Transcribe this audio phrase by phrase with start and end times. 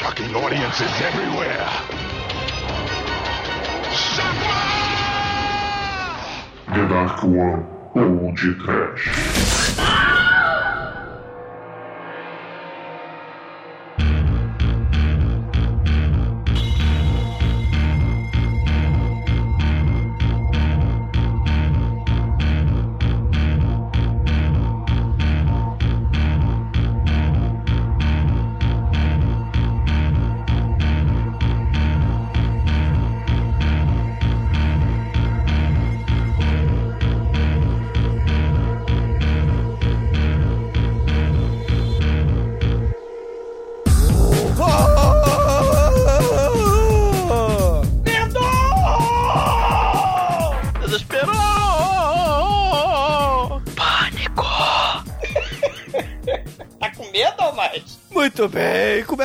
[0.00, 1.68] shocking audiences everywhere.
[3.92, 4.56] Shakma!
[6.74, 9.08] The Dark One Old Trash.
[9.08, 9.89] Desesperou!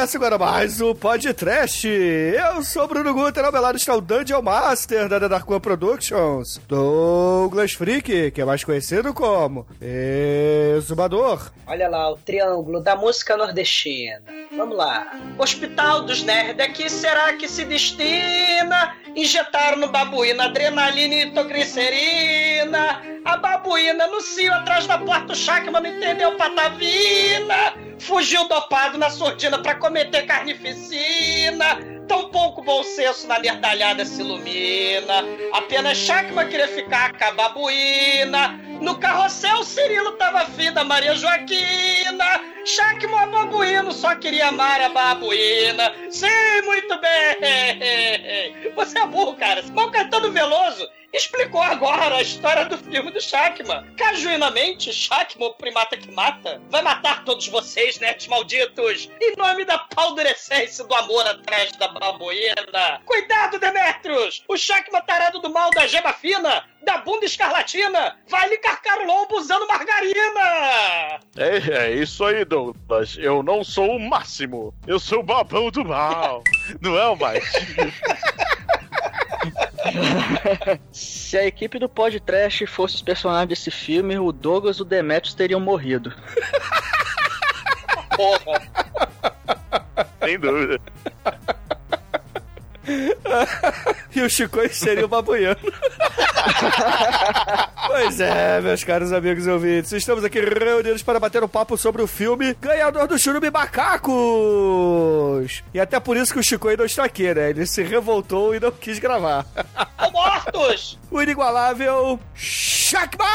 [0.06, 1.88] Começa agora mais o Podcast.
[1.88, 6.62] Eu sou Bruno Guter, ao meu lado está o Dungeon Master da Dark One Productions,
[6.68, 11.52] Douglas Freak, que é mais conhecido como Exumador.
[11.66, 14.22] Olha lá, o triângulo da música nordestina.
[14.56, 15.12] Vamos lá.
[15.40, 18.96] Hospital dos Nerds, aqui será que se destina?
[19.16, 23.02] Injetar no babuíno adrenalina e nitroglicerina.
[23.26, 27.85] A babuína no cio atrás da porta, o Shackman não entendeu patavina.
[28.00, 31.78] Fugiu dopado na surdina pra cometer carnificina.
[32.08, 35.24] Tão pouco bom senso na merdalhada se ilumina.
[35.54, 38.60] Apenas Shackman queria ficar com a babuína.
[38.82, 42.56] No carrossel, Cirilo tava afim da Maria Joaquina.
[43.18, 45.94] A babuíno só queria amar a babuína.
[46.10, 48.74] Sim, muito bem.
[48.76, 49.64] Você é burro, cara.
[49.74, 53.86] Mas o Caetano Veloso explicou agora a história do filme do Shackman.
[53.96, 59.78] Cajuinamente, Shackman, o primata que mata, vai matar todos vocês, nerds malditos, em nome da
[59.78, 63.02] paldurecência do amor atrás da babuína.
[63.06, 64.44] Cuidado, Demetrius!
[64.48, 69.08] O Shackman tarado do mal da gema fina, da bunda escarlatina, vai lhe carcar o
[69.08, 71.20] lombo usando margarina!
[71.36, 73.18] É, é isso aí, Douglas.
[73.20, 74.74] Eu não sou o máximo.
[74.86, 76.44] Eu sou o babão do mal.
[76.80, 77.44] não é o mais?
[80.92, 85.34] Se a equipe do podcast fosse os personagens desse filme, o Douglas e o Demetrius
[85.34, 86.14] teriam morrido.
[88.16, 88.62] Porra!
[90.24, 90.80] Sem dúvida.
[94.16, 95.58] e o Chico seria o babuiano.
[97.88, 102.02] pois é, meus caros amigos e ouvintes, estamos aqui reunidos para bater um papo sobre
[102.02, 104.14] o filme Ganhador do Churume Macacos.
[105.74, 107.50] E até por isso que o Chico não está aqui, né?
[107.50, 109.46] Ele se revoltou e não quis gravar.
[109.98, 111.00] Ô, mortos!
[111.12, 113.26] o inigualável Shakma!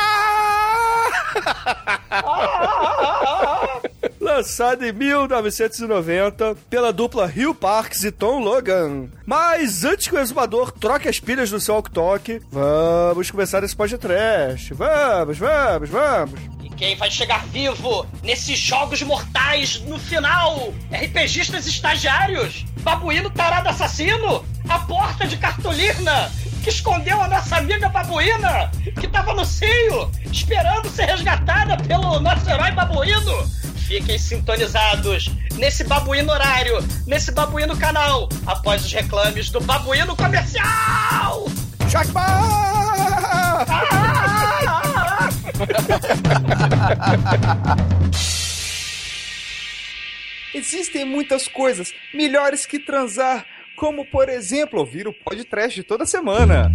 [4.41, 9.11] Lançado em 1990 pela dupla Hill Parks e Tom Logan.
[9.27, 14.73] Mas antes que o exumador troque as pilhas do seu walk-talk, vamos começar esse podcast.
[14.73, 16.41] Vamos, vamos, vamos.
[16.65, 20.73] E quem vai chegar vivo nesses jogos mortais no final?
[20.91, 22.65] RPGistas estagiários?
[22.81, 24.43] Babuíno tarado assassino?
[24.67, 26.33] A porta de cartolina?
[26.65, 28.71] Que escondeu a nossa amiga babuína?
[28.99, 33.61] Que tava no seio, esperando ser resgatada pelo nosso herói babuíno?
[33.91, 36.79] Fiquem sintonizados nesse babuíno horário,
[37.09, 41.47] nesse babuíno canal, após os reclames do babuíno comercial!
[41.91, 42.25] Shakma!
[50.55, 53.45] Existem muitas coisas melhores que transar,
[53.77, 56.71] como por exemplo ouvir o podcast toda semana.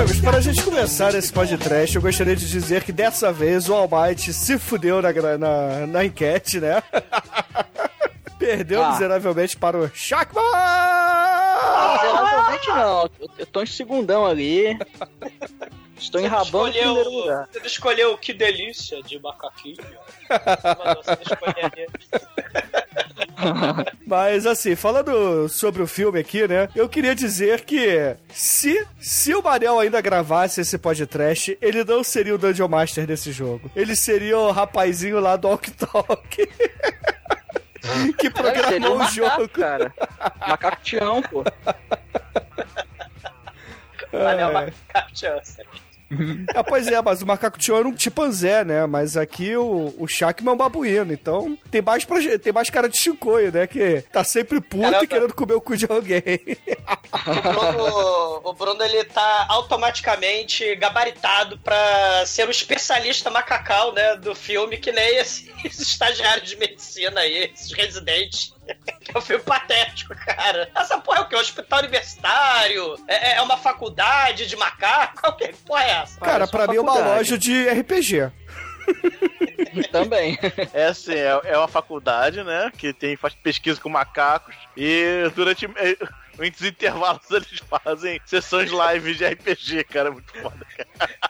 [0.00, 3.74] Amigos, para a gente começar esse podcast, eu gostaria de dizer que dessa vez o
[3.74, 6.82] Almighty se fudeu na, na, na enquete, né?
[8.38, 8.92] Perdeu Ah.
[8.92, 10.40] miseravelmente para o Shakma!
[11.92, 14.78] Miseravelmente não, eu, tô em segundão ali.
[15.98, 17.48] Estou enrabando em escolheu, primeiro lugar.
[17.52, 19.76] Você escolheu que delícia de macaquinho.
[21.04, 21.88] Você escolher ele.
[24.06, 26.68] Mas assim, falando sobre o filme aqui, né?
[26.74, 32.34] Eu queria dizer que se, se o Manel ainda gravasse esse podcast, ele não seria
[32.34, 33.70] o Dungeon Master desse jogo.
[33.74, 36.48] Ele seria o rapazinho lá do Ok Talk.
[38.18, 39.48] que programou um o macaco, jogo.
[39.48, 39.92] cara.
[40.46, 41.44] Macaco Tião, pô.
[44.12, 44.52] Valeu, É.
[44.52, 45.12] macaco.
[45.12, 45.40] tchau,
[46.54, 48.86] É, pois é, mas o macaco tio era um chimpanzé, né?
[48.86, 52.88] Mas aqui o, o Shakman é um babuíno, então tem mais, proje- tem mais cara
[52.88, 53.66] de chincoio, né?
[53.66, 56.22] Que tá sempre puto e querendo comer o cu de alguém.
[57.12, 64.34] O Bruno, o Bruno ele tá automaticamente gabaritado pra ser o especialista macacal, né, do
[64.34, 65.48] filme, que nem esses
[65.80, 68.54] estagiários de medicina aí, esses residentes.
[69.00, 70.70] Que é um filme patético, cara.
[70.74, 71.36] Essa porra é o quê?
[71.36, 72.96] Um hospital universitário?
[73.08, 75.20] É, é uma faculdade de macaco?
[75.20, 76.20] Qual que porra é essa?
[76.20, 78.30] Cara, Parece pra uma mim é uma loja de RPG.
[79.92, 80.38] Também.
[80.72, 82.70] É assim, é, é uma faculdade, né?
[82.76, 85.68] Que tem, faz pesquisa com macacos e durante
[86.36, 90.10] muitos intervalos eles fazem sessões live de RPG, cara.
[90.10, 91.10] Muito foda, cara.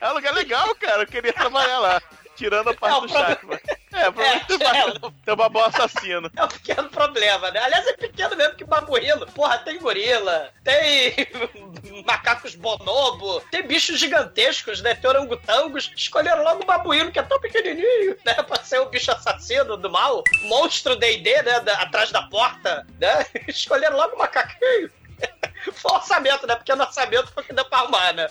[0.00, 1.02] É um lugar legal, cara.
[1.02, 2.02] Eu queria trabalhar lá.
[2.38, 3.60] Tirando a parte É, do Chakra.
[3.92, 6.30] É, provavelmente É, tem é, tem uma boa assassino.
[6.36, 7.58] É um pequeno problema, né?
[7.60, 9.26] Aliás, é pequeno mesmo que babuíno.
[9.26, 11.14] Porra, tem gorila, tem
[12.06, 14.94] macacos bonobo, tem bichos gigantescos, né?
[14.94, 15.90] Tem orangotangos.
[15.96, 18.34] Escolheram logo o babuíno, que é tão pequenininho, né?
[18.46, 20.22] Pra ser o bicho assassino do mal.
[20.44, 21.58] Monstro D&D, né?
[21.60, 23.26] da- atrás da porta, né?
[23.48, 24.90] Escolheram logo o macaquinho.
[25.72, 26.54] Foi o orçamento, né?
[26.56, 28.28] Porque o orçamento foi que deu pra arrumar, né?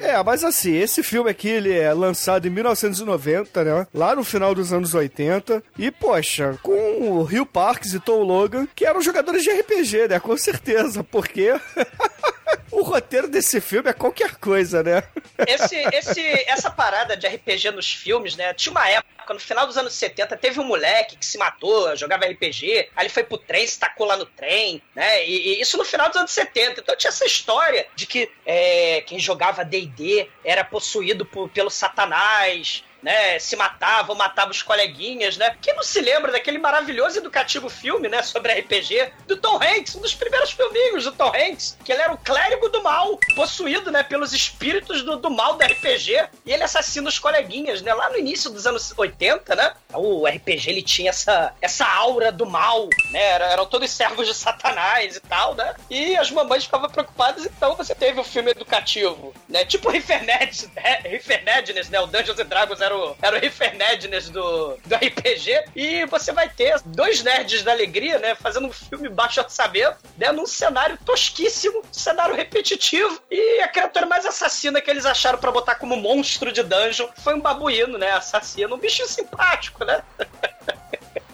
[0.00, 3.86] É, mas assim, esse filme aqui, ele é lançado em 1990, né?
[3.94, 5.62] Lá no final dos anos 80.
[5.78, 10.20] E, poxa, com o Rio Parks e Tom Logan, que eram jogadores de RPG, né?
[10.20, 11.52] Com certeza, porque...
[12.70, 15.02] o roteiro desse filme é qualquer coisa, né?
[15.46, 18.52] esse, esse, essa parada de RPG nos filmes, né?
[18.54, 22.26] Tinha uma época, no final dos anos 70, teve um moleque que se matou, jogava
[22.26, 25.24] RPG, aí ele foi pro trem, se tacou lá no trem, né?
[25.26, 26.80] E, e isso no final dos anos 70.
[26.80, 32.84] Então tinha essa história de que é, quem jogava D&D era possuído por- pelo satanás,
[33.04, 35.54] né, se matava, matava os coleguinhas, né?
[35.60, 40.00] Quem não se lembra daquele maravilhoso educativo filme, né, sobre RPG do Tom Hanks, um
[40.00, 44.02] dos primeiros filminhos do Tom Hanks, que ele era o clérigo do mal, possuído, né,
[44.02, 47.92] pelos espíritos do, do mal do RPG, e ele assassina os coleguinhas, né?
[47.92, 49.74] Lá no início dos anos 80, né?
[49.92, 53.22] O RPG ele tinha essa, essa aura do mal, né?
[53.22, 55.74] Era- eram todos servos de Satanás e tal, né?
[55.90, 59.64] E as mamães ficavam preocupadas, então você teve o filme educativo, né?
[59.66, 61.00] Tipo Riferned, né?
[61.04, 62.00] Rifernedness, né?
[62.00, 65.64] O Dungeons and Dragons era o, era o do, do RPG.
[65.74, 68.34] E você vai ter dois nerds da alegria, né?
[68.34, 70.30] Fazendo um filme baixo orçamento, né?
[70.32, 73.20] Num cenário tosquíssimo, cenário repetitivo.
[73.30, 77.34] E a criatura mais assassina que eles acharam pra botar como monstro de dungeon foi
[77.34, 78.12] um babuíno, né?
[78.12, 78.74] Assassino.
[78.74, 80.02] Um bichinho simpático, né?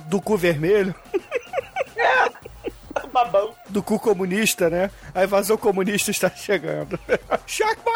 [0.07, 0.95] Do cu vermelho,
[3.05, 3.55] Um babão.
[3.69, 4.91] do cu comunista, né?
[5.15, 6.99] A invasão comunista está chegando.
[7.47, 7.93] Chakma!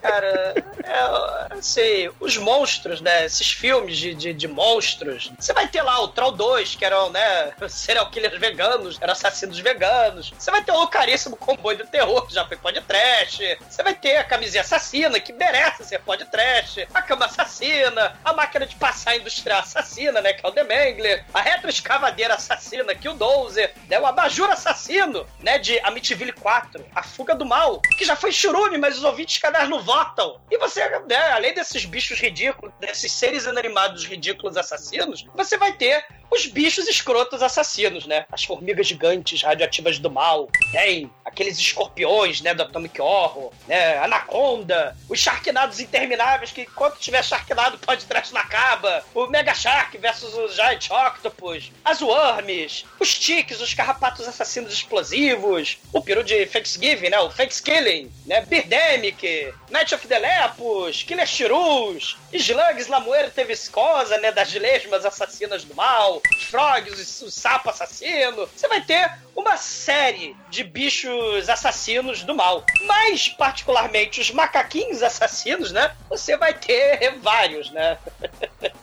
[0.00, 0.54] Cara,
[0.84, 3.26] é, sei, os monstros, né?
[3.26, 5.32] Esses filmes de, de, de monstros.
[5.38, 7.52] Você vai ter lá o Troll 2, que eram, né?
[7.68, 10.32] Serial killers veganos, eram assassinos veganos.
[10.38, 13.40] Você vai ter o caríssimo comboio do terror, que já foi pode trash.
[13.68, 16.86] Você vai ter a camisinha assassina, que merece ser pode trash.
[16.94, 20.32] A cama assassina, a máquina de passar industrial assassina, né?
[20.32, 21.24] Que é o The Mangler.
[21.32, 23.74] A retroescavadeira assassina, que é o Dozer.
[23.88, 25.58] Né, o abajur assassino, né?
[25.58, 26.84] De Amityville 4.
[26.94, 30.40] A fuga do mal, que já foi churume, mas os ouvintes canais não votam.
[30.48, 36.06] E você, né, além desses bichos ridículos, desses seres inanimados ridículos assassinos, você vai ter
[36.30, 38.24] os bichos escrotos assassinos, né?
[38.30, 40.48] As formigas gigantes radioativas do mal.
[40.72, 43.98] Tem aqueles escorpiões, né, do Atomic Horror, né?
[43.98, 49.04] Anaconda, os Sharknados intermináveis, que enquanto tiver Sharknado pode trash na caba.
[49.14, 51.72] O Mega Shark versus o Giant Octopus.
[51.84, 55.78] As Worms, os Ticks, os carrapatos assassinos explosivos.
[55.92, 57.18] O peru de Thanksgiving, né?
[57.20, 58.40] O Thanksgiving, né?
[58.42, 64.32] Birdemic, Night of the Lepus, Killer Shrews, Slugs, Lamoeira Viscosa, né?
[64.32, 68.48] Das lesmas assassinas do mal, os Frogs, o, o sapo assassino.
[68.54, 72.64] Você vai ter uma série de bichos assassinos do mal.
[72.86, 75.94] Mas, particularmente, os macaquinhos assassinos, né?
[76.08, 77.98] Você vai ter vários, né?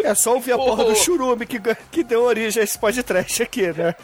[0.00, 3.72] É só ouvir a porra do churume que, que deu origem a esse podcast aqui,
[3.72, 3.96] né?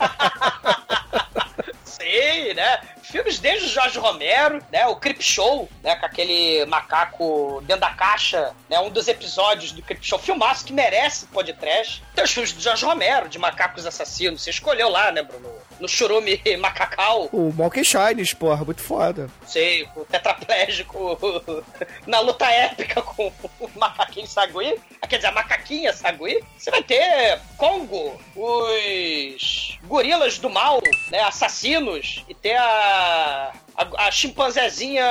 [1.84, 2.80] Sim, né?
[3.04, 4.86] Filmes desde o Jorge Romero, né?
[4.86, 5.94] O Crip Show, né?
[5.96, 8.78] Com aquele macaco dentro da caixa, né?
[8.80, 10.18] Um dos episódios do Crip Show.
[10.18, 12.02] Filmaço que merece podcast.
[12.14, 14.42] Tem os filmes do Jorge Romero, de macacos assassinos.
[14.42, 15.52] Você escolheu lá, né, Bruno?
[15.80, 17.28] No Churume Macacau.
[17.32, 19.28] O Monkey Shines, porra, muito foda.
[19.46, 21.18] Sei, o tetraplégico
[22.06, 23.26] na luta épica com
[23.60, 24.74] o macaquinho Sagui.
[25.02, 26.42] Ah, Quer dizer, a macaquinha Sagui.
[26.56, 30.80] Você vai ter Congo, os gorilas do mal,
[31.10, 31.20] né?
[31.20, 32.24] Assassinos.
[32.28, 32.93] E ter a.
[32.94, 35.04] a, a chimpanzezinha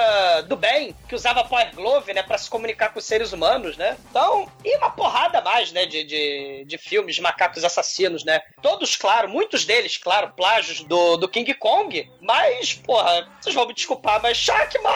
[0.47, 3.97] do bem, que usava Power Glove, né, pra se comunicar com os seres humanos, né?
[4.09, 8.41] Então, e uma porrada a mais, né, de, de, de filmes macacos assassinos, né?
[8.61, 13.73] Todos, claro, muitos deles, claro, plágios do, do King Kong, mas, porra, vocês vão me
[13.73, 14.91] desculpar, mas Shakma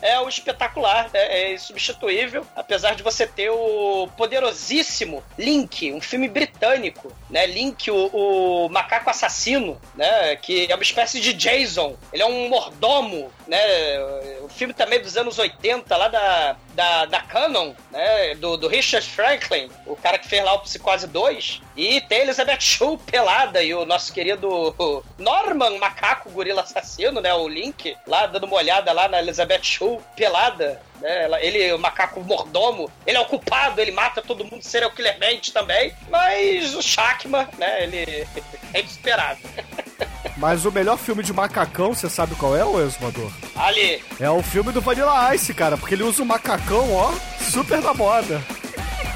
[0.00, 6.28] é o espetacular, é, é insubstituível, apesar de você ter o poderosíssimo Link, um filme
[6.28, 7.46] britânico, né?
[7.46, 10.36] Link, o, o macaco assassino, né?
[10.36, 11.96] Que é uma espécie de Jason.
[12.12, 12.77] Ele é um mordomo,
[13.46, 13.58] né?
[14.42, 18.34] O filme também dos anos 80, lá da, da, da Canon, né?
[18.36, 21.60] Do, do Richard Franklin, o cara que fez lá o Psicose 2.
[21.76, 24.74] E tem Elizabeth Shue pelada e o nosso querido
[25.18, 27.32] Norman, macaco gorila assassino, né?
[27.34, 30.80] O Link, lá dando uma olhada lá na Elizabeth Shue pelada.
[31.00, 31.28] Né?
[31.40, 35.94] Ele, o macaco mordomo, ele é o culpado, ele mata todo mundo serial killermente também.
[36.10, 37.84] Mas o Shakma, né?
[37.84, 38.26] Ele
[38.74, 39.40] é desesperado.
[40.36, 43.30] Mas o melhor filme de macacão, você sabe qual é, ô Exumador?
[43.56, 47.80] Ali, É o filme do Vanilla Ice, cara, porque ele usa um macacão, ó, super
[47.82, 48.40] na moda.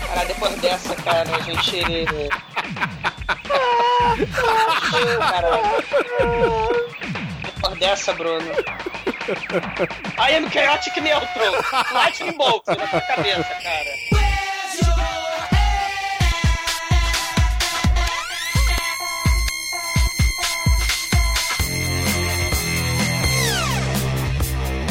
[0.09, 1.82] cara, depois dessa, cara, a gente.
[5.18, 5.62] Caralho.
[7.44, 8.52] Depois dessa, Bruno.
[10.18, 11.54] I am chaotic neutral.
[11.92, 15.21] Lightning bolt na tua cabeça, cara.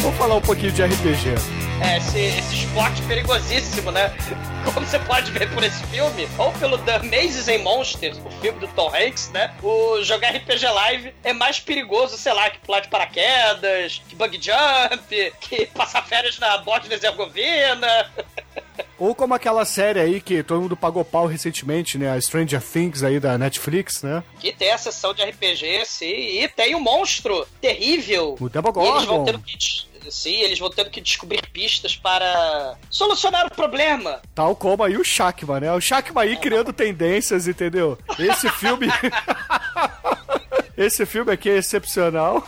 [0.01, 1.35] Vamos falar um pouquinho de RPG.
[1.83, 4.11] É, esse, esse esporte perigosíssimo, né?
[4.73, 8.59] Como você pode ver por esse filme, ou pelo The Mazes and Monsters, o filme
[8.59, 9.53] do Tom Hanks, né?
[9.61, 14.39] O jogar RPG Live é mais perigoso, sei lá, que pular de paraquedas, que bug
[14.41, 18.11] jump, que passar férias na Bósnia e Herzegovina.
[18.97, 22.11] Ou como aquela série aí que todo mundo pagou pau recentemente, né?
[22.11, 24.23] A Stranger Things aí da Netflix, né?
[24.39, 28.35] Que tem a sessão de RPG, sim, e tem um monstro terrível.
[28.39, 29.25] O E eles vão Demogorgon.
[29.25, 29.90] tendo que.
[30.03, 34.21] Des- Sim, eles vão tendo que descobrir pistas para solucionar o problema.
[34.35, 35.71] Tal como aí o Shakma, né?
[35.71, 37.97] O Shakma aí criando tendências, entendeu?
[38.19, 38.87] Esse filme.
[40.77, 42.47] Esse filme aqui é excepcional.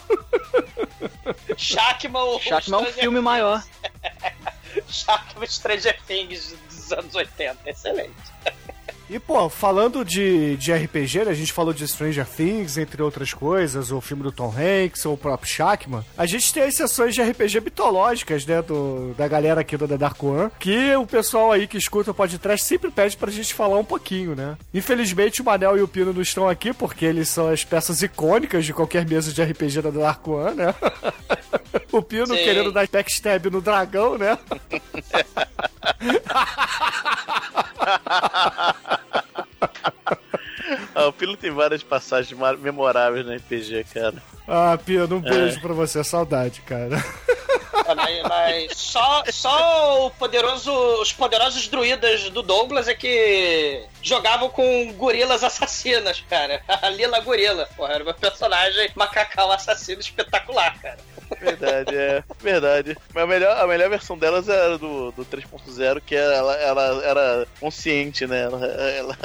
[1.58, 3.64] Shakma, o Shakma é um filme maior.
[4.90, 7.58] Shakma Stranger Things dos anos 80.
[7.70, 8.14] Excelente.
[9.14, 11.30] E, pô, falando de, de RPG, né?
[11.30, 15.14] A gente falou de Stranger Things, entre outras coisas, o filme do Tom Hanks, ou
[15.14, 16.04] o próprio Shakman.
[16.18, 18.60] A gente tem as sessões de RPG mitológicas, né?
[18.64, 22.14] Do, da galera aqui do The Dark One, que o pessoal aí que escuta o
[22.14, 24.58] podcast sempre pede pra gente falar um pouquinho, né?
[24.74, 28.66] Infelizmente o Manel e o Pino não estão aqui, porque eles são as peças icônicas
[28.66, 30.74] de qualquer mesa de RPG da The Dark One, né?
[31.94, 32.44] o Pino Sim.
[32.44, 34.40] querendo dar backstab no dragão, né?
[40.96, 44.16] Ah, o Pilo tem várias passagens memoráveis no RPG, cara.
[44.48, 47.04] Ah, Pino, um beijo pra você, saudade, cara.
[47.96, 50.72] Mas, mas só, só o poderoso,
[51.02, 56.62] os poderosos druidas do Douglas é que jogavam com gorilas assassinas, cara.
[56.68, 57.68] A Lila Gorila.
[57.76, 60.98] Porra, era meu personagem macacão assassino espetacular, cara.
[61.40, 62.24] Verdade, é.
[62.40, 62.98] Verdade.
[63.14, 67.48] Mas a melhor, a melhor versão delas era do, do 3.0, que ela, ela era
[67.60, 68.44] consciente, né?
[68.44, 69.18] Ela, ela,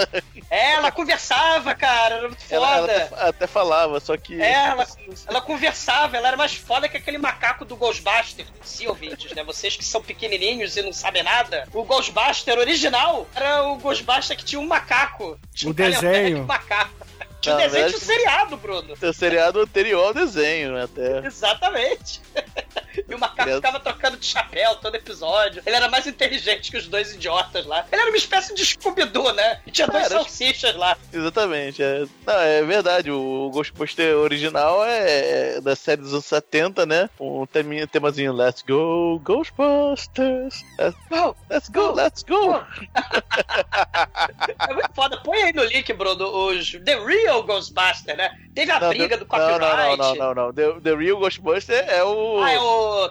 [0.50, 2.16] É, ela conversava, cara.
[2.16, 3.04] Era muito ela, ela foda.
[3.04, 4.40] até, até falava, só que.
[4.40, 4.86] É, ela,
[5.26, 8.46] ela conversava, ela era mais foda que aquele macaco do Ghostbuster.
[8.62, 9.42] Sim, ouvintes, né?
[9.44, 11.66] Vocês que são pequenininhos e não sabem nada.
[11.72, 15.38] O Ghostbuster original era o Ghostbuster que tinha um macaco.
[15.54, 16.40] Tinha O um desenho.
[16.40, 17.07] de macaco.
[17.40, 18.94] Tinha um desenho, tinha um seriado, Bruno.
[19.00, 20.84] O seriado anterior ao desenho, né?
[20.84, 21.26] Até.
[21.26, 22.20] Exatamente.
[23.08, 25.62] E o macaco Ele- ficava trocando de chapéu todo episódio.
[25.64, 27.86] Ele era mais inteligente que os dois idiotas lá.
[27.92, 29.60] Ele era uma espécie de Scooby-Doo, né?
[29.64, 30.96] E tinha dois Cara, salsichas lá.
[31.12, 31.80] Exatamente.
[31.80, 33.08] É, não, é verdade.
[33.12, 37.08] O Ghostbuster original é da série dos anos 70, né?
[37.20, 40.64] Um teminha- temazinho Let's Go, Ghostbusters.
[40.76, 42.60] Let's, Go, let's go, let's go.
[44.58, 45.16] É muito foda.
[45.18, 48.30] Põe aí no link, Bruno, os The Real Ghostbuster, né?
[48.54, 49.60] Teve a Não, briga do copyright.
[49.60, 50.52] Não, não, não, não, não.
[50.52, 52.42] The, The Real Ghostbuster é o.
[52.42, 53.10] Ah, é o...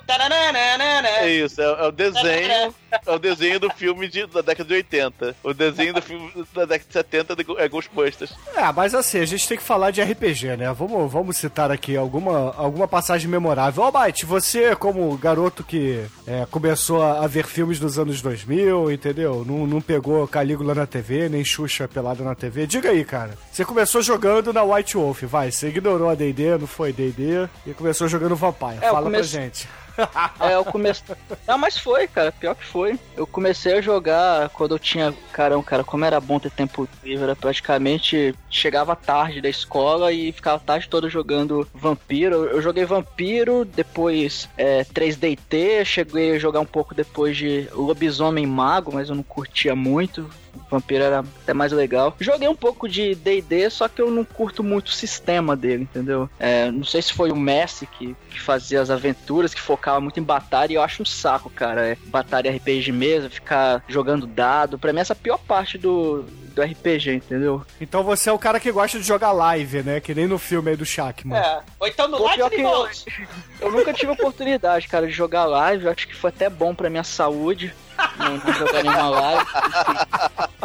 [1.23, 2.73] É isso, é, é o desenho.
[3.05, 5.35] É o desenho do filme de- da década de 80.
[5.43, 8.33] O desenho do filme da década de 70 de Go- é Ghostbusters.
[8.55, 10.71] É, mas assim, a gente tem que falar de RPG, né?
[10.73, 13.83] Vamos, vamos citar aqui alguma, alguma passagem memorável.
[13.83, 18.91] Ó, Bite, você, como garoto que é, começou a, a ver filmes dos anos 2000,
[18.91, 19.43] entendeu?
[19.45, 22.65] Não, não pegou Calígula na TV, nem Xuxa pelada na TV.
[22.67, 23.37] Diga aí, cara.
[23.51, 25.51] Você começou jogando na White Wolf, vai.
[25.51, 28.77] Você ignorou a D&D, não foi D&D, e começou jogando Vampire.
[28.81, 29.67] É, Fala pra gente.
[30.39, 31.15] É, eu comecei.
[31.47, 32.31] Não, mas foi, cara.
[32.31, 32.99] Pior que foi.
[33.15, 35.13] Eu comecei a jogar quando eu tinha.
[35.31, 37.23] Caramba, cara, como era bom ter tempo livre.
[37.23, 38.35] Era praticamente.
[38.49, 42.45] Chegava tarde da escola e ficava tarde toda jogando Vampiro.
[42.45, 45.85] Eu joguei Vampiro, depois é, 3DT.
[45.85, 50.29] Cheguei a jogar um pouco depois de Lobisomem Mago, mas eu não curtia muito.
[50.69, 52.15] Vampiro era até mais legal.
[52.19, 56.29] Joguei um pouco de D&D, só que eu não curto muito o sistema dele, entendeu?
[56.39, 60.19] É, não sei se foi o Messi que, que fazia as aventuras, que focava muito
[60.19, 61.87] em batalha, e eu acho um saco, cara.
[61.89, 64.77] É batalha RPG de mesa, ficar jogando dado.
[64.77, 67.63] Pra mim, essa é a pior parte do, do RPG, entendeu?
[67.79, 69.99] Então você é o cara que gosta de jogar live, né?
[69.99, 71.37] Que nem no filme aí do Shackman.
[71.37, 71.59] É.
[71.79, 73.03] Ou então no Lightning que eu- Bolt.
[73.59, 75.85] Eu nunca tive oportunidade, cara, de jogar live.
[75.85, 77.73] Eu acho que foi até bom pra minha saúde.
[78.19, 79.45] Não, não jogar nenhuma live.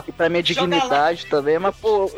[0.07, 2.11] E, e pra minha dignidade também, mas, pô.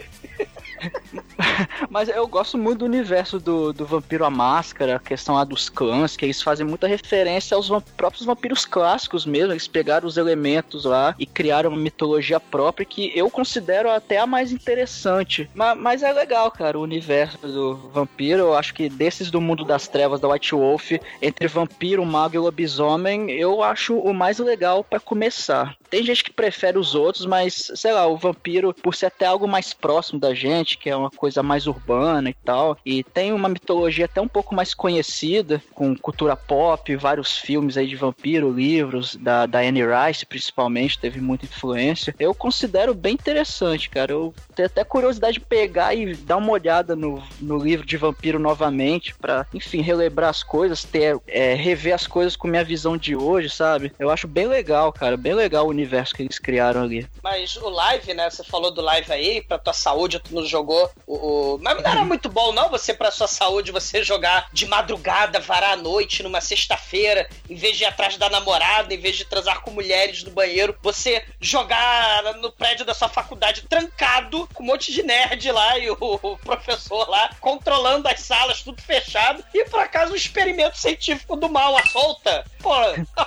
[1.90, 5.68] Mas eu gosto muito do universo do, do Vampiro à Máscara, a questão lá dos
[5.68, 9.52] clãs, que eles fazem muita referência aos vam- próprios vampiros clássicos mesmo.
[9.52, 14.26] Eles pegaram os elementos lá e criaram uma mitologia própria que eu considero até a
[14.26, 15.48] mais interessante.
[15.54, 18.40] Ma- Mas, é legal, cara, o universo do vampiro.
[18.42, 22.38] Eu acho que desses do mundo das trevas da White Wolf, entre vampiro, mago e
[22.38, 25.74] lobisomem, eu acho o mais legal pra começar.
[25.90, 29.46] Tem gente que prefere os outros, mas sei lá, o vampiro, por ser até algo
[29.46, 33.48] mais próximo da gente, que é uma coisa mais urbana e tal, e tem uma
[33.48, 39.16] mitologia até um pouco mais conhecida, com cultura pop, vários filmes aí de vampiro, livros
[39.16, 42.14] da, da Anne Rice, principalmente, teve muita influência.
[42.18, 44.12] Eu considero bem interessante, cara.
[44.12, 48.38] Eu tenho até curiosidade de pegar e dar uma olhada no, no livro de vampiro
[48.38, 53.14] novamente, pra, enfim, relembrar as coisas, ter, é, rever as coisas com minha visão de
[53.16, 53.92] hoje, sabe?
[53.98, 57.06] Eu acho bem legal, cara, bem legal o universo que eles criaram ali.
[57.22, 58.30] Mas o live, né?
[58.30, 61.14] Você falou do live aí, pra tua saúde, tu não jogou o.
[61.54, 65.40] o- Mas não era muito bom, não, você, pra sua saúde, você jogar de madrugada,
[65.40, 69.24] varar à noite, numa sexta-feira, em vez de ir atrás da namorada, em vez de
[69.24, 74.66] transar com mulheres no banheiro, você jogar no prédio da sua faculdade trancado, com um
[74.66, 79.64] monte de nerd lá e o, o professor lá, controlando as salas, tudo fechado, e
[79.66, 82.44] por acaso um experimento científico do mal à solta.
[82.60, 82.72] Pô,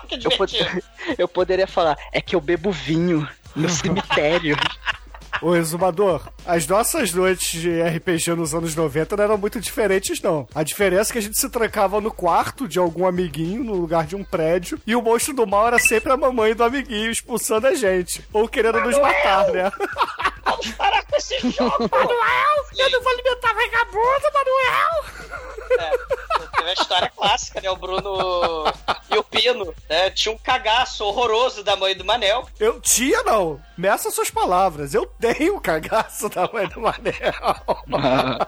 [0.07, 0.83] que Eu, pod- divertido.
[1.17, 4.55] eu poderia falar, é que eu bebo vinho no cemitério.
[5.41, 10.47] Ô, Exumador, as nossas noites de RPG nos anos 90 não eram muito diferentes, não.
[10.53, 14.05] A diferença é que a gente se trancava no quarto de algum amiguinho, no lugar
[14.05, 17.67] de um prédio, e o monstro do mal era sempre a mamãe do amiguinho expulsando
[17.67, 18.25] a gente.
[18.33, 19.71] Ou querendo nos matar, né?
[20.43, 21.89] Vamos parar com esse jogo!
[21.91, 22.65] Manuel!
[22.77, 25.46] Eu não vou alimentar vagabundo, Manuel!
[25.79, 25.91] É,
[26.57, 27.69] teve a história clássica, né?
[27.69, 28.65] O Bruno
[29.09, 30.09] e o Pino, né?
[30.11, 32.47] Tinha um cagaço horroroso da mãe do Manel.
[32.59, 33.61] Eu tinha, não.
[33.77, 34.93] Meça suas palavras.
[34.93, 37.13] Eu tenho o cagaço da mãe do Manel.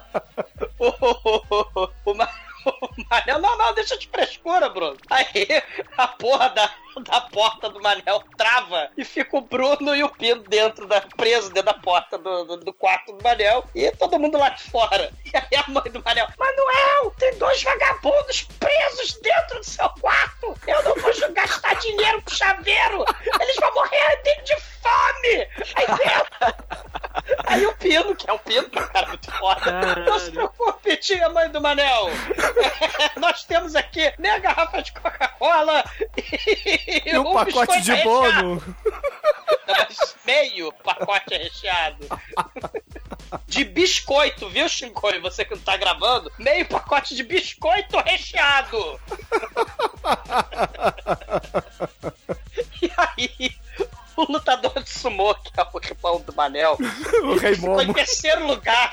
[0.82, 4.98] O, o, o, o Manel, não, não, deixa de frescura, Bruno.
[5.10, 5.48] Aí
[5.98, 6.72] a porra da,
[7.20, 11.50] da porta do Manel trava e fica o Bruno e o Pino dentro da, preso
[11.50, 15.12] dentro da porta do, do, do quarto do Manel e todo mundo lá de fora.
[15.26, 20.56] E aí a mãe do Manel, Manuel, tem dois vagabundos presos dentro do seu quarto.
[20.68, 23.06] Eu não vou gastar dinheiro com chaveiro.
[23.40, 25.48] Eles vão morrer de, fome.
[25.76, 26.99] Aí dentro.
[27.46, 29.96] Aí o Pino, que é o Pino, que é um cara muito foda.
[30.06, 32.08] Não se preocupe, tia mãe do Manel.
[33.18, 35.84] Nós temos aqui meia garrafa de Coca-Cola
[36.16, 38.90] e, E um pacote biscoito de
[39.68, 42.06] mas meio pacote recheado.
[43.48, 45.20] De biscoito, viu, Shinkoi?
[45.20, 49.00] Você que não tá gravando, meio pacote de biscoito recheado.
[52.82, 53.52] E aí,
[54.24, 56.78] o lutador de sumô, que é o irmão do Manel,
[57.24, 57.94] O Rei ficou em Momo.
[57.94, 58.92] terceiro lugar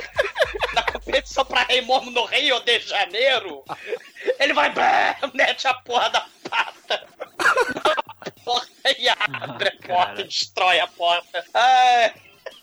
[0.74, 3.64] na competição pra Rei Momo no Rio de Janeiro.
[4.38, 4.72] Ele vai,
[5.34, 7.06] mete a porra da pata.
[7.84, 11.44] na porta e abre a porta e destrói a porta.
[11.54, 12.14] Ai,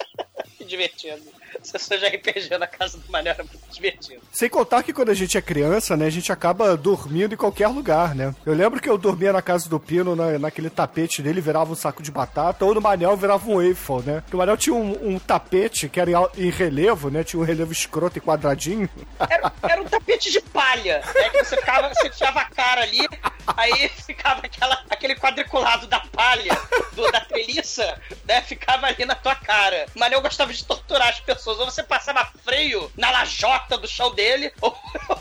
[0.57, 1.42] que divertido.
[1.67, 4.21] Sessões de RPG na casa do Manel era muito divertido.
[4.31, 7.67] Sem contar que quando a gente é criança, né, a gente acaba dormindo em qualquer
[7.67, 8.33] lugar, né?
[8.45, 11.75] Eu lembro que eu dormia na casa do Pino, na, naquele tapete dele, virava um
[11.75, 14.21] saco de batata, ou no Manel virava um waffle, né?
[14.21, 17.23] Porque o Manel tinha um, um tapete que era em, em relevo, né?
[17.23, 18.89] Tinha um relevo escroto e quadradinho.
[19.29, 21.29] Era, era um tapete de palha, né?
[21.29, 23.07] Que você ficava, você tirava a cara ali,
[23.55, 26.57] aí ficava aquela, aquele quadriculado da palha,
[26.93, 28.41] do- da treliça, né?
[28.41, 29.85] Ficava ali na tua cara.
[29.95, 31.52] Mas eu gostava de torturar as pessoas.
[31.59, 34.75] Ou você passava freio na lajota do chão dele, ou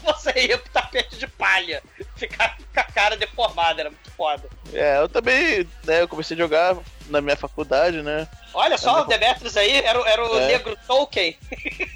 [0.05, 1.83] você ia pro tapete de palha.
[2.17, 4.49] Ficava com a cara deformada, era muito foda.
[4.73, 6.77] É, eu também, né, eu comecei a jogar
[7.09, 8.27] na minha faculdade, né?
[8.55, 10.47] Olha só, o Demetrius aí era, o- era o É.
[10.47, 11.39] negro Tolkien.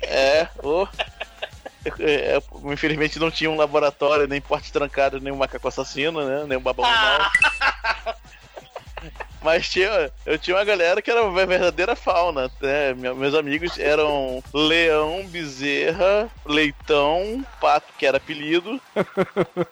[0.03, 0.87] É, ô.
[2.01, 6.45] É, me infelizmente não tinha um laboratório, nem porte trancado, nem um macaco assassino, né?
[6.45, 7.31] Nem um babão Ah.
[9.47, 12.51] Mas tinha, eu tinha uma galera que era a verdadeira fauna.
[12.61, 12.95] Né?
[12.95, 18.81] Me- Meus amigos eram leão, bezerra, leitão, pato, que era apelido.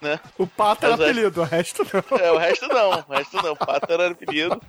[0.01, 0.21] né?
[0.39, 2.19] O pato era Mas apelido, o resto não.
[2.19, 3.53] É, o resto não, o resto não.
[3.53, 4.61] O pato era apelido.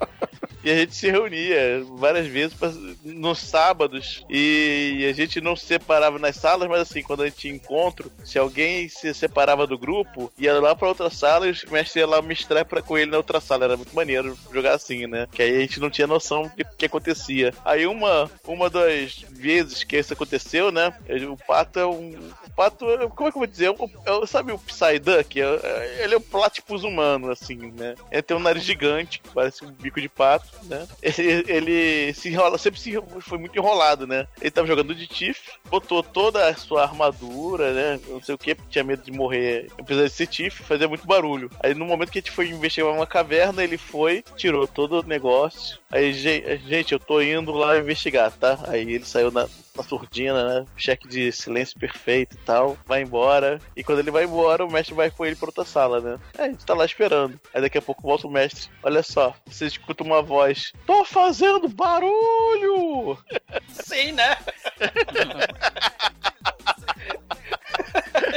[0.64, 2.56] E a gente se reunia várias vezes
[3.04, 7.36] nos sábados e a gente não se separava nas salas, mas assim, quando a gente
[7.38, 11.64] tinha encontro, se alguém se separava do grupo, ia lá pra outra sala e os
[11.66, 13.64] mestres iam lá mestrar pra, com ele na outra sala.
[13.64, 15.26] Era muito maneiro jogar assim, né?
[15.32, 17.52] Que aí a gente não tinha noção do que, que acontecia.
[17.64, 20.94] Aí uma, uma das vezes que isso aconteceu, né?
[21.28, 22.10] O pato é um.
[22.46, 23.70] O pato, como é que eu vou dizer?
[23.70, 25.40] Um- é- sabe o Psyduck?
[25.40, 27.96] É- Ele é um platypus humano, assim, né?
[28.12, 30.86] Ele tem um nariz gigante, parece um bico de pato, né?
[31.02, 34.26] Ele, ele se enrola, sempre se, foi muito enrolado, né?
[34.40, 38.00] Ele tava jogando de Tiff, botou toda a sua armadura, né?
[38.08, 41.50] Não sei o que, tinha medo de morrer, apesar de ser Tiff, fazia muito barulho.
[41.60, 45.02] Aí no momento que a gente foi investigar uma caverna, ele foi, tirou todo o
[45.02, 45.78] negócio.
[45.90, 48.58] Aí, "Gen- gente, eu tô indo lá investigar, tá?
[48.68, 50.66] Aí ele saiu na, na surdina, né?
[50.76, 52.76] Cheque de silêncio perfeito e tal.
[52.86, 53.60] Vai embora.
[53.76, 56.18] E quando ele vai embora, o mestre vai com ele pra outra sala, né?
[56.38, 57.38] Aí a gente tá lá esperando.
[57.52, 58.68] Aí daqui a pouco volta o mestre.
[58.82, 60.72] Olha só, você escuta uma voz.
[60.86, 63.18] Tô fazendo barulho!
[63.68, 64.36] Sim, né?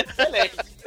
[0.09, 0.78] Excelente.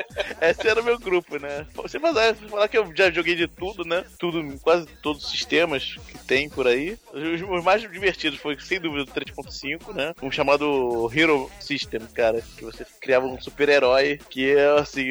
[0.42, 1.66] Esse era o meu grupo, né?
[1.74, 4.04] Você falar, falar que eu já joguei de tudo, né?
[4.18, 6.98] Tudo, quase todos os sistemas que tem por aí.
[7.12, 10.12] Os, os mais divertidos foi, sem dúvida, o 3.5, né?
[10.20, 12.42] Um chamado Hero System, cara.
[12.56, 15.10] Que você criava um super-herói que, assim,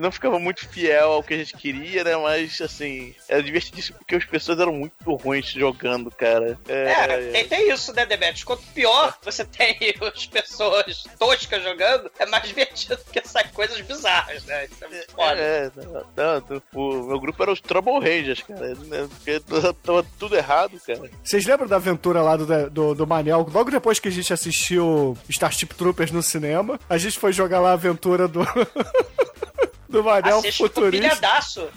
[0.00, 2.16] não ficava muito fiel ao que a gente queria, né?
[2.16, 6.58] Mas, assim, era divertidíssimo porque as pessoas eram muito ruins jogando, cara.
[6.68, 8.44] É, tem, tem isso, né, Demetrius?
[8.44, 14.44] Quanto pior você tem as pessoas toscas jogando, é mais divertido que essas coisas bizarras,
[14.44, 14.68] né?
[14.72, 15.40] Isso é muito foda.
[15.40, 18.74] É, não, não, não, o meu grupo era os Trouble Rangers, cara.
[18.86, 19.08] né?
[19.08, 19.40] Porque
[19.82, 21.10] tava tudo errado, cara.
[21.22, 23.46] Vocês lembram da aventura lá do, do, do Manel?
[23.52, 27.70] Logo depois que a gente assistiu Starship Troopers no cinema, a gente foi jogar lá
[27.70, 28.40] a aventura do.
[29.92, 31.08] do Manel Assim, ficou futurista.
[31.08, 31.68] pilhadaço.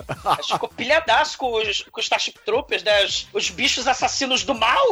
[0.48, 3.04] Ficou pilhadaço com os, com os Starship Troopers, né?
[3.06, 4.84] Os, os bichos assassinos do mal,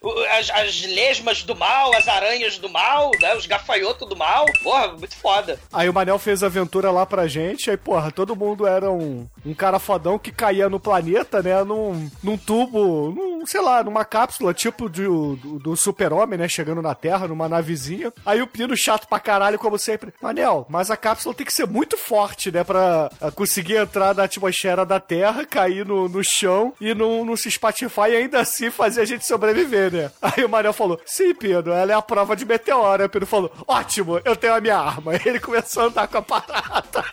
[0.00, 3.34] o- as, as lesmas do mal, as aranhas do mal, né?
[3.36, 4.46] Os gafanhotos do mal.
[4.62, 5.58] Porra, muito foda.
[5.72, 9.28] Aí o Manel fez a aventura lá pra gente, aí, porra, todo mundo era um,
[9.44, 14.04] um cara fodão que caía no planeta, né, num, num tubo, num, sei lá, numa
[14.04, 18.12] cápsula, tipo do, do, do super-homem, né, chegando na Terra, numa navezinha.
[18.24, 21.66] Aí o Pino, chato pra caralho, como sempre, Manel, mas a cápsula tem que ser
[21.66, 26.72] muito forte, né, pra ah, conseguir entrar na atmosfera da Terra, cair no, no chão
[26.80, 30.10] e não, não se espatifar e ainda assim fazer a gente sobreviver, né.
[30.20, 33.02] Aí o Manel falou, sim, Pino, ela é a prova de meteoro.
[33.02, 35.12] Aí o Pino falou, ótimo, eu tenho a minha arma.
[35.24, 37.04] Ele começou a andar com a parada.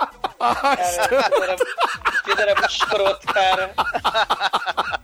[0.38, 3.70] Cara, o Pedro era, muito escroto, cara.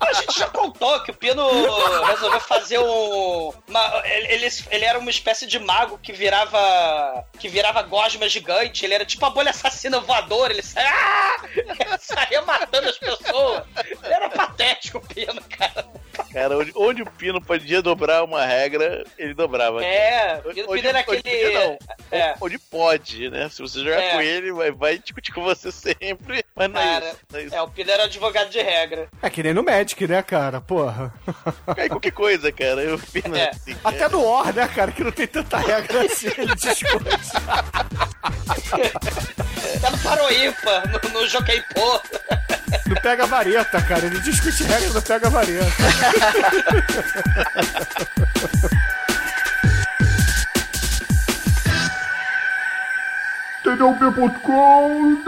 [0.01, 1.43] A gente já contou que o Pino
[2.07, 3.53] resolveu fazer um.
[3.69, 7.25] uma- ele, ele, ele era uma espécie de mago que virava.
[7.39, 8.85] que virava gosma gigante.
[8.85, 10.53] Ele era tipo a bolha assassina voadora.
[10.53, 10.89] Ele saía.
[10.91, 11.37] Ah!
[11.57, 13.65] Ele saía matando as pessoas.
[13.85, 15.85] Ele era patético, o Pino, cara.
[16.33, 19.85] Cara, onde, onde o Pino podia dobrar uma regra, ele dobrava.
[19.85, 21.23] É, o Pino Onde- era onde aquele.
[21.23, 21.79] podia, não.
[22.13, 22.35] É.
[22.41, 23.49] Onde pode, né?
[23.49, 24.11] Se você jogar É.
[24.13, 26.45] com ele, vai, vai discutir com você sempre.
[26.55, 27.17] Mas não é Cara, isso.
[27.33, 27.55] Não é isso.
[27.55, 29.09] é, o Pino era advogado de regra.
[29.23, 30.61] É que nem no Magic, né, cara?
[30.61, 31.13] Porra.
[31.77, 32.83] É qualquer coisa, cara.
[32.83, 33.51] Eu Pino É.
[33.51, 33.75] assim.
[33.83, 34.93] Até no War, né, cara?
[34.93, 37.09] Que não tem tanta regra assim, ele discute.
[39.77, 42.01] Até no Paroímpa, no, no Jockey Pô.
[42.87, 44.07] Não pega vareta, cara.
[44.07, 45.65] Ele discute regra, não pega vareta.
[53.75, 55.19] TDUP.com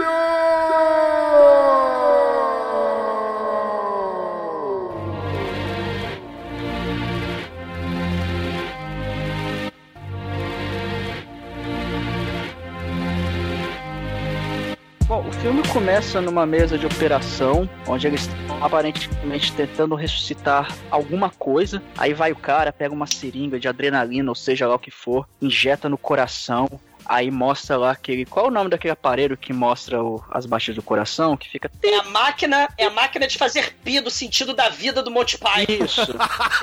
[15.07, 21.29] Bom, o filme começa numa mesa de operação, onde eles estão aparentemente tentando ressuscitar alguma
[21.29, 21.81] coisa.
[21.97, 25.27] Aí vai o cara, pega uma seringa de adrenalina, ou seja lá o que for,
[25.41, 26.67] injeta no coração.
[27.07, 28.25] Aí mostra lá aquele.
[28.25, 31.37] Qual é o nome daquele aparelho que mostra o- as baixas do coração?
[31.37, 31.71] Que fica.
[31.83, 35.37] É a máquina, é a máquina de fazer pi do sentido da vida do Monty
[35.37, 35.85] Python.
[35.85, 36.01] Isso,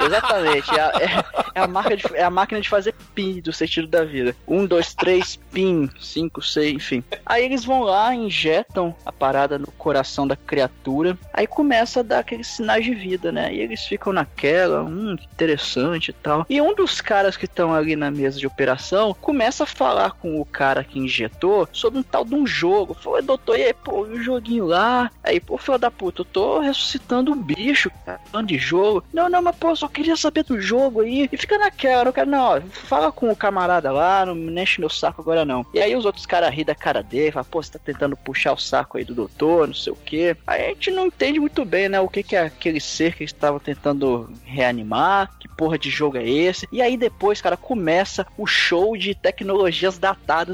[0.04, 0.70] exatamente.
[0.74, 3.86] É a, é- é a marca de- é a máquina de fazer pin do sentido
[3.86, 4.34] da vida.
[4.46, 7.02] Um, dois, três, pin, cinco, seis, enfim.
[7.24, 11.16] Aí eles vão lá, injetam a parada no coração da criatura.
[11.32, 13.52] Aí começa a dar aqueles sinais de vida, né?
[13.54, 16.44] E eles ficam naquela, hum, interessante e tal.
[16.48, 20.33] E um dos caras que estão ali na mesa de operação começa a falar com
[20.40, 22.94] o cara que injetou sobre um tal de um jogo.
[22.94, 25.10] Falou, doutor, e aí, pô, o joguinho lá?
[25.22, 29.04] Aí, pô, filho da puta, eu tô ressuscitando um bicho, cara, de jogo.
[29.12, 31.28] Não, não, mas pô, eu só queria saber do jogo aí.
[31.32, 34.80] E fica naquela, não quero, não, ó, fala com o camarada lá, não me enche
[34.80, 35.64] meu saco agora não.
[35.74, 38.52] E aí os outros caras ri da cara dele, falam, pô, você tá tentando puxar
[38.52, 39.98] o saco aí do doutor, não sei o.
[40.46, 43.22] Aí a gente não entende muito bem, né, o que que é aquele ser que
[43.22, 46.68] eles estavam tentando reanimar, que porra de jogo é esse.
[46.70, 49.98] E aí depois, cara, começa o show de tecnologias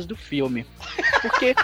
[0.07, 0.67] do filme.
[1.23, 1.55] Porque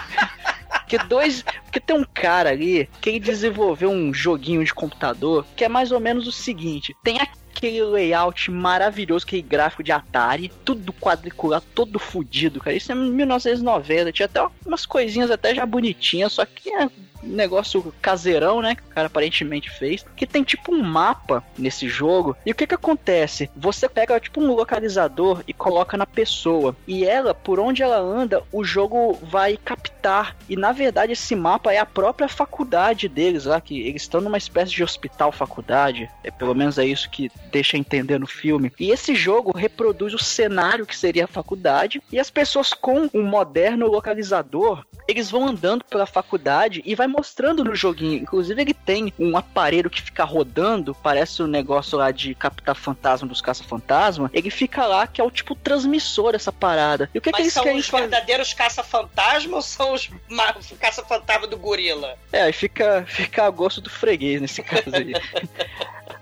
[0.87, 1.43] porque dois.
[1.63, 5.91] Porque tem um cara ali que ele desenvolveu um joguinho de computador que é mais
[5.91, 11.99] ou menos o seguinte: tem aquele layout maravilhoso, aquele gráfico de Atari, tudo quadricular, todo
[11.99, 12.75] fudido, cara.
[12.75, 16.89] Isso é 1990, tinha até umas coisinhas até já bonitinhas, só que é
[17.27, 18.75] negócio caseirão, né?
[18.75, 20.05] Que o cara aparentemente fez.
[20.15, 22.35] Que tem tipo um mapa nesse jogo.
[22.45, 23.49] E o que que acontece?
[23.55, 26.75] Você pega tipo um localizador e coloca na pessoa.
[26.87, 30.35] E ela, por onde ela anda, o jogo vai captar.
[30.49, 33.59] E na verdade, esse mapa é a própria faculdade deles lá.
[33.61, 36.09] Que eles estão numa espécie de hospital faculdade.
[36.23, 38.71] É pelo menos é isso que deixa entender no filme.
[38.79, 42.01] E esse jogo reproduz o cenário que seria a faculdade.
[42.11, 47.63] E as pessoas com um moderno localizador, eles vão andando pela faculdade e vai mostrando
[47.63, 48.21] no joguinho.
[48.21, 52.75] Inclusive, ele tem um aparelho que fica rodando, parece o um negócio lá de captar
[52.75, 54.29] fantasma dos caça-fantasma.
[54.31, 57.09] Ele fica lá, que é o tipo transmissor dessa parada.
[57.13, 58.03] E o que, Mas que eles são querem os fazer?
[58.03, 62.15] verdadeiros caça-fantasma ou são os ma- caça-fantasma do gorila?
[62.31, 65.13] É, fica, fica a gosto do freguês nesse caso aí.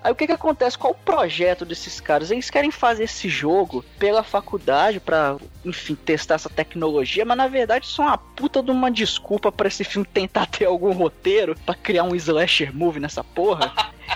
[0.06, 0.78] Aí o que que acontece?
[0.78, 2.30] Qual o projeto desses caras?
[2.30, 7.88] Eles querem fazer esse jogo pela faculdade pra, enfim, testar essa tecnologia, mas na verdade
[7.98, 12.04] é uma puta de uma desculpa pra esse filme tentar ter algum roteiro pra criar
[12.04, 13.74] um slasher movie nessa porra.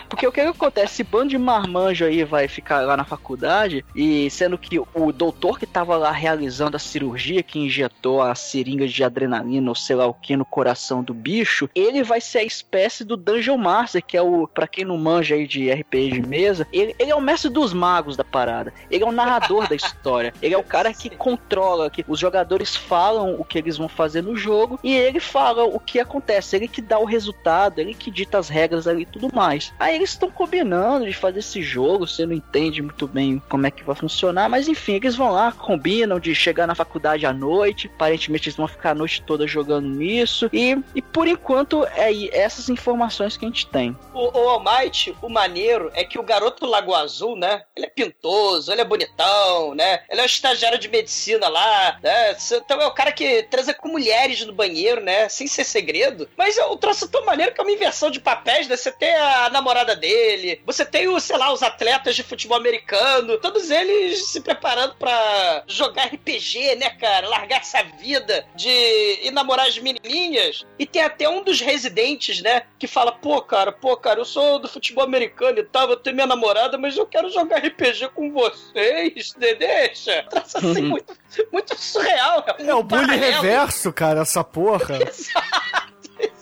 [0.09, 0.79] Porque o que, acontece?
[0.89, 5.59] Esse bando de marmanjo aí vai ficar lá na faculdade e sendo que o doutor
[5.59, 10.07] que tava lá realizando a cirurgia, que injetou a seringa de adrenalina ou sei lá
[10.07, 14.17] o que no coração do bicho, ele vai ser a espécie do Dungeon Master, que
[14.17, 17.21] é o, pra quem não manja aí de RPG de mesa, ele, ele é o
[17.21, 18.73] mestre dos magos da parada.
[18.89, 20.33] Ele é o narrador da história.
[20.41, 24.21] Ele é o cara que controla, que os jogadores falam o que eles vão fazer
[24.21, 26.55] no jogo e ele fala o que acontece.
[26.55, 29.73] Ele que dá o resultado, ele que dita as regras ali e tudo mais.
[29.79, 33.71] Aí eles estão combinando de fazer esse jogo, você não entende muito bem como é
[33.71, 37.87] que vai funcionar, mas enfim, eles vão lá, combinam de chegar na faculdade à noite,
[37.87, 42.67] aparentemente eles vão ficar a noite toda jogando nisso, e, e por enquanto é essas
[42.67, 43.95] informações que a gente tem.
[44.13, 47.63] O, o Almighty, o maneiro é que o garoto Lago Azul, né?
[47.75, 50.01] Ele é pintoso, ele é bonitão, né?
[50.09, 52.35] Ele é um estagiário de medicina lá, né?
[52.51, 55.29] Então é o cara que transa com mulheres no banheiro, né?
[55.29, 56.27] Sem ser segredo.
[56.37, 58.75] Mas o troço tão maneiro que é uma inversão de papéis, né?
[58.75, 63.37] Você tem a namorada dele, você tem, o, sei lá, os atletas de futebol americano,
[63.37, 67.27] todos eles se preparando pra jogar RPG, né, cara?
[67.29, 70.65] Largar essa vida de ir namorar as menininhas.
[70.77, 74.59] E tem até um dos residentes, né, que fala, pô, cara, pô, cara, eu sou
[74.59, 78.31] do futebol americano e tal, eu tenho minha namorada, mas eu quero jogar RPG com
[78.31, 80.23] vocês, de- deixa.
[80.29, 80.89] Traça assim, Uhum.
[80.89, 81.13] muito,
[81.51, 82.45] muito surreal.
[82.59, 84.97] É o bullying reverso, cara, essa porra.
[85.07, 85.88] Exato,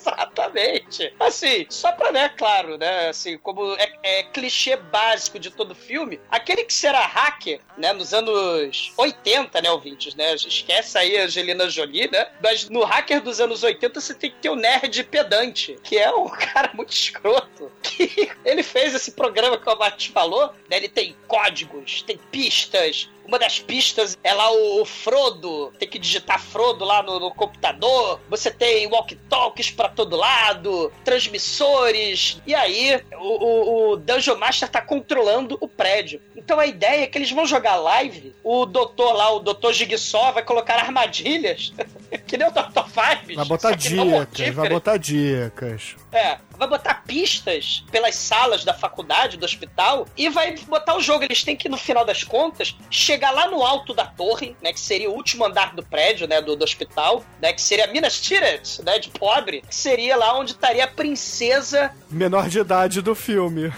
[0.08, 1.14] exatamente.
[1.18, 6.20] Assim, só pra, né, claro, né, assim, como é, é clichê básico de todo filme,
[6.30, 11.68] aquele que será hacker, né, nos anos 80, né, ouvintes, né, esquece aí a Angelina
[11.68, 15.76] Jolie, né, mas no hacker dos anos 80 você tem que ter o nerd pedante,
[15.82, 20.52] que é um cara muito escroto, que ele fez esse programa que o Mate falou,
[20.68, 25.86] né, ele tem códigos, tem pistas, uma das pistas é lá o, o Frodo, tem
[25.86, 28.18] que digitar Frodo lá no, no computador.
[28.30, 32.40] Você tem walkie-talkies pra todo lado, transmissores.
[32.46, 36.22] E aí, o, o, o Dungeon Master tá controlando o prédio.
[36.34, 38.34] Então a ideia é que eles vão jogar live.
[38.42, 41.74] O doutor lá, o doutor Jigsaw, vai colocar armadilhas.
[42.26, 42.84] que nem o Dr.
[42.88, 43.36] Fives.
[43.36, 45.96] Vai botar dicas, vai botar dicas.
[46.10, 51.24] É, vai botar pistas pelas salas da faculdade, do hospital, e vai botar o jogo.
[51.24, 54.72] Eles têm que, no final das contas, chegar lá no alto da torre, né?
[54.72, 56.40] Que seria o último andar do prédio, né?
[56.40, 57.52] Do, do hospital, né?
[57.52, 58.98] Que seria Minas Tirith, né?
[58.98, 59.62] De pobre.
[59.68, 61.92] Que seria lá onde estaria a princesa.
[62.10, 63.72] Menor de idade do filme.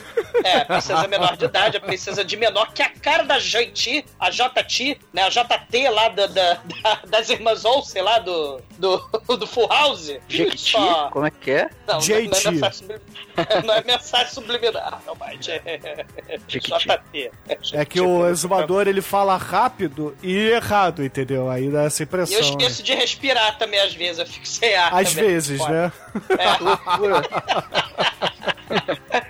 [0.45, 3.39] É, a princesa menor de idade, a princesa de menor, que é a cara da
[3.39, 5.23] JT, a JT, né?
[5.25, 8.99] A JT lá da, da- da- das irmãs Olsen lá do, do,
[9.37, 10.13] do Full House.
[10.29, 10.71] Jequiti?
[10.73, 11.71] Só- Como é que é?
[11.87, 13.01] Não, não, Não é mensagem subliminar.
[13.65, 16.05] Não é mensagem subliminar, não, mas é.
[16.49, 16.87] Jequiti.
[16.87, 17.31] JT.
[17.73, 21.49] É que o exumador ele fala rápido e errado, entendeu?
[21.51, 22.39] Aí dá essa E eu impressão.
[22.39, 22.49] né?
[22.51, 24.93] esqueço de respirar também às vezes, eu fico sem ar.
[24.95, 25.31] Às também.
[25.31, 25.93] vezes, né?
[26.61, 27.23] Loucura.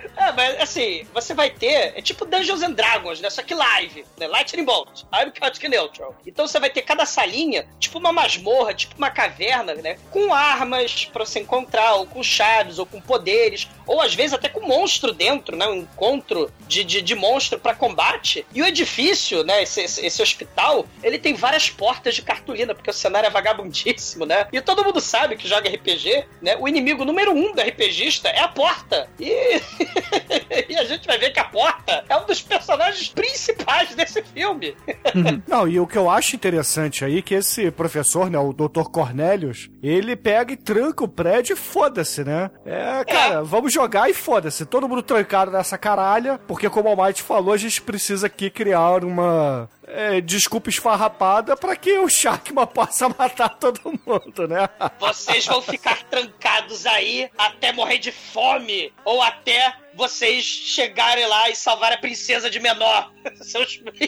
[0.21, 1.93] É, mas assim, você vai ter.
[1.95, 3.29] É tipo Dungeons and Dragons, né?
[3.29, 4.27] Só que live, né?
[4.27, 6.15] Lightning Bolt, I'm Chaotic Neutral.
[6.27, 9.97] Então você vai ter cada salinha, tipo uma masmorra, tipo uma caverna, né?
[10.11, 14.47] Com armas pra você encontrar, ou com chaves, ou com poderes, ou às vezes até
[14.47, 15.67] com monstro dentro, né?
[15.67, 18.45] Um encontro de, de, de monstro para combate.
[18.53, 19.63] E o edifício, né?
[19.63, 24.25] Esse, esse, esse hospital, ele tem várias portas de cartolina, porque o cenário é vagabundíssimo,
[24.25, 24.47] né?
[24.53, 26.55] E todo mundo sabe que joga RPG, né?
[26.59, 29.09] O inimigo número um do RPGista é a porta.
[29.19, 29.59] E,
[30.69, 34.75] e a gente vai ver que a porta é um dos personagens principais desse filme.
[35.47, 38.89] Não, e o que eu acho interessante aí é que esse professor, né, o Dr.
[38.91, 42.49] Cornelius, ele pega e tranca o prédio e foda-se, né?
[42.65, 44.65] É, cara, vamos jogar e foda-se.
[44.65, 49.03] Todo mundo trancado nessa caralha, porque como o Almighty falou, a gente precisa aqui criar
[49.03, 54.69] uma é, desculpa esfarrapada pra que o Sharkman possa matar todo mundo, né?
[54.99, 61.55] Vocês vão ficar trancados aí até morrer de fome ou até vocês chegarem lá e
[61.55, 63.11] salvar a princesa de menor.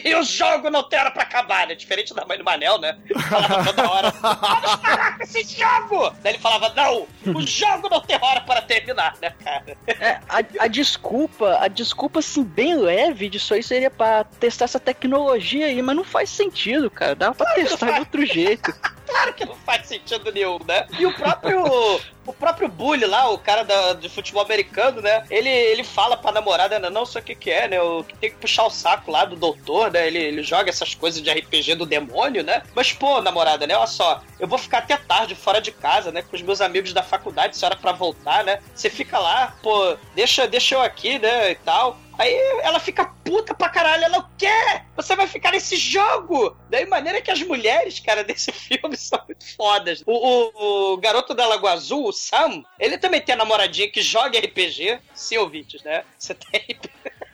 [0.04, 1.74] E o jogo não tem hora pra acabar, né?
[1.74, 2.98] Diferente da mãe do Manel, né?
[3.30, 6.10] Falava toda hora, vamos parar com esse jogo!
[6.22, 9.76] Daí ele falava, não, o jogo não tem hora para terminar, né, cara?
[9.86, 14.80] É, a, a desculpa, a desculpa, assim, bem leve disso aí seria pra testar essa
[14.80, 17.14] tecnologia aí, mas não faz sentido, cara.
[17.14, 18.74] Dá pra testar de outro jeito.
[19.14, 20.88] Claro que não faz sentido nenhum, né?
[20.98, 21.62] E o próprio.
[22.26, 25.24] o próprio Bully lá, o cara da, de futebol americano, né?
[25.30, 26.90] Ele, ele fala pra namorada, né?
[26.90, 27.76] Não sei o que que é, né?
[28.08, 30.08] Que tem que puxar o saco lá do doutor, né?
[30.08, 32.64] Ele, ele joga essas coisas de RPG do demônio, né?
[32.74, 33.76] Mas, pô, namorada, né?
[33.76, 36.22] Olha só, eu vou ficar até tarde fora de casa, né?
[36.22, 38.58] Com os meus amigos da faculdade, se hora pra voltar, né?
[38.74, 41.52] Você fica lá, pô, deixa, deixa eu aqui, né?
[41.52, 42.00] E tal.
[42.18, 44.86] Aí ela fica puta pra caralho, ela quer!
[44.96, 46.56] Você vai ficar nesse jogo!
[46.70, 50.02] Daí, maneira que as mulheres, cara, desse filme são muito fodas.
[50.06, 54.02] O, o, o garoto da Lagoa Azul, o Sam, ele também tem a namoradinha que
[54.02, 55.00] joga RPG.
[55.14, 56.04] Sim, ouvintes, né?
[56.18, 56.78] Você tem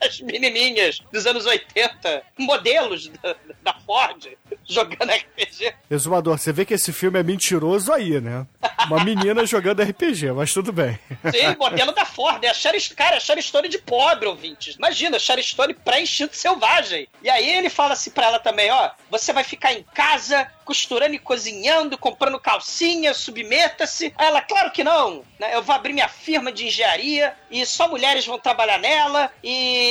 [0.01, 4.27] as menininhas dos anos 80, modelos da, da Ford,
[4.67, 5.73] jogando RPG.
[5.89, 8.45] Exumador, você vê que esse filme é mentiroso aí, né?
[8.87, 10.99] Uma menina jogando RPG, mas tudo bem.
[11.31, 12.43] Sim, modelo da Ford.
[12.43, 14.75] É a Sherry, cara, a Sherry Stone de pobre, ouvintes.
[14.75, 17.07] Imagina, a Sherry Stone pré-instinto selvagem.
[17.21, 21.13] E aí ele fala assim pra ela também, ó, você vai ficar em casa costurando
[21.13, 24.13] e cozinhando, comprando calcinha, submeta-se.
[24.17, 25.53] Aí ela, claro que não, né?
[25.53, 29.90] Eu vou abrir minha firma de engenharia e só mulheres vão trabalhar nela e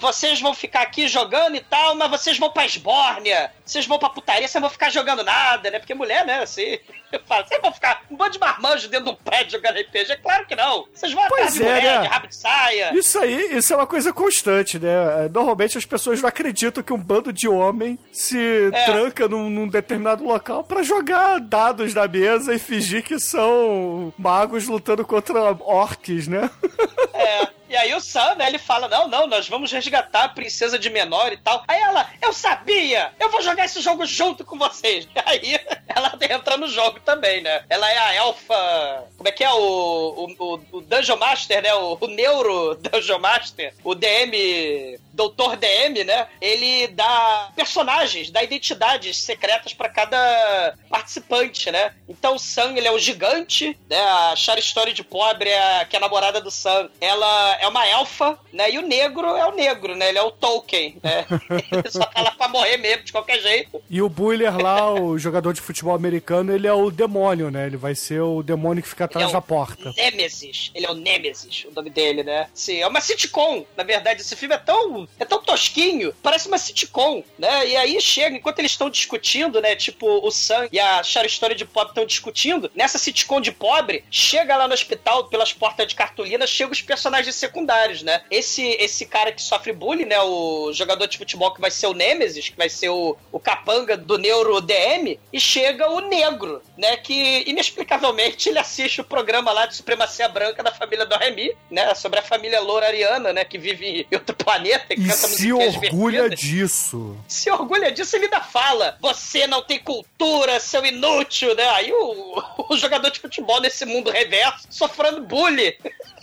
[0.00, 4.08] vocês vão ficar aqui jogando e tal, mas vocês vão pra esbórnia, vocês vão pra
[4.10, 5.78] putaria, vocês vão ficar jogando nada, né?
[5.78, 6.78] Porque mulher, né, assim...
[7.14, 10.16] Eu falo, vocês vão ficar um bando de marmanjos dentro de um prédio jogando RPG?
[10.20, 10.88] Claro que não.
[10.92, 12.00] Vocês vão atrás de é, mulher, né?
[12.00, 12.92] de rabo de saia.
[12.92, 15.28] Isso aí, isso é uma coisa constante, né?
[15.32, 18.84] Normalmente as pessoas não acreditam que um bando de homem se É.
[18.84, 24.66] tranca num, num determinado local pra jogar dados na mesa e fingir que são magos
[24.66, 26.50] lutando contra orcs, né?
[27.14, 27.48] É.
[27.74, 30.88] E aí o Sam, né, ele fala, não, não, nós vamos resgatar a princesa de
[30.88, 31.64] menor e tal.
[31.66, 33.12] Aí ela, eu sabia!
[33.18, 35.08] Eu vou jogar esse jogo junto com vocês.
[35.12, 35.58] E aí
[35.88, 37.64] ela entra no jogo também, né?
[37.68, 39.08] Ela é a elfa...
[39.16, 39.50] Como é que é?
[39.50, 41.74] O, o, o, Dungeon Master, né?
[41.74, 43.74] O, o Neuro Dungeon Master.
[43.82, 44.96] O DM...
[45.14, 46.26] Doutor DM, né?
[46.40, 51.94] Ele dá personagens, dá identidades secretas pra cada participante, né?
[52.08, 54.00] Então o Sam, ele é o gigante, né?
[54.00, 57.86] A Shari Story de pobre, é que é a namorada do Sam, ela é uma
[57.86, 58.70] elfa, né?
[58.70, 60.08] E o negro é o negro, né?
[60.08, 61.26] Ele é o Tolkien, né?
[61.50, 63.82] Ele só tá lá pra morrer mesmo, de qualquer jeito.
[63.88, 67.66] E o Buller lá, o jogador de futebol americano, ele é o demônio, né?
[67.66, 69.92] Ele vai ser o demônio que fica atrás é da porta.
[69.96, 70.70] Nemesis.
[70.74, 72.48] Ele é o Nemesis, o nome dele, né?
[72.54, 73.64] Sim, é uma sitcom.
[73.76, 77.68] Na verdade, esse filme é tão, é tão tosquinho, parece uma sitcom, né?
[77.68, 79.76] E aí chega, enquanto eles estão discutindo, né?
[79.76, 82.70] Tipo, o Sam e a Shari Story de pobre estão discutindo.
[82.74, 87.34] Nessa sitcom de pobre, chega lá no hospital, pelas portas de cartolina, chegam os personagens
[87.34, 88.22] secundários, né?
[88.30, 90.20] Esse, esse cara que sofre bullying, né?
[90.20, 93.96] O jogador de futebol que vai ser o Nemesis, que vai ser o, o capanga
[93.96, 96.96] do Neuro DM, e chega o negro, né?
[96.96, 101.94] Que inexplicavelmente ele assiste o programa lá de supremacia branca da família do Remy, né?
[101.94, 103.44] Sobre a família loura ariana, né?
[103.44, 107.16] Que vive em outro planeta e se orgulha disso.
[107.28, 111.66] Se orgulha disso, ele ainda fala: Você não tem cultura, seu inútil, né?
[111.70, 115.72] Aí o, o jogador de futebol nesse mundo reverso sofrendo bullying.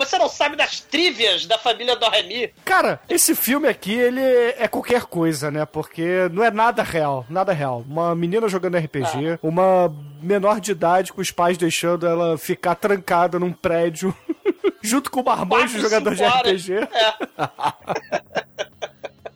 [0.00, 2.54] Você não sabe das trívias da família do Remy.
[2.64, 5.66] Cara, esse filme aqui, ele é qualquer coisa, né?
[5.66, 7.84] Porque não é nada real, nada real.
[7.86, 13.38] Uma menina jogando RPG, uma menor de idade com os pais deixando ela ficar trancada
[13.38, 14.16] num prédio
[14.82, 16.24] junto com o marmanjo jogador de.
[16.24, 16.72] RPG.
[16.74, 18.44] É.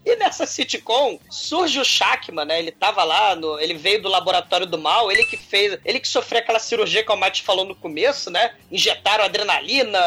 [0.04, 2.58] E nessa sitcom surge o Shakman, né?
[2.58, 6.08] Ele tava lá, no, ele veio do laboratório do mal, ele que fez, ele que
[6.08, 8.52] sofreu aquela cirurgia que o Mate falou no começo, né?
[8.70, 9.98] Injetaram adrenalina,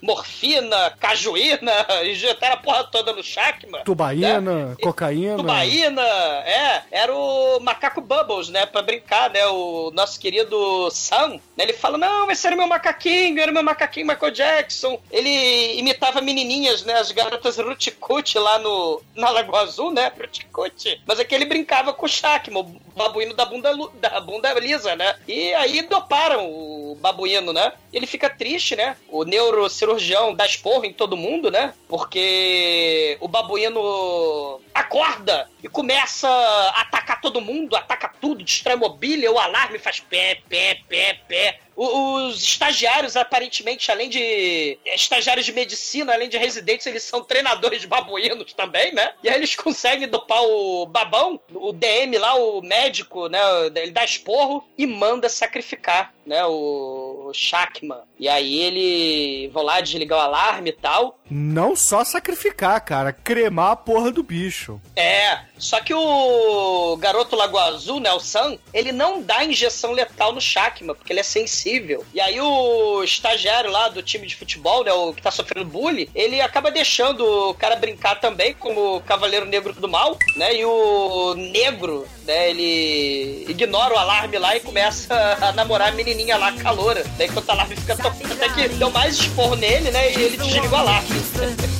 [0.00, 1.72] morfina, cajuína,
[2.04, 3.82] injetaram a porra toda no Shakman.
[3.84, 4.76] Tubaína, né?
[4.80, 5.36] cocaína.
[5.36, 8.64] Tubaína, é, era o macaco Bubbles, né?
[8.66, 9.44] Pra brincar, né?
[9.46, 11.64] O nosso querido Sam, né?
[11.64, 15.00] Ele fala: Não, esse era meu macaquinho, era meu macaquinho Michael Jackson.
[15.10, 16.94] Ele imitava menininhas, né?
[16.94, 20.12] As garotas Ruticuti lá no, na Lagoa Azul, né?
[20.18, 21.00] Ruticuti.
[21.06, 24.94] Mas é que ele brincava com o Shakman, o babuíno da bunda, da bunda lisa,
[24.96, 25.16] né?
[25.26, 27.72] E aí doparam o babuíno, né?
[27.92, 28.96] Ele fica triste, né?
[29.08, 31.74] O neurocirurgião dá esporro em todo mundo, né?
[31.88, 39.38] Porque o babuíno acorda e começa a atacar todo mundo, ataca tudo, destrói mobília, o
[39.38, 41.60] alarme faz pé, pé, pé, pé.
[41.84, 47.84] O- Os estagiários, aparentemente, além de estagiários de medicina, além de residentes, eles são treinadores
[47.84, 49.12] babuínos também, né?
[49.22, 53.40] E aí eles conseguem dopar o babão, o DM lá, o médico, né?
[53.74, 56.44] Ele dá esporro e manda sacrificar, né?
[56.46, 58.02] O Shakman.
[58.18, 61.18] E aí ele vão lá desligar o alarme e tal.
[61.28, 64.80] Não só sacrificar, cara, cremar a porra do bicho.
[64.94, 70.32] É, só que o garoto Lagoa Azul, né, o Sam, ele não dá injeção letal
[70.32, 71.71] no Shakman, porque ele é sensível.
[72.14, 76.08] E aí o estagiário lá do time de futebol, né, o que tá sofrendo bullying,
[76.14, 81.34] ele acaba deixando o cara brincar também como Cavaleiro Negro do Mal, né, e o
[81.34, 87.04] negro, né, ele ignora o alarme lá e começa a namorar a menininha lá, caloura.
[87.16, 90.36] Daí enquanto o alarme fica tocando, até que deu mais esporro nele, né, e ele
[90.36, 91.08] desliga o alarme.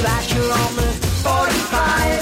[0.00, 0.92] full of Asher on the
[1.22, 2.19] 45.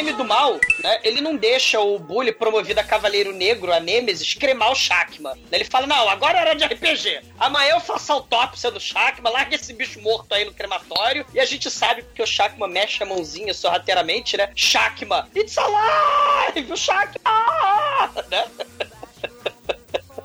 [0.00, 3.78] O DM do mal, né, ele não deixa o bully promovido a Cavaleiro Negro, a
[3.78, 5.34] Nemesis, cremar o Shakman.
[5.52, 7.20] Ele fala, não, agora é hora de RPG.
[7.38, 11.26] Amanhã eu faço autópsia do Shakman, larga esse bicho morto aí no crematório.
[11.34, 14.50] E a gente sabe porque o Shakman mexe a mãozinha sorrateiramente, né?
[14.54, 16.72] Shakman, it's alive!
[16.72, 17.20] O Shakman!
[18.30, 18.46] Né?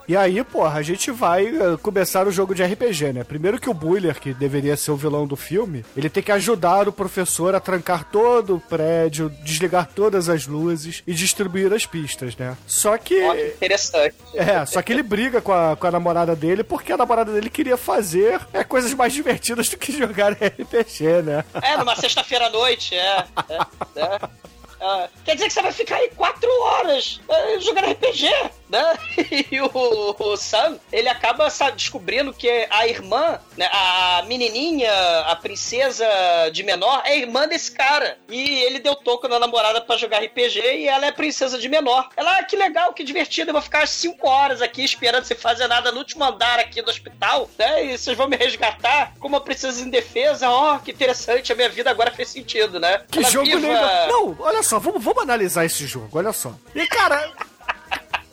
[0.08, 3.24] E aí, porra, a gente vai eh, começar o jogo de RPG, né?
[3.24, 6.88] Primeiro que o Buller, que deveria ser o vilão do filme, ele tem que ajudar
[6.88, 12.36] o professor a trancar todo o prédio, desligar todas as luzes e distribuir as pistas,
[12.38, 12.56] né?
[12.68, 13.16] Só que.
[13.16, 14.16] Que interessante.
[14.36, 17.50] É, só que ele briga com a, com a namorada dele porque a namorada dele
[17.50, 21.44] queria fazer é, coisas mais divertidas do que jogar RPG, né?
[21.62, 23.26] É, numa sexta-feira à noite, é.
[23.50, 24.20] é, é.
[24.82, 28.30] Ah, quer dizer que você vai ficar aí quatro horas eh, jogando RPG,
[28.76, 28.98] né?
[29.52, 34.92] E o, o Sam, ele acaba sabe, descobrindo que a irmã, né, a menininha,
[35.28, 36.06] a princesa
[36.52, 38.18] de menor, é irmã desse cara.
[38.30, 42.10] E ele deu toco na namorada pra jogar RPG e ela é princesa de menor.
[42.18, 45.68] Ela, ah, que legal, que divertido, eu vou ficar cinco horas aqui esperando sem fazer
[45.68, 47.86] nada no último andar aqui do hospital, né?
[47.86, 50.50] E vocês vão me resgatar como uma princesa indefesa.
[50.50, 53.04] Ó, que interessante, a minha vida agora fez sentido, né?
[53.10, 54.08] Que Ela jogo viva- legal.
[54.08, 56.54] Não, olha só, vamos, vamos analisar esse jogo, olha só.
[56.74, 57.32] E, cara.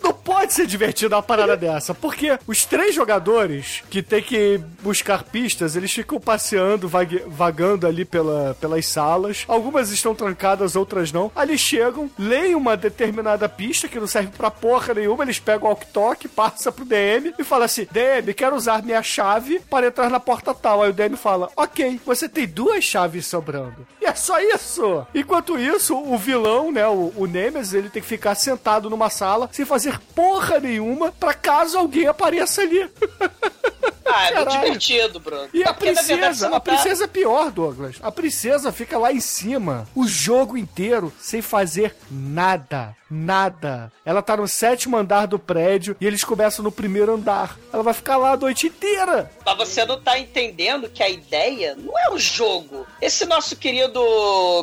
[0.03, 5.23] Não pode ser divertido uma parada dessa, porque os três jogadores que tem que buscar
[5.23, 6.91] pistas, eles ficam passeando,
[7.27, 9.45] vagando ali pela, pelas salas.
[9.47, 11.31] Algumas estão trancadas, outras não.
[11.35, 15.71] Ali chegam, leem uma determinada pista que não serve pra porra nenhuma, eles pegam o
[15.71, 20.21] walk-talk, passa pro DM e fala assim: DM, quero usar minha chave para entrar na
[20.21, 20.83] porta tal.
[20.83, 23.87] Aí o DM fala: Ok, você tem duas chaves sobrando.
[24.01, 25.07] E é só isso.
[25.15, 29.49] Enquanto isso, o vilão, né, o, o Nemesis, ele tem que ficar sentado numa sala
[29.53, 32.91] sem fazer porra nenhuma pra caso alguém apareça ali.
[34.05, 35.49] Ah, é divertido, Bruno.
[35.53, 37.97] E É a verdade, você princesa, a tá- princesa é pior, Douglas.
[38.03, 42.95] A princesa fica lá em cima o jogo inteiro sem fazer nada.
[43.15, 43.93] Nada.
[44.07, 47.59] Ela tá no sétimo andar do prédio e eles começam no primeiro andar.
[47.71, 49.31] Ela vai ficar lá a noite inteira.
[49.45, 52.87] Mas você não tá entendendo que a ideia não é o jogo.
[53.03, 54.01] Esse nosso querido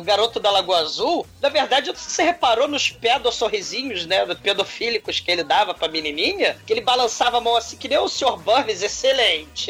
[0.04, 5.72] garoto da Lagoa Azul, na verdade, você reparou nos pedossorrisinhos, né, pedofílicos que ele dava
[5.72, 8.36] pra menininha, que ele balançava a mão assim, que nem o Sr.
[8.38, 9.20] Burns, excelente,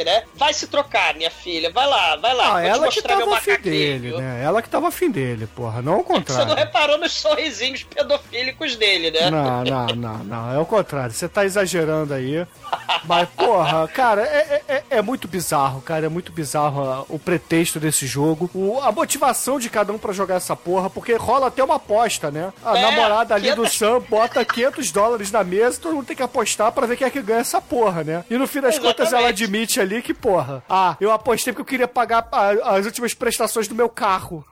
[0.05, 0.25] né?
[0.35, 4.17] Vai se trocar, minha filha, vai lá, vai lá, Ah, ela que tava afim dele,
[4.17, 4.43] né?
[4.43, 5.83] Ela que tava afim dele, porra.
[5.83, 6.55] Não ao Você não contrário.
[6.55, 9.31] reparou nos sorrisinhos pedofílicos dele, né?
[9.31, 10.55] Não, não, não, não.
[10.55, 11.13] É o contrário.
[11.13, 12.47] Você tá exagerando aí.
[13.05, 16.07] Mas, porra, cara, é, é, é- é muito bizarro, cara.
[16.07, 18.51] É muito bizarro ah, o pretexto desse jogo.
[18.55, 20.89] O- a motivação de cada um pra jogar essa porra.
[20.91, 22.53] Porque rola ter uma aposta, né?
[22.65, 26.17] A É, namorada ali do 500 Sam bota 500 dólares na mesa todo mundo tem
[26.17, 28.25] que apostar pra ver quem é que ganha essa porra, né?
[28.31, 29.43] E no fim das contas ela Exatamente.
[29.51, 32.29] Admite ali que, porra, ah, eu apostei porque eu queria pagar
[32.65, 34.45] as últimas prestações do meu carro.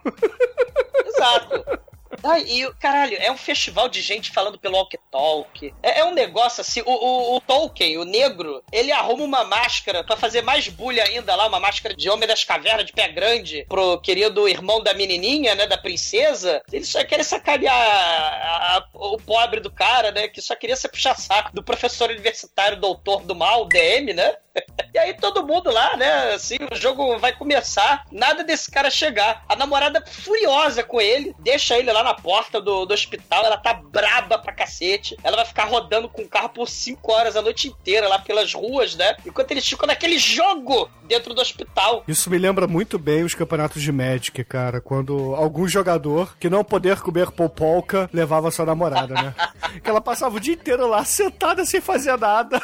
[1.07, 1.80] Exato.
[2.25, 5.73] Ai, e, caralho, é um festival de gente falando pelo walkie-talkie.
[5.83, 10.03] É, é um negócio assim, o, o, o Tolkien, o negro, ele arruma uma máscara
[10.03, 13.64] pra fazer mais bulha ainda lá, uma máscara de Homem das Cavernas de pé grande
[13.69, 16.62] pro querido irmão da menininha, né, da princesa.
[16.73, 20.89] Ele só quer sacanear a- a- o pobre do cara, né, que só queria ser
[20.89, 24.35] puxa-saco do professor universitário doutor do mal, DM, né?
[24.95, 26.33] E aí todo mundo lá, né?
[26.35, 29.45] Assim, o jogo vai começar, nada desse cara chegar.
[29.49, 33.74] A namorada furiosa com ele, deixa ele lá na porta do, do hospital, ela tá
[33.74, 35.16] braba pra cacete.
[35.22, 38.52] Ela vai ficar rodando com o carro por 5 horas a noite inteira lá pelas
[38.52, 39.16] ruas, né?
[39.26, 42.04] Enquanto eles ficam naquele jogo dentro do hospital.
[42.06, 46.64] Isso me lembra muito bem os campeonatos de Magic, cara, quando algum jogador que não
[46.64, 49.34] poder comer popolca levava sua namorada, né?
[49.82, 52.61] que ela passava o dia inteiro lá sentada sem fazer nada.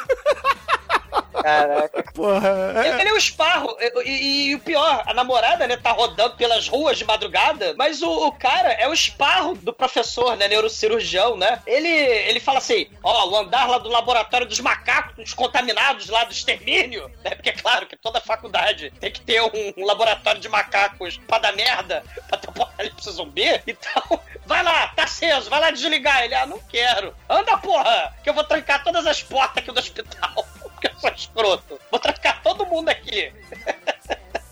[1.41, 2.03] Caraca.
[2.13, 3.75] Porra, é- Ele, ele é o esparro.
[3.79, 8.01] E, e- e o pior, a namorada, né, tá rodando pelas ruas de madrugada, mas
[8.01, 11.61] o, o cara é o esparro do professor, né, neurocirurgião, né?
[11.65, 16.31] Ele, ele fala assim: ó, o andar lá do laboratório dos macacos contaminados lá do
[16.31, 17.31] extermínio, né?
[17.35, 21.37] Porque é claro que toda faculdade tem que ter um, um laboratório de macacos pra
[21.39, 23.45] dar merda, pra ter um apocalipse zumbi.
[23.67, 26.23] Então, vai lá, tá aceso, vai lá desligar.
[26.23, 27.13] Ele, ah, não quero.
[27.29, 30.45] Anda, porra, que eu vou trancar todas as portas aqui do hospital.
[30.89, 31.79] Porque eu sou escroto.
[31.91, 33.31] Vou trancar todo mundo aqui.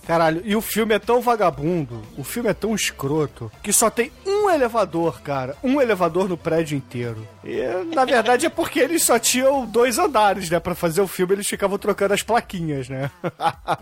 [0.06, 4.12] Caralho, e o filme é tão vagabundo, o filme é tão escroto, que só tem
[4.26, 5.56] um elevador, cara.
[5.64, 7.28] Um elevador no prédio inteiro.
[7.44, 7.62] E,
[7.94, 10.60] na verdade, é porque eles só tinham dois andares, né?
[10.60, 13.12] Pra fazer o filme, eles ficavam trocando as plaquinhas, né?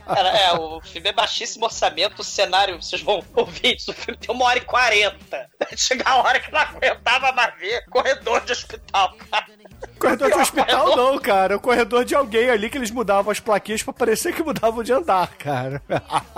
[0.08, 4.18] Cara, é, o filme é baixíssimo orçamento, o cenário, vocês vão ouvir isso, o filme
[4.20, 5.50] tem uma hora e quarenta.
[5.76, 9.46] Chegar a hora que não aguentava mais ver corredor de hospital, cara.
[10.00, 11.54] corredor de hospital não, cara.
[11.54, 14.84] É o corredor de alguém ali que eles mudavam as plaquinhas pra parecer que mudavam
[14.84, 15.82] de andar, cara.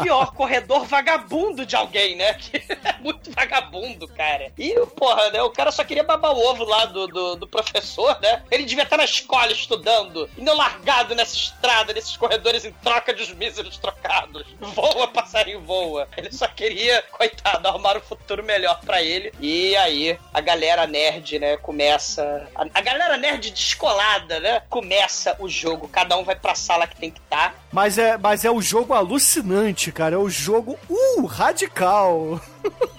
[0.02, 2.34] Pior, corredor vagabundo de alguém, né?
[2.44, 4.23] Que é muito vagabundo, cara.
[4.58, 5.42] E, porra, né?
[5.42, 8.44] O cara só queria babar o ovo lá do, do, do professor, né?
[8.52, 13.14] Ele devia estar na escola estudando e não largado nessa estrada, nesses corredores em troca
[13.14, 14.46] de os míseros trocados.
[14.60, 16.08] Voa, passarinho, voa.
[16.16, 19.34] Ele só queria, coitado, arrumar um futuro melhor pra ele.
[19.40, 22.48] E aí, a galera nerd, né, começa.
[22.54, 24.62] A, a galera nerd descolada, né?
[24.70, 25.88] Começa o jogo.
[25.88, 27.56] Cada um vai pra sala que tem que estar.
[27.72, 30.16] Mas é, mas é o jogo alucinante, cara.
[30.16, 32.40] É o jogo, uh, radical.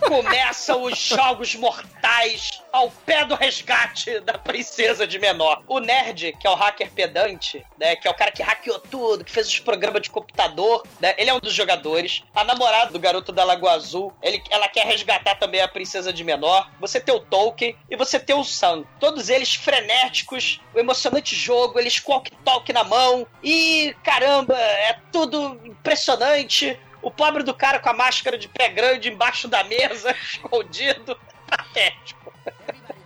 [0.06, 5.62] Começam os jogos mortais ao pé do resgate da princesa de menor.
[5.66, 7.96] O nerd, que é o hacker pedante, né?
[7.96, 11.14] Que é o cara que hackeou tudo, que fez os programas de computador, né?
[11.16, 12.22] Ele é um dos jogadores.
[12.34, 16.22] A namorada do garoto da Lagoa Azul, ele, ela quer resgatar também a princesa de
[16.22, 16.70] menor.
[16.80, 18.84] Você tem o Tolkien e você tem o Sam.
[19.00, 23.26] Todos eles frenéticos, o emocionante jogo, eles com walkie-talkie na mão.
[23.42, 26.78] E caramba, é tudo impressionante.
[27.04, 31.16] O pobre do cara com a máscara de pé grande embaixo da mesa, escondido.
[31.46, 32.32] Patético.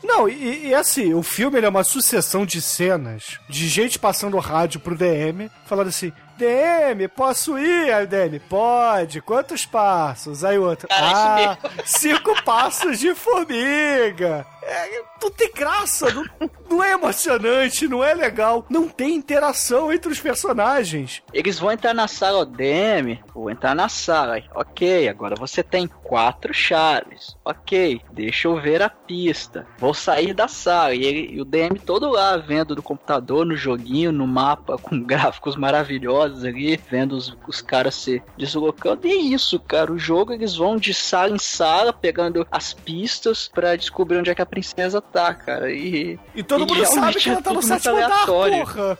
[0.03, 4.78] Não, e, e assim, o filme é uma sucessão de cenas de gente passando rádio
[4.78, 7.92] pro DM, falando assim: DM, posso ir?
[7.92, 9.20] Aí o DM, pode.
[9.20, 10.44] Quantos passos?
[10.44, 14.46] Aí o outro, Cara, ah, cinco passos de formiga.
[14.62, 16.24] É, não tem graça, não,
[16.70, 21.22] não é emocionante, não é legal, não tem interação entre os personagens.
[21.32, 24.42] Eles vão entrar na sala, DM, vou entrar na sala.
[24.54, 27.36] Ok, agora você tem quatro chaves.
[27.44, 29.66] Ok, deixa eu ver a pista.
[29.78, 30.94] Vou sair da sala.
[30.94, 35.00] E, ele- e o DM todo lá, vendo no computador, no joguinho, no mapa, com
[35.02, 39.06] gráficos maravilhosos ali, vendo os, os caras se deslocando.
[39.06, 39.92] E é isso, cara.
[39.92, 44.34] O jogo eles vão de sala em sala, pegando as pistas pra descobrir onde é
[44.34, 45.70] que a princesa tá, cara.
[45.72, 48.07] E E todo E mundo sabe que ela é tá no tudo muito sétimo andar,
[48.12, 48.59] aleatório.
[48.66, 48.99] porra.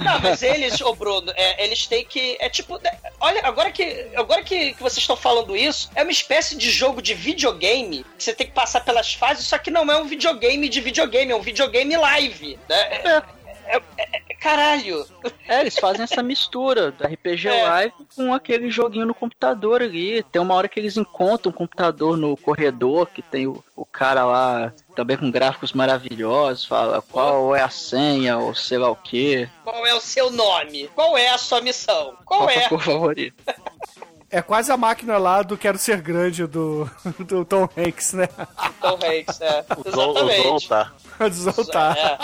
[0.00, 2.36] Não, mas eles, ô Bruno, é, eles têm que.
[2.40, 2.76] É tipo.
[2.78, 2.90] né,
[3.20, 4.08] Olha, agora que.
[4.16, 8.24] Agora que, que vocês estão falando isso, é uma espécie de jogo de videogame que
[8.24, 11.36] você tem que passar pelas fases, só que não é um videogame de videogame, é
[11.36, 12.58] um videogame live.
[12.68, 13.22] Né?
[13.66, 15.06] É- é- é- caralho.
[15.46, 17.62] É, eles fazem essa mistura do RPG É.
[17.62, 20.22] Live com aquele joguinho no computador ali.
[20.24, 24.24] Tem uma hora que eles encontram um computador no corredor, que tem o, o cara
[24.24, 29.48] lá também com gráficos maravilhosos, fala qual é a senha ou sei lá o que.
[29.64, 30.88] Qual é o seu nome?
[30.94, 32.16] Qual é a sua missão?
[32.24, 33.54] Qual Qual é a cor favorita?
[34.32, 38.26] É quase a máquina lá do Quero Ser Grande do, do Tom Hanks, né?
[38.80, 39.62] Tom Hanks, é.
[39.76, 40.90] O Zol, o tá.
[41.18, 41.96] Desontar.
[41.98, 42.18] É.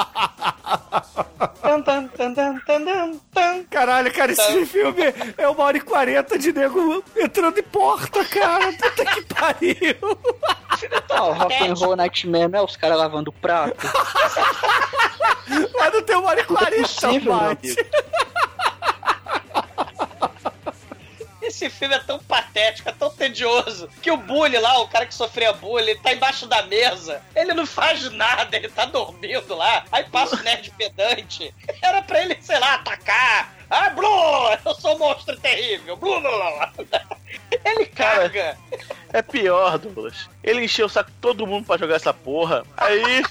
[3.70, 5.02] Caralho, cara, esse filme
[5.36, 8.72] é uma hora e quarenta de nego entrando em porta, cara.
[8.72, 10.18] Puta que pariu.
[11.10, 13.86] Ah, o Rock and Roll Nightmare não é os caras lavando prato?
[15.46, 17.58] Mas não tem uma hora e quarenta possível, meu mais.
[17.58, 17.80] amigo.
[21.48, 25.14] Esse filme é tão patético, é tão tedioso, que o bully lá, o cara que
[25.14, 27.22] sofria bullying, ele tá embaixo da mesa.
[27.34, 29.82] Ele não faz nada, ele tá dormindo lá.
[29.90, 31.54] Aí passa o nerd pedante.
[31.80, 33.56] Era pra ele, sei lá, atacar.
[33.70, 34.58] Ah, Blue!
[34.62, 35.96] Eu sou um monstro terrível.
[35.96, 37.16] Blue, blá, blá, blá.
[37.64, 38.58] Ele caga.
[39.10, 40.28] É pior, Douglas.
[40.44, 42.62] Ele encheu o saco de todo mundo pra jogar essa porra.
[42.76, 43.22] Aí,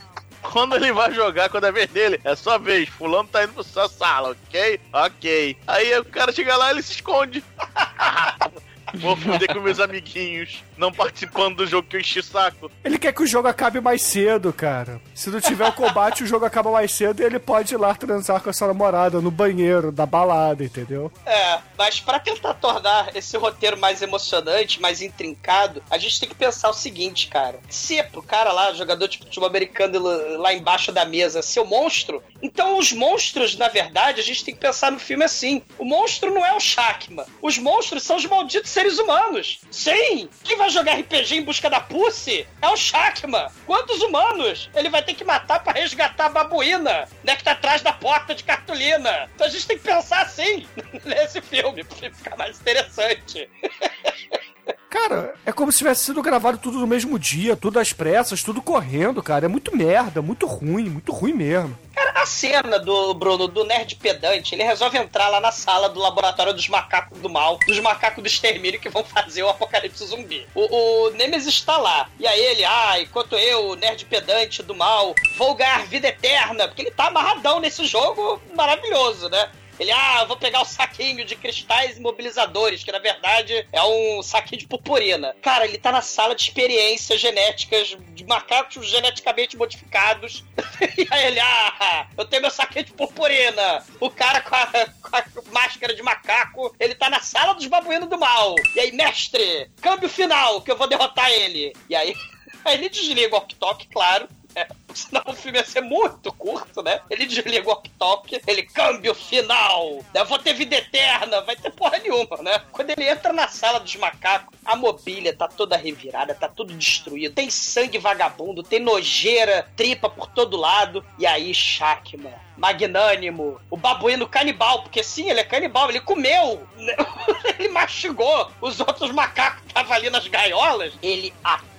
[0.52, 2.90] quando ele vai jogar, quando é vez dele, é sua vez.
[2.90, 4.80] Fulano tá indo pra sua sala, ok?
[4.94, 5.58] Ok.
[5.68, 7.44] Aí o cara chega lá e ele se esconde.
[8.94, 12.72] Vou fuder com meus amiguinhos, não participando do jogo que eu enchi o saco.
[12.84, 15.02] Ele quer que o jogo acabe mais cedo, cara.
[15.14, 17.94] Se não tiver o combate, o jogo acaba mais cedo e ele pode ir lá
[17.94, 21.12] transar com a sua namorada no banheiro da balada, entendeu?
[21.26, 26.36] É, mas pra tentar tornar esse roteiro mais emocionante, mais intrincado, a gente tem que
[26.36, 27.60] pensar o seguinte, cara.
[27.70, 30.00] Se pro cara lá, jogador de futebol americano
[30.38, 34.54] lá embaixo da mesa, ser o monstro, então os monstros, na verdade, a gente tem
[34.54, 35.62] que pensar no filme assim.
[35.78, 37.26] O monstro não é o Shakma.
[37.42, 39.62] Os monstros são os malditos seres humanos.
[39.72, 40.30] Sim!
[40.44, 43.52] Quem vai jogar RPG em busca da Pussy é o Shakma.
[43.66, 47.82] Quantos humanos ele vai ter que matar pra resgatar a babuína, né, que tá atrás
[47.82, 49.28] da porta de cartolina?
[49.34, 50.68] Então a gente tem que pensar assim
[51.04, 53.50] nesse filme, pra ficar mais interessante.
[54.90, 58.62] Cara, é como se tivesse sido gravado tudo no mesmo dia, tudo às pressas, tudo
[58.62, 59.46] correndo, cara.
[59.46, 61.78] É muito merda, muito ruim, muito ruim mesmo.
[61.94, 66.00] Cara, a cena do Bruno, do nerd pedante, ele resolve entrar lá na sala do
[66.00, 70.48] laboratório dos macacos do mal, dos macacos do extermínio que vão fazer o apocalipse zumbi.
[70.56, 72.10] O, o Nemesis está lá.
[72.18, 76.68] E aí ele, ah, enquanto eu, nerd pedante do mal, vou ganhar vida eterna.
[76.68, 79.50] Porque ele tá amarradão nesse jogo maravilhoso, né?
[79.80, 84.22] Ele, ah, eu vou pegar o saquinho de cristais imobilizadores, que na verdade é um
[84.22, 85.36] saquinho de purpurina.
[85.42, 90.44] Cara, ele tá na sala de experiências genéticas de macacos geneticamente modificados.
[90.98, 93.84] e aí ele, ah, eu tenho meu saquinho de purpurina.
[94.00, 98.10] O cara com a, com a máscara de macaco, ele tá na sala dos babuínos
[98.10, 98.56] do mal.
[98.76, 101.74] E aí, mestre, câmbio final, que eu vou derrotar ele.
[101.90, 102.14] E aí,
[102.66, 104.28] aí ele desliga o walkie-talkie, claro.
[104.56, 107.02] É, senão o filme ia ser muito curto, né?
[107.10, 110.04] Ele desliga o walkie-talkie, ele câmbio final.
[110.14, 112.60] Eu vou ter vida eterna, vai ter porra nenhuma, né?
[112.72, 117.36] Quando ele entra na sala dos macacos, a mobília tá toda revirada, tá tudo destruído.
[117.36, 121.06] Tem sangue vagabundo, tem nojeira, tripa por todo lado.
[121.20, 126.68] E aí, Shakma, magnânimo, o babuíno canibal, porque sim, ele é canibal, ele comeu,
[127.60, 130.94] ele mastigou os outros macacos que estavam ali nas gaiolas.
[131.02, 131.77] Ele ataca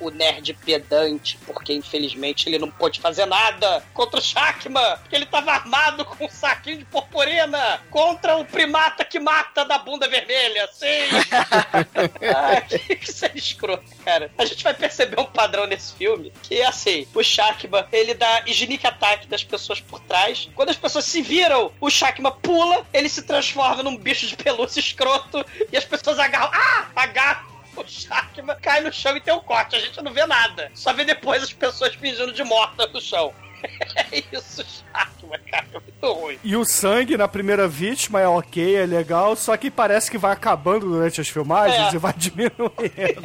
[0.00, 5.26] o nerd pedante, porque infelizmente ele não pôde fazer nada contra o Shakma, porque ele
[5.26, 10.68] tava armado com um saquinho de purpurina contra o primata que mata da bunda vermelha,
[10.72, 10.86] sim!
[12.34, 12.62] Ai,
[12.96, 14.30] que ser escroto, cara.
[14.36, 18.42] A gente vai perceber um padrão nesse filme, que é assim, o Shakma, ele dá
[18.46, 20.48] higienic ataque das pessoas por trás.
[20.54, 24.80] Quando as pessoas se viram, o Shakma pula, ele se transforma num bicho de pelúcia
[24.80, 26.88] escroto, e as pessoas agarram, ah!
[26.94, 27.49] Agarram
[27.80, 29.76] o Shakma cai no chão e tem um corte.
[29.76, 30.70] A gente não vê nada.
[30.74, 33.34] Só vê depois as pessoas fingindo de morta no chão.
[34.12, 35.66] É isso, Shakma, cara.
[35.72, 36.38] É muito ruim.
[36.42, 40.32] E o sangue na primeira vítima é ok, é legal, só que parece que vai
[40.32, 41.96] acabando durante as filmagens É.
[41.96, 43.22] e vai diminuindo.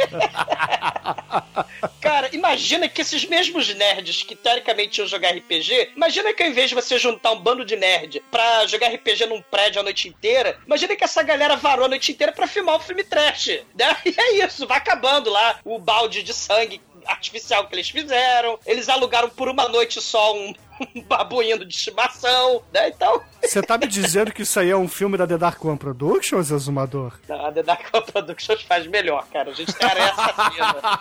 [2.01, 6.69] Cara, imagina que esses mesmos nerds que teoricamente iam jogar RPG, imagina que ao invés
[6.69, 10.57] de você juntar um bando de nerd pra jogar RPG num prédio a noite inteira,
[10.65, 13.95] imagina que essa galera varou a noite inteira pra filmar o filme trash, né?
[14.05, 18.89] E é isso, vai acabando lá o balde de sangue artificial que eles fizeram, eles
[18.89, 20.53] alugaram por uma noite só um,
[20.95, 22.89] um babuíno de estimação, né?
[22.89, 25.78] Então, Você tá me dizendo que isso aí é um filme da The Dark One
[25.78, 27.14] Productions, Exumador?
[27.30, 29.51] a The Dark One Productions faz melhor, cara.
[29.51, 30.99] A gente tem aranha assassina.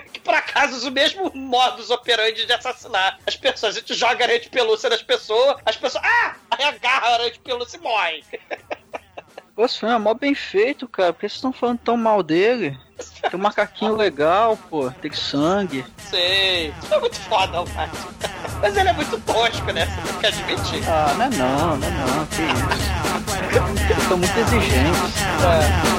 [0.12, 3.76] que por acaso o mesmo modus operandi de assassinar as pessoas.
[3.76, 6.04] A gente joga aranha de pelúcia nas pessoas, as pessoas.
[6.04, 6.36] Ah!
[6.50, 8.24] Aí agarra a aranha de pelúcia e morre.
[9.64, 11.12] Esse filme é mó bem feito, cara.
[11.12, 12.78] Por que vocês estão falando tão mal dele?
[13.22, 14.88] Tem um macaquinho legal, pô.
[15.02, 15.84] Tem sangue.
[15.98, 16.72] Sei.
[16.80, 17.90] Isso é muito foda, mas.
[18.60, 19.86] Mas ele é muito tosco, né?
[19.86, 20.88] Você tem que admitir.
[20.88, 22.26] Ah, não é não, não é não.
[22.26, 23.90] Que isso.
[23.90, 25.22] Eles são muito exigentes.
[25.44, 25.98] É.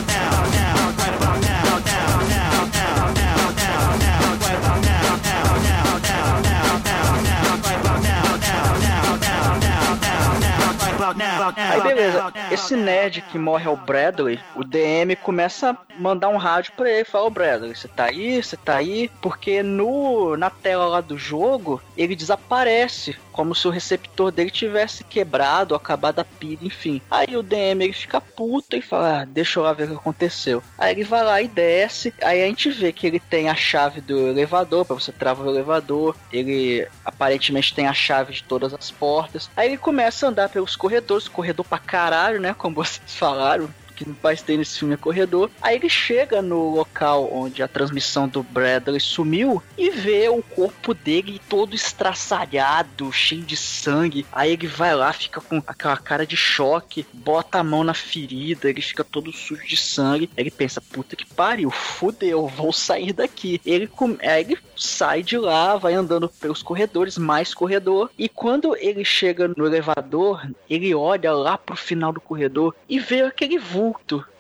[11.55, 16.37] Aí beleza, esse nerd que morre é o Bradley, o DM começa a mandar um
[16.37, 18.41] rádio pra ele, fala, ô Bradley, você tá aí?
[18.41, 19.09] Você tá aí?
[19.21, 25.03] Porque no, na tela lá do jogo, ele desaparece, como se o receptor dele tivesse
[25.03, 27.01] quebrado, acabado a pilha, enfim.
[27.09, 29.95] Aí o DM ele fica puto e fala, ah, deixa eu lá ver o que
[29.95, 30.63] aconteceu.
[30.77, 34.01] Aí ele vai lá e desce, aí a gente vê que ele tem a chave
[34.01, 38.91] do elevador, pra você travar o elevador, ele aparentemente tem a chave de todas as
[38.91, 39.49] portas.
[39.55, 40.88] Aí ele começa a andar pelos corredores,
[41.31, 43.69] corredor pra caralho, né, como vocês falaram,
[43.99, 45.49] que mais tem nesse filme é corredor.
[45.61, 50.93] Aí ele chega no local onde a transmissão do Bradley sumiu e vê o corpo
[50.93, 54.25] dele todo estraçalhado, cheio de sangue.
[54.31, 58.69] Aí ele vai lá, fica com aquela cara de choque, bota a mão na ferida,
[58.69, 60.29] ele fica todo sujo de sangue.
[60.37, 63.59] Aí ele pensa, puta que pariu, fudeu, vou sair daqui.
[63.65, 64.17] Ele, come...
[64.21, 68.09] Aí ele sai de lá, vai andando pelos corredores, mais corredor.
[68.17, 73.21] E quando ele chega no elevador, ele olha lá pro final do corredor e vê
[73.21, 73.88] aquele vulto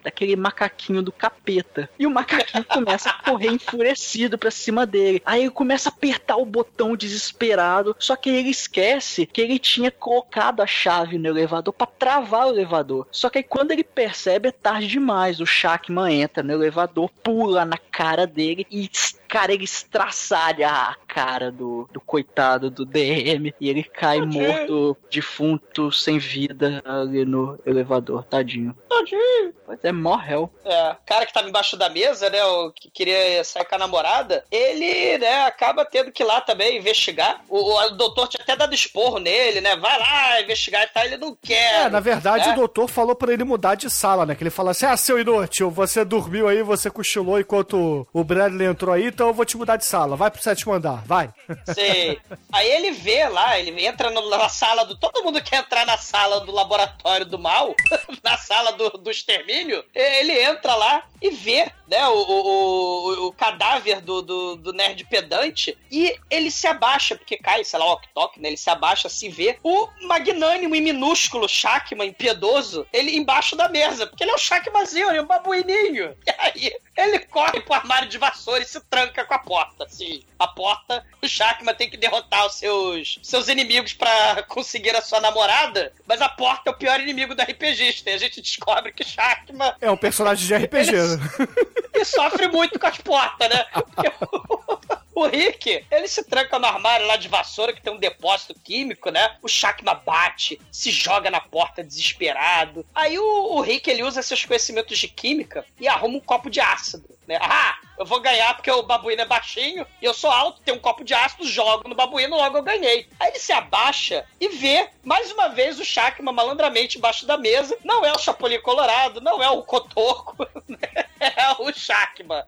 [0.03, 1.89] daquele macaquinho do capeta.
[1.97, 5.21] E o macaquinho começa a correr enfurecido pra cima dele.
[5.25, 7.95] Aí ele começa a apertar o botão desesperado.
[7.99, 12.51] Só que ele esquece que ele tinha colocado a chave no elevador pra travar o
[12.51, 13.07] elevador.
[13.11, 15.39] Só que aí quando ele percebe é tarde demais.
[15.39, 18.89] O Shackman entra no elevador, pula na cara dele e
[19.29, 25.91] cara, ele estraçalha a cara do, do coitado do DM e ele cai morto, defunto,
[25.91, 28.75] sem vida ali no elevador, tadinho.
[28.89, 29.53] Tadinho.
[29.65, 30.49] Pois é, morreu.
[30.65, 33.77] É, o cara que tava embaixo da mesa, né, o que queria sair com a
[33.77, 37.41] namorada, ele, né, acaba tendo que ir lá também investigar.
[37.47, 41.05] O, o, o doutor tinha até dado esporro nele, né, vai lá investigar e tal,
[41.05, 41.85] ele não quer.
[41.85, 42.53] É, na verdade né?
[42.53, 44.35] o doutor falou pra ele mudar de sala, né?
[44.35, 48.67] Que ele falou assim: ah, seu inútil, você dormiu aí, você cochilou enquanto o Bradley
[48.67, 50.15] entrou aí, então eu vou te mudar de sala.
[50.15, 51.29] Vai pro sétimo andar, vai.
[51.75, 52.17] Sei.
[52.53, 54.95] Aí ele vê lá, ele entra na sala do.
[54.95, 57.75] Todo mundo quer entrar na sala do laboratório do mal,
[58.23, 59.83] na sala do, do extermínio.
[59.93, 65.77] Ele entra lá e vê, né, o, o, o, cadáver do, do, do nerd pedante
[65.91, 68.47] e ele se abaixa, porque cai, sei lá, o toque, né?
[68.47, 74.07] Ele se abaixa, se vê o magnânimo e minúsculo Shackman, impiedoso, ele embaixo da mesa,
[74.07, 76.15] porque ele é um Shackmanzinho, ele é um babuininho.
[76.29, 80.23] E aí ele corre pro armário de vassoura e se tranca com a porta, assim.
[80.37, 85.19] A porta, o Shackman tem que derrotar os seus, seus inimigos pra conseguir a sua
[85.19, 88.09] namorada, mas a porta é o pior inimigo do RPGista.
[88.09, 90.91] E a gente descobre que Shackman É um personagem de RPG.
[90.91, 91.47] né?
[91.95, 93.65] e sofre muito com as portas, né?
[93.73, 94.79] Porque o-
[95.19, 99.09] O Rick, ele se tranca no armário lá de vassoura, que tem um depósito químico,
[99.09, 99.35] né?
[99.41, 102.85] O Shakma bate, se joga na porta desesperado.
[102.95, 106.61] Aí o, o Rick, ele usa seus conhecimentos de química e arruma um copo de
[106.61, 107.37] ácido, possible né?
[107.41, 110.79] Ah, eu vou ganhar porque o babuíno é baixinho e eu sou alto, tem um
[110.79, 113.07] copo de ácido, jogo no babuíno, logo eu ganhei.
[113.19, 117.77] Aí ele se abaixa e vê, mais uma vez, o Shakma malandramente embaixo da mesa.
[117.83, 120.35] Não é o Chapolin Colorado, não é o Cotoco,
[120.67, 121.05] né?
[121.19, 122.47] é o Shakma.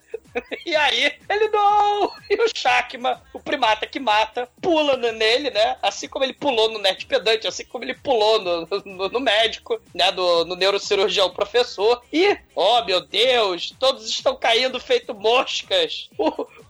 [0.66, 2.12] E aí, ele não!
[2.30, 5.78] E o Shakma, o primata que mata, pula nele, né?
[5.82, 9.80] Assim como ele pulou no Nerd Pedante, assim como ele pulou no, no- no médico,
[9.94, 10.10] né?
[10.14, 12.02] Do, no neurocirurgião professor.
[12.14, 16.10] E, oh meu Deus, todos estão caindo feito moscas.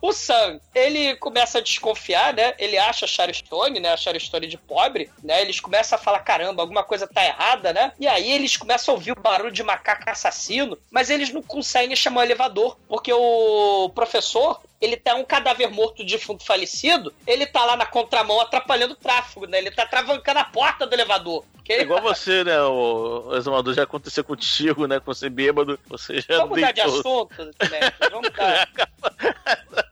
[0.02, 2.54] O Sam, ele começa a desconfiar, né?
[2.58, 3.93] Ele acha a Charistone, né?
[3.93, 5.41] A Charistone de pobre, né?
[5.41, 7.91] Eles começam a falar, caramba, alguma coisa tá errada, né?
[7.99, 11.95] E aí eles começam a ouvir o barulho de macaco assassino, mas eles não conseguem
[11.95, 17.45] chamar o elevador, porque o professor, ele tá um cadáver morto de defunto falecido, ele
[17.45, 19.60] tá lá na contramão atrapalhando o tráfego, né?
[19.60, 21.45] Ele tá travancando a porta do elevador.
[21.54, 22.60] Porque É igual você, né?
[22.64, 24.99] O, exumador já aconteceu contigo, né?
[24.99, 26.99] Com você bêbado, você já Vamos mudar de deitou.
[27.30, 27.93] assunto, né?
[28.10, 28.70] Vamos mudar.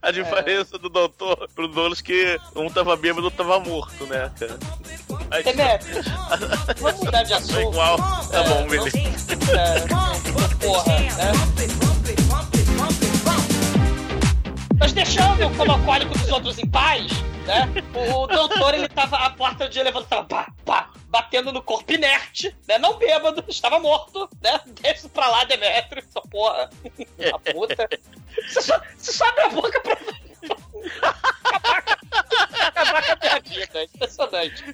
[0.00, 4.30] A diferença do doutor pro Douglas que um tava bêbado e outro tava morto, né,
[4.38, 4.58] cara?
[5.30, 5.44] Aí,
[6.80, 7.60] vamos mudar de é assunto.
[7.60, 7.96] igual.
[7.96, 8.98] Tá bom, beleza.
[8.98, 12.55] É, porra, né?
[14.78, 17.10] Mas deixando o colocólico dos outros em paz,
[17.46, 17.68] né?
[17.94, 22.54] O, doutor, ele tava, a porta de elevador tava pá, pá, batendo no corpo inerte,
[22.68, 22.78] né?
[22.78, 24.60] Não bêbado, estava morto, né?
[24.82, 26.68] Desce pra lá, Demetrio, essa porra.
[27.32, 27.88] A puta.
[28.48, 29.96] Você só, você só abre a boca pra...
[32.66, 34.64] acabar, com a minha vida, impressionante.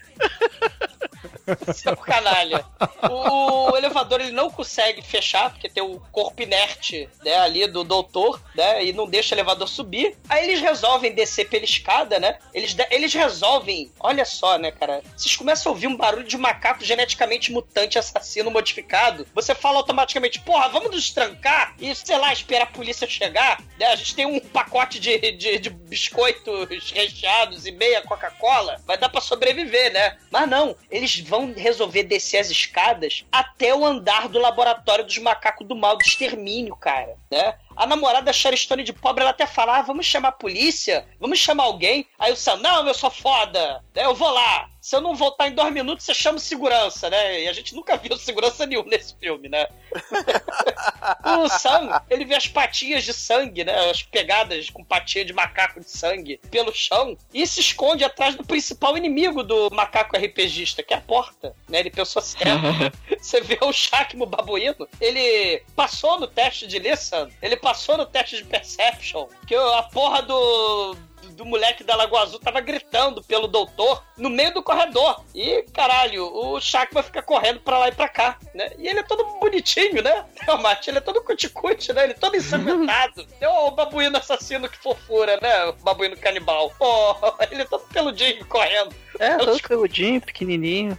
[1.74, 2.64] Seu canalha.
[3.10, 8.40] O, elevador ele não consegue fechar, porque tem o corpo inerte né, ali do doutor,
[8.54, 8.84] né?
[8.84, 10.16] E não deixa o elevador subir.
[10.28, 12.38] Aí eles resolvem descer pela escada, né?
[12.54, 13.90] Eles, eles resolvem.
[13.98, 15.02] Olha só, né, cara?
[15.16, 19.26] Vocês começam a ouvir um barulho de macaco geneticamente mutante assassino modificado.
[19.34, 23.60] Você fala automaticamente, porra, vamos nos trancar e, sei lá, esperar a polícia chegar.
[23.78, 23.86] Né?
[23.86, 28.80] A gente tem um pacote de, de, de biscoitos recheados e meia Coca-Cola.
[28.86, 30.16] Vai dar pra sobreviver, né?
[30.30, 35.66] Mas não, eles vão resolver descer as escadas até o andar do laboratório dos macacos
[35.66, 37.54] do mal, do extermínio, cara, né?
[37.76, 41.06] A namorada da Sherry de pobre, ela até fala, ah, vamos chamar a polícia?
[41.18, 42.06] Vamos chamar alguém?
[42.18, 44.04] Aí o Sam, não, eu sou foda, né?
[44.04, 44.68] eu vou lá.
[44.82, 47.42] Se eu não voltar em dois minutos, você chama segurança, né?
[47.42, 49.68] E a gente nunca viu segurança nenhum nesse filme, né?
[51.38, 53.90] o Sam, ele vê as patinhas de sangue, né?
[53.90, 58.42] As pegadas com patinha de macaco de sangue pelo chão e se esconde atrás do
[58.42, 61.78] principal inimigo do macaco RPGista, que é a porta, né?
[61.78, 62.50] Ele pensou certo.
[63.22, 68.36] Você vê o Shakmo babuíno, ele passou no teste de Lissan, ele passou no teste
[68.36, 70.96] de Perception, que a porra do
[71.32, 75.22] do moleque da Lagoa Azul tava gritando pelo doutor no meio do corredor.
[75.34, 78.72] E, caralho, o Shakma fica correndo pra lá e pra cá, né?
[78.78, 80.24] E ele é todo bonitinho, né?
[80.52, 82.04] O Mate, ele é todo cuticute, né?
[82.04, 83.26] Ele é todo ensanguentado.
[83.40, 85.64] é o babuíno assassino que fofura, né?
[85.66, 86.70] O babuíno canibal.
[86.78, 87.16] Pô,
[87.50, 88.94] ele é todo peludinho correndo.
[89.18, 90.98] É, todo peludinho, pequenininho.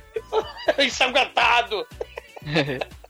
[0.80, 1.86] ensanguentado.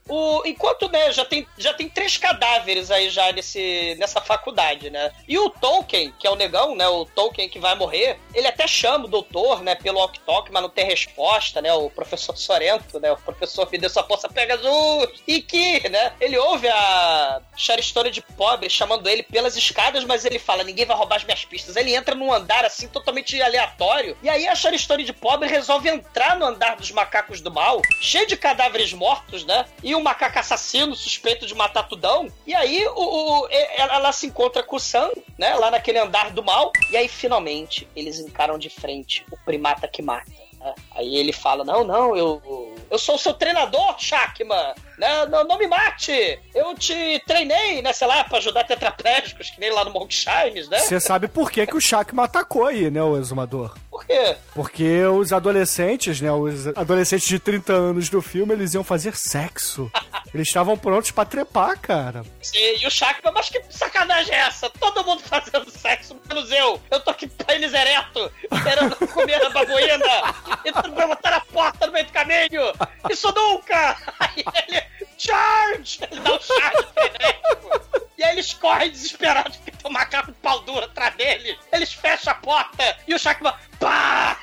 [0.08, 5.12] O, enquanto, né, já tem, já tem três cadáveres aí já nesse, nessa faculdade, né?
[5.28, 6.88] E o Tolkien, que é o negão, né?
[6.88, 10.70] O Tolkien que vai morrer, ele até chama o doutor, né, pelo walk-talk, mas não
[10.70, 11.74] tem resposta, né?
[11.74, 13.12] O professor Sorento, né?
[13.12, 15.22] O professor me deu sua poça Pegasus.
[15.28, 16.14] E que, né?
[16.20, 20.97] Ele ouve a Charistone de pobre chamando ele pelas escadas, mas ele fala, ninguém vai
[20.97, 21.76] roubar as minhas pistas.
[21.76, 24.18] Ele entra num andar, assim, totalmente aleatório.
[24.22, 28.28] E aí a Charistone de pobre resolve entrar no andar dos macacos do mal, cheio
[28.28, 29.66] de cadáveres mortos, né?
[29.82, 32.27] E um macaco assassino suspeito de matar tudão.
[32.45, 35.55] E aí o, o, ela, ela, se encontra com o Sam, né?
[35.55, 36.71] Lá naquele andar do mal.
[36.89, 40.42] E aí finalmente eles encaram de frente o primata que mata.
[40.64, 40.74] Né?
[40.95, 44.74] Aí ele fala: Não, não, eu, eu sou o seu treinador, Shakman.
[44.97, 45.26] Né?
[45.26, 46.39] Não, não me mate!
[46.53, 50.70] Eu te treinei, né, sei lá, pra ajudar tetraplégicos, que nem lá no Monk Shines,
[50.70, 50.78] né?
[50.78, 53.76] Você sabe por que, que o Shakman atacou aí, né, o exumador?
[53.89, 54.36] Por quê?
[54.53, 59.91] Porque os adolescentes, né, os adolescentes de 30 anos do filme, eles iam fazer sexo.
[60.34, 62.24] eles estavam prontos pra trepar, cara.
[62.41, 64.70] Sim, e o Shakman, mas que sacanagem é essa?
[64.70, 66.80] Todo mundo fazendo sexo, menos eu.
[66.91, 70.05] Eu tô aqui pênis ereto, esperando comer a babuína.
[70.66, 72.62] E tu vai botar a porta no meio do caminho.
[73.10, 73.97] Isso nunca!
[74.20, 74.84] Aí ele
[75.18, 75.99] charge!
[76.12, 78.04] Ele dá um charge frenético.
[78.18, 81.58] E aí eles correm desesperados porque tem um macaco de pau duro atrás dele.
[81.72, 84.38] Eles fecham a porta e o Shakman, pá!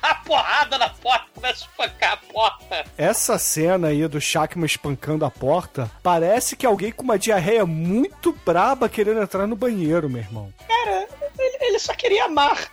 [0.00, 2.84] Dá uma porrada na porta, começa a espancar a porta.
[2.96, 8.32] Essa cena aí do Shakman espancando a porta parece que alguém com uma diarreia muito
[8.44, 10.52] braba querendo entrar no banheiro, meu irmão.
[10.66, 11.06] Cara,
[11.38, 12.70] ele, ele só queria amar.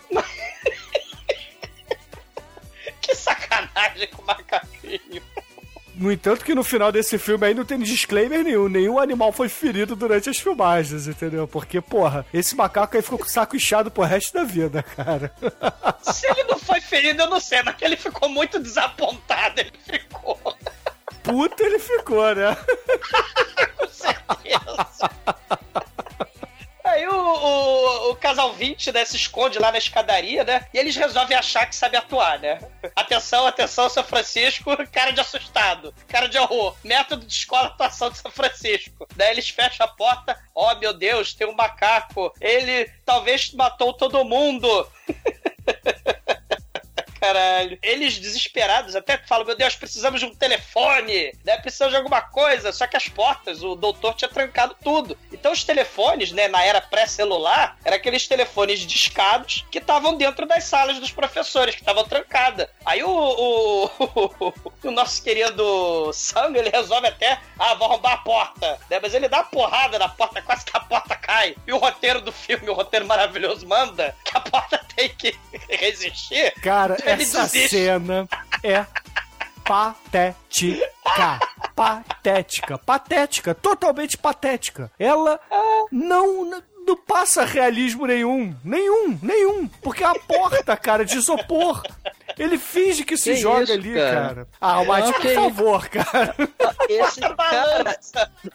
[3.06, 5.22] Que sacanagem com o macaquinho.
[5.94, 8.68] No entanto, que no final desse filme aí não tem disclaimer nenhum.
[8.68, 11.46] Nenhum animal foi ferido durante as filmagens, entendeu?
[11.46, 15.32] Porque, porra, esse macaco aí ficou com o saco inchado pro resto da vida, cara.
[16.02, 19.72] Se ele não foi ferido, eu não sei, mas que ele ficou muito desapontado, ele
[19.86, 20.38] ficou.
[21.22, 22.56] Puta, ele ficou, né?
[23.78, 25.10] com certeza.
[26.94, 30.64] Aí o, o, o, casal 20, né, se esconde lá na escadaria, né?
[30.72, 32.60] E eles resolvem achar que sabe atuar, né?
[32.94, 36.76] Atenção, atenção, São Francisco, cara de assustado, cara de horror.
[36.84, 39.08] Método de escola atuação de São Francisco.
[39.16, 42.32] Daí eles fecham a porta, ó oh, meu Deus, tem um macaco.
[42.40, 44.88] Ele talvez matou todo mundo.
[47.24, 47.78] caralho.
[47.82, 51.56] Eles desesperados até falam: Meu Deus, precisamos de um telefone, né?
[51.58, 52.72] Precisamos de alguma coisa.
[52.72, 55.16] Só que as portas, o doutor tinha trancado tudo.
[55.32, 60.64] Então os telefones, né, na era pré-celular, eram aqueles telefones discados que estavam dentro das
[60.64, 62.68] salas dos professores, que estavam trancadas.
[62.84, 64.54] Aí o, o, o,
[64.88, 68.98] o, nosso querido Sam, ele resolve até, ah, vou arrombar a porta, né?
[69.00, 71.56] Mas ele dá uma porrada na porta, quase que a porta cai.
[71.66, 75.34] E o roteiro do filme, o roteiro maravilhoso, manda que a porta tem que
[75.68, 76.52] resistir.
[76.60, 78.28] Cara, essa cena
[78.62, 78.84] é
[79.64, 81.40] patética.
[81.74, 82.78] Patética.
[82.78, 83.54] Patética.
[83.54, 84.90] Totalmente patética.
[84.98, 85.40] Ela
[85.90, 88.54] não, não passa realismo nenhum.
[88.64, 89.66] Nenhum, nenhum.
[89.82, 91.82] Porque a porta, cara, de isopor.
[92.38, 94.12] Ele finge que se Que joga isso, ali, cara?
[94.34, 94.48] cara.
[94.60, 95.34] Ah, Mate, por Ok.
[95.34, 96.34] favor, cara.
[96.88, 97.96] Esse, cara,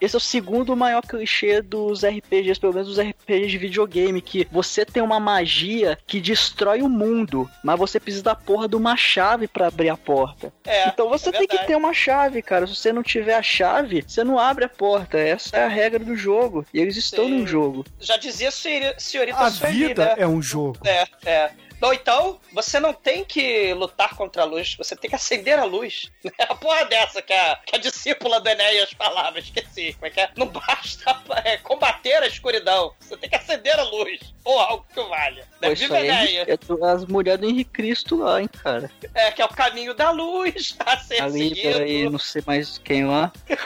[0.01, 4.47] esse é o segundo maior clichê dos RPGs, pelo menos dos RPGs de videogame, que
[4.51, 8.95] você tem uma magia que destrói o mundo, mas você precisa da porra de uma
[8.97, 10.51] chave pra abrir a porta.
[10.65, 12.67] É, então você é tem que ter uma chave, cara.
[12.67, 15.17] Se você não tiver a chave, você não abre a porta.
[15.17, 16.65] Essa é a regra do jogo.
[16.73, 17.39] E eles estão Sim.
[17.39, 17.86] num jogo.
[17.99, 20.15] Já dizia senhorita A Sueli, vida né?
[20.17, 20.77] é um jogo.
[20.86, 21.51] É, é.
[21.82, 25.63] Ou então, você não tem que lutar contra a luz, você tem que acender a
[25.63, 26.11] luz.
[26.38, 29.93] É a porra dessa que a, que a discípula do Enéas falava, esqueci.
[29.93, 30.30] Como é que é?
[30.36, 34.34] Não basta é, combater a escuridão, você tem que acender a luz.
[34.50, 35.47] Ou algo que valha.
[35.62, 35.76] Né?
[35.76, 36.58] Viva aí é, é
[36.91, 38.89] as mulheres do Henrique Cristo lá, hein, cara.
[39.14, 41.62] É, que é o caminho da luz a ser Ali, seguido.
[41.62, 43.32] peraí, não sei mais quem lá.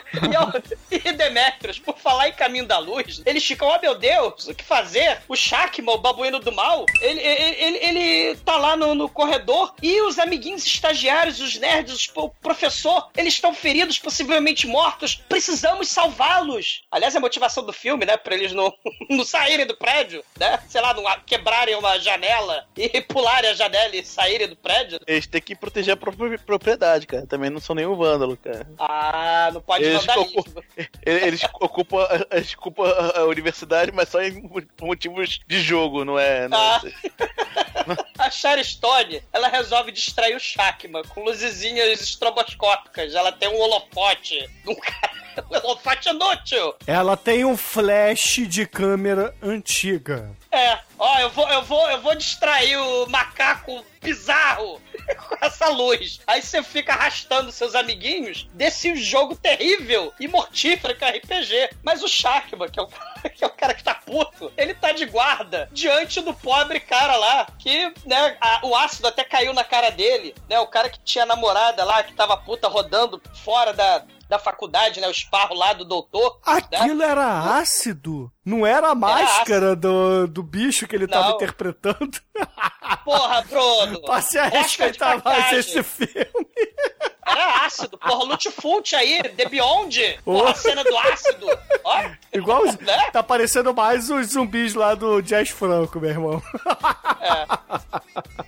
[0.92, 4.54] E, e Demetrius, por falar em caminho da luz, eles ficam, ó meu Deus, o
[4.54, 5.22] que fazer?
[5.28, 9.74] O Shakma, o babuíno do mal, ele, ele, ele, ele tá lá no, no corredor
[9.82, 15.16] e os amiguinhos estagiários, os nerds, o professor, eles estão feridos, possivelmente mortos.
[15.28, 16.84] Precisamos salvá-los.
[16.92, 18.18] Aliás, é a motivação do filme, né?
[18.18, 18.74] Pra eles não,
[19.10, 20.60] não saírem do prédio, né?
[20.74, 25.00] Sei lá, não quebrarem uma janela e pularem a janela e saírem do prédio.
[25.06, 27.28] Eles têm que proteger a própria propriedade, cara.
[27.28, 28.68] Também não são nenhum vândalo, cara.
[28.80, 30.44] Ah, não pode Eles vandalismo.
[31.06, 36.48] Eles ocupam, eles ocupam a universidade, mas só em por motivos de jogo, não é?
[36.48, 36.82] Não Ah.
[36.84, 43.14] é- A Sherry Stone, ela resolve distrair o Shakma com luzezinhas estroboscópicas.
[43.14, 44.50] Ela tem um holofote.
[44.66, 45.14] Um cara.
[45.52, 46.76] Um holofote inútil.
[46.88, 50.30] Ela tem um flash de câmera antiga.
[50.54, 54.80] É, ó, eu vou, eu vou, eu vou distrair o macaco bizarro
[55.28, 56.20] com essa luz.
[56.28, 61.70] Aí você fica arrastando seus amiguinhos desse jogo terrível e mortífero que é RPG.
[61.82, 62.88] Mas o Shakma, que é o,
[63.34, 67.16] que é o cara que tá puto, ele tá de guarda diante do pobre cara
[67.16, 71.00] lá, que, né, a- o ácido até caiu na cara dele, né, o cara que
[71.00, 75.74] tinha namorada lá, que tava puta rodando fora da, da faculdade, né, o esparro lá
[75.74, 76.40] do doutor.
[76.72, 76.78] né?
[76.80, 78.32] Aquilo era ácido?
[78.46, 81.36] Não era a máscara do, do bicho que ele tava Não.
[81.36, 82.20] interpretando?
[83.06, 84.02] Porra, Bruno!
[84.02, 86.16] Passe a respeitar mais esse filme.
[87.26, 90.48] Era ácido, porra, Lutfult aí, The Beyond, porra, Oh.
[90.50, 91.48] a cena do ácido.
[91.84, 93.10] Ó, Igual Né?
[93.14, 96.44] tá parecendo mais os zumbis lá do Jazz Franco, meu irmão.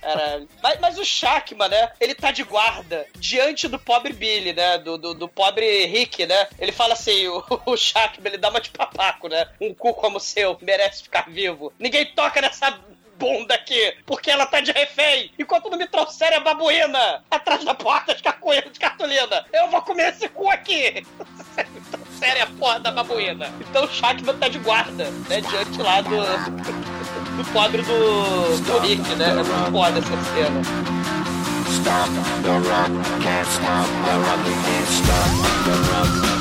[0.02, 0.42] era...
[0.62, 4.98] mas, mas o Shakma, né, ele tá de guarda diante do pobre Billy, né, do,
[4.98, 6.46] do, do pobre Rick, né.
[6.58, 10.16] Ele fala assim, o, o Shakma, ele dá uma de papaco, né, um cu como
[10.16, 11.72] o seu, merece ficar vivo.
[11.78, 12.78] Ninguém toca nessa
[13.18, 17.74] bunda aqui, porque ela tá de refém, enquanto não me trouxerem a babuína atrás da
[17.74, 19.46] porta de cacoeira de cartolina.
[19.52, 21.06] Eu vou comer esse cu aqui.
[22.18, 23.52] Sério, a porra da babuína.
[23.60, 25.40] Então o Shakman tá de guarda, né?
[25.40, 26.16] Diante lá do.
[27.36, 28.56] do pobre do.
[28.64, 29.30] do Rick, né?
[29.30, 30.62] É muito foda essa cena.
[31.68, 32.10] Stop
[32.42, 32.56] the
[33.22, 36.35] can't stop the can't stop the.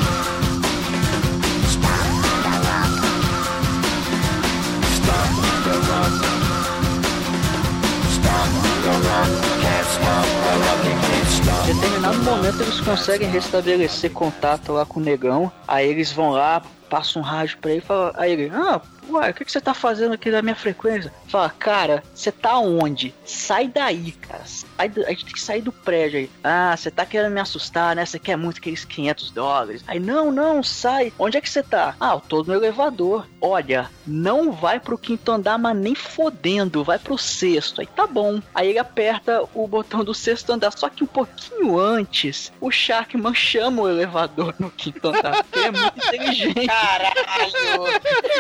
[11.66, 15.52] Determinado momento eles conseguem restabelecer contato lá com o negão.
[15.68, 18.12] Aí eles vão lá, passam um rádio pra ele e falam.
[18.16, 18.80] Aí ele, ah,
[19.10, 21.12] uai, o que, que você tá fazendo aqui na minha frequência?
[21.28, 23.14] Fala, cara, você tá onde?
[23.26, 24.42] Sai daí, cara.
[24.46, 26.32] Sai do- a gente tem que sair do prédio aí.
[26.44, 28.06] Ah, você tá querendo me assustar, né?
[28.06, 29.84] Você quer muito aqueles 500 dólares.
[29.88, 31.12] Aí, não, não, sai.
[31.20, 31.96] Onde é que você tá?
[32.00, 33.28] Ah, eu tô no elevador.
[33.42, 36.84] Olha, não vai pro quinto andar, mas nem fodendo.
[36.84, 37.82] Vai pro sexto.
[37.82, 38.42] Aí tá bom.
[38.54, 40.72] Aí ele aperta o botão do sexto andar.
[40.72, 45.46] Só que um pouquinho antes, o Sharkman chama o elevador no quinto andar.
[45.54, 46.68] é muito inteligente.
[46.68, 47.86] Caralho!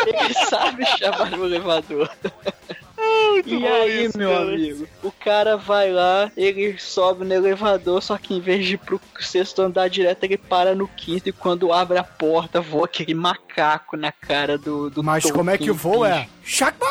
[0.07, 2.10] Ele sabe chamar o elevador.
[3.45, 8.39] e aí, meu amigo, o cara vai lá, ele sobe no elevador, só que em
[8.39, 12.03] vez de ir pro sexto andar direto, ele para no quinto e quando abre a
[12.03, 16.28] porta, voa aquele macaco na cara do, do Mas como é que o voo é?
[16.43, 16.88] Chacma!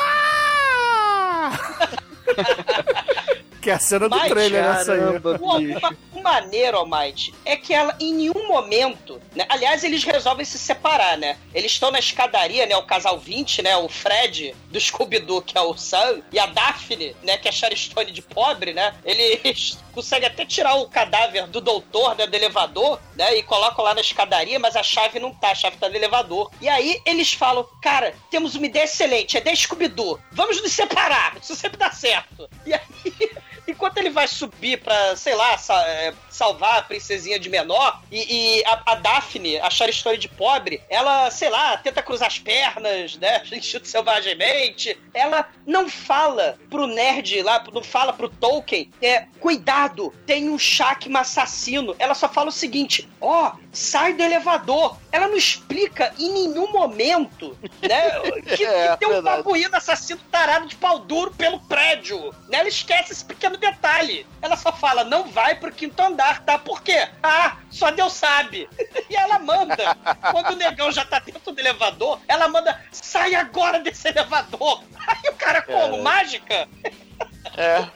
[3.65, 5.01] Que é a cena do Mas, trailer essa aí.
[5.01, 9.19] O, o maneiro, Almighty, é que ela em nenhum momento.
[9.35, 9.47] Né?
[9.49, 11.39] Aliás, eles resolvem se separar, né?
[11.55, 12.77] Eles estão na escadaria, né?
[12.77, 13.75] O casal 20, né?
[13.79, 17.39] O Fred do Scooby-Doo, que é o Sam, e a Daphne, né?
[17.39, 18.95] Que é a Sherry Stone de pobre, né?
[19.03, 22.27] Eles conseguem até tirar o cadáver do doutor, né?
[22.27, 23.35] Do elevador, né?
[23.35, 26.51] E colocam lá na escadaria, mas a chave não tá, a chave tá no elevador.
[26.61, 30.21] E aí eles falam: Cara, temos uma ideia excelente, é da Scooby-Doo.
[30.33, 32.47] Vamos nos separar, isso sempre dá certo.
[32.67, 32.81] E aí.
[33.67, 38.59] Enquanto ele vai subir pra, sei lá, sa- é, salvar a princesinha de menor, e,
[38.59, 43.17] e a, a Daphne, achar história de pobre, ela, sei lá, tenta cruzar as pernas,
[43.17, 43.43] né?
[43.53, 44.99] Instinto selvagemente.
[45.12, 51.21] Ela não fala pro nerd lá, não fala pro Tolkien, é, cuidado, tem um Shakma
[51.21, 51.95] assassino.
[51.99, 54.97] Ela só fala o seguinte: ó, sai do elevador.
[55.11, 58.11] Ela não explica em nenhum momento, né?
[58.57, 62.35] Que, É, que tem um babuíno assassino tarado de pau duro pelo prédio.
[62.49, 62.59] Né?
[62.59, 64.27] Ela esquece esse pequeno detalhe.
[64.41, 66.59] Ela só fala, não vai pro quinto andar, tá?
[66.59, 67.09] Por quê?
[67.22, 68.68] Ah, só Deus sabe.
[69.09, 69.97] E ela manda,
[70.31, 74.83] quando o negão já tá dentro do elevador, ela manda, sai agora desse elevador.
[75.07, 75.97] Aí o cara, como?
[75.97, 76.03] É.
[76.03, 76.68] Mágica?
[77.57, 77.89] É.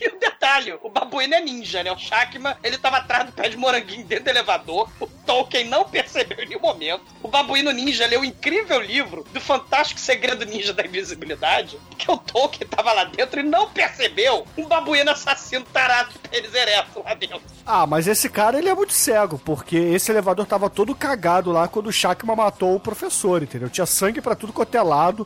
[0.00, 1.90] E o detalhe, o babuíno é ninja, né?
[1.90, 4.88] O Shakma, ele tava atrás do pé de moranguinho dentro do elevador.
[5.28, 7.02] Tolkien não percebeu em nenhum momento.
[7.22, 12.16] O Babuíno Ninja leu o incrível livro do Fantástico Segredo Ninja da Invisibilidade, porque o
[12.16, 17.42] Tolkien tava lá dentro e não percebeu um babuíno assassino tarado de ereto lá dentro.
[17.66, 21.68] Ah, mas esse cara ele é muito cego, porque esse elevador tava todo cagado lá
[21.68, 23.68] quando o Shakma matou o professor, entendeu?
[23.68, 24.80] Tinha sangue pra tudo quanto é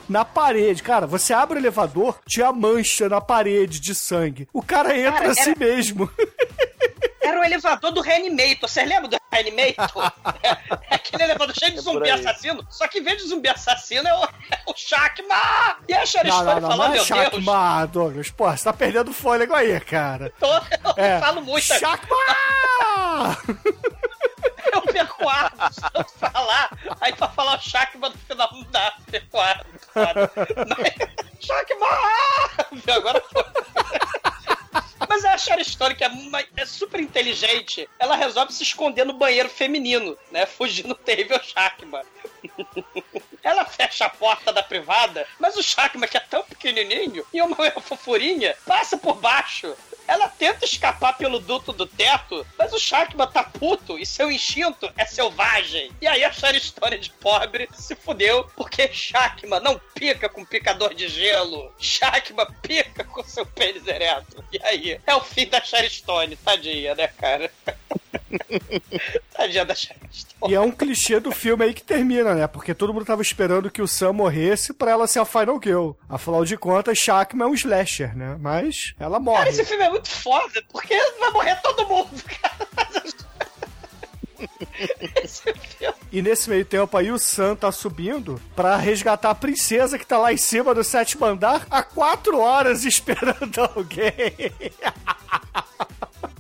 [0.09, 0.83] na parede.
[0.83, 4.49] Cara, você abre o elevador, tinha mancha na parede de sangue.
[4.53, 6.11] O cara entra Cara, assim era- mesmo.
[7.25, 8.69] Era o elevador do Reanimator.
[8.69, 10.13] Vocês lembram do Reanimator?
[10.43, 10.49] é,
[10.91, 12.67] é aquele elevador cheio de É zumbi assassino.
[12.69, 15.77] Só que em vez de zumbi assassino é o, é o Shakma!
[15.89, 17.07] E a Sharon Não, Stone não, não, falou, não é meu Deus.
[17.07, 18.31] Shakma, Douglas.
[18.33, 20.33] Pô, você tá perdendo fôlego aí, cara.
[20.41, 20.63] Tô, eu
[20.97, 21.21] É.
[21.21, 21.63] falo muito.
[21.65, 22.17] Shakma!
[24.73, 25.53] Eu perco ar
[26.19, 26.71] falar.
[27.01, 28.93] Aí pra falar o Shakma no final não dá.
[29.11, 29.65] Perco ar.
[31.41, 31.87] Shakma!
[32.97, 33.45] Agora foi.
[35.13, 39.13] Mas a Sharon Stone, que é, uma- é super inteligente, ela resolve se esconder no
[39.13, 40.47] banheiro feminino, né?
[40.47, 42.03] Fugindo do terrível Shakma.
[43.45, 47.55] Ela fecha a porta da privada, mas o Shakma, que é tão pequenininho, e uma
[47.83, 49.77] fofurinha, passa por baixo.
[50.07, 54.91] Ela tenta escapar pelo duto do teto, mas o Shakma tá puto e seu instinto
[54.97, 55.91] é selvagem.
[56.01, 61.09] E aí a Stone de pobre se fudeu porque Shakma não pica com picador de
[61.09, 61.73] gelo.
[61.79, 64.45] Shakma pica com seu pênis ereto.
[64.53, 67.51] E aí é o fim da Sharon Stone, tadinha, né, cara?
[69.37, 69.75] tadinha da.
[70.49, 72.47] E é um clichê do filme aí que termina, né?
[72.47, 75.93] Porque todo mundo tava esperando que o Sam morresse pra ela ser a Final Girl.
[76.09, 78.37] Afinal de contas, Shakma é um slasher, né?
[78.41, 79.39] Mas ela morre.
[79.39, 83.03] Cara, esse filme é muito foda, porque vai morrer todo mundo, cara.
[86.11, 90.19] E nesse meio tempo aí, o Sam tá subindo pra resgatar a princesa que tá
[90.19, 94.53] lá em cima do sétimo andar há quatro horas esperando alguém.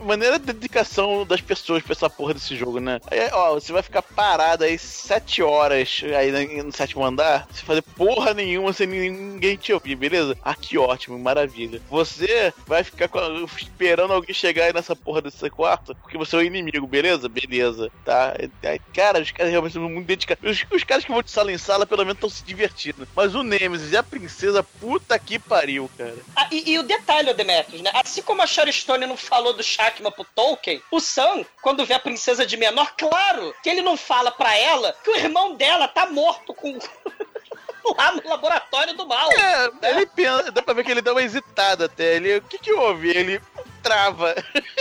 [0.02, 3.00] Maneira de dedicação das pessoas pra essa porra desse jogo, né?
[3.10, 7.82] Aí, ó, você vai ficar parado aí sete horas aí no sétimo andar, sem fazer
[7.82, 10.36] porra nenhuma, sem ninguém te ouvir, beleza?
[10.42, 11.80] Ah, que ótimo, maravilha.
[11.88, 13.08] Você vai ficar
[13.56, 17.28] esperando alguém chegar aí nessa porra desse quarto, porque você é o inimigo, beleza?
[17.28, 18.34] Beleza, tá?
[18.62, 20.50] Aí, Cara, os caras realmente são muito dedicados.
[20.50, 23.08] Os, os caras que vão de sala em sala, pelo menos, estão se divertindo.
[23.14, 26.16] Mas o Nemesis e a princesa, puta que pariu, cara.
[26.36, 27.90] Ah, e, e o detalhe, Demetrius, né?
[27.94, 31.98] Assim como a Sharon Stone não falou do Pro Tolkien, o Sam, quando vê a
[31.98, 36.06] princesa de menor, claro que ele não fala pra ela que o irmão dela tá
[36.06, 36.78] morto com.
[37.96, 39.28] lá no laboratório do mal.
[39.32, 42.16] É, ele pensa, dá pra ver que ele dá uma hesitada até.
[42.16, 43.10] Ele, o que que houve?
[43.10, 43.40] Ele
[43.82, 44.34] trava.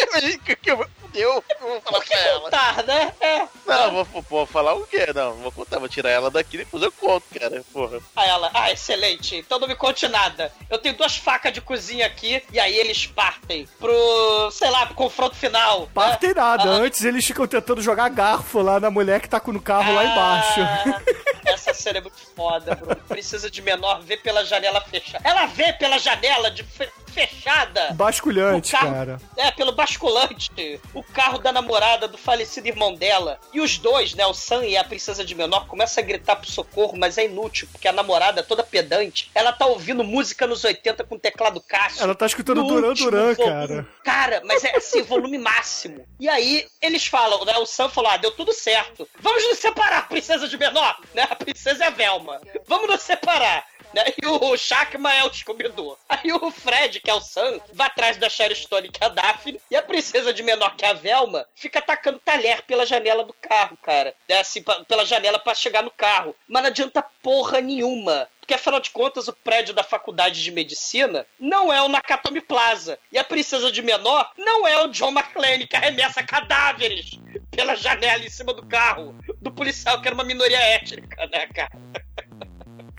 [0.44, 2.42] Que que eu eu vou falar pra ela.
[2.42, 3.14] contar, né?
[3.20, 3.48] É.
[3.66, 5.08] Não, vou, vou, vou falar o quê?
[5.14, 7.64] Não, vou contar, vou tirar ela daqui depois eu conto, cara.
[7.72, 8.00] Porra.
[8.16, 10.54] Aí ela, ah, excelente, então não me conte nada.
[10.70, 14.51] Eu tenho duas facas de cozinha aqui, e aí eles partem pro,
[14.82, 15.82] lá, pro confronto final.
[15.82, 15.88] né?
[15.94, 16.64] Partem nada.
[16.70, 16.74] Ah.
[16.76, 20.04] Antes eles ficam tentando jogar garfo lá na mulher que tá com no carro lá
[20.06, 20.60] embaixo.
[20.62, 21.02] Ah,
[21.52, 22.96] Essa cena é muito foda, Bruno.
[23.08, 25.28] Precisa de menor ver pela janela fechada.
[25.28, 26.64] Ela vê pela janela de
[27.12, 27.92] fechada.
[27.94, 29.22] Basculhante, carro- cara.
[29.38, 30.80] É, pelo basculante.
[30.94, 33.40] O carro da namorada do falecido irmão dela.
[33.54, 36.50] E os dois, né, o Sam e a princesa de menor, começam a gritar pro
[36.50, 41.04] socorro, mas é inútil, porque a namorada, toda pedante, ela tá ouvindo música nos 80
[41.04, 42.04] com teclado Cássio.
[42.04, 43.88] Ela tá escutando Duran Duran, cara.
[44.04, 46.06] Cara, mas é assim, volume máximo.
[46.20, 47.58] E aí, eles falam, né?
[47.58, 49.08] O Sam falou: ah, deu tudo certo.
[49.20, 51.28] Vamos nos separar, princesa de menor, né?
[51.30, 52.40] A princesa é a Velma.
[52.68, 53.66] Vamos nos separar.
[53.94, 54.06] Né?
[54.22, 55.98] E o Shakma é o descobridor.
[56.08, 59.10] Aí o Fred, que é o Sam, vai atrás da Sharon Stone, que é a
[59.10, 63.24] Daphne, e a princesa de menor, que é a Velma, fica atacando talher pela janela
[63.24, 64.14] do carro, cara.
[64.28, 66.36] É assim, pela janela pra chegar no carro.
[66.48, 68.28] Mas não adianta porra nenhuma.
[68.40, 72.98] Porque afinal de contas, o prédio da faculdade de medicina não é o Nakatomi Plaza.
[73.12, 77.20] E a princesa de menor não é o John McClane, que arremessa cadáveres
[77.52, 81.72] pela janela em cima do carro do policial, que era uma minoria étnica, né, cara?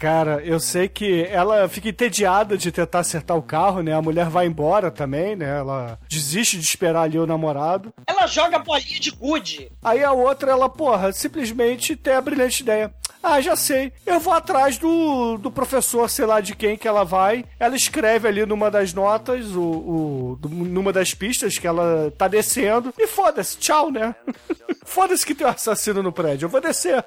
[0.02, 3.92] Cara, eu sei que ela fica entediada de tentar acertar o carro, né?
[3.94, 5.58] A mulher vai embora também, né?
[5.60, 7.94] Ela desiste de esperar ali o namorado.
[8.04, 9.70] Ela joga bolinha de gude.
[9.80, 12.92] Aí a outra, ela, porra, simplesmente tem a brilhante ideia.
[13.22, 13.92] Ah, já sei.
[14.04, 17.44] Eu vou atrás do, do professor, sei lá de quem que ela vai.
[17.60, 22.92] Ela escreve ali numa das notas, o, o- numa das pistas que ela tá descendo.
[22.98, 24.16] E foda-se, tchau, né?
[24.84, 26.46] foda-se que tem um assassino no prédio.
[26.46, 27.04] Eu vou descer.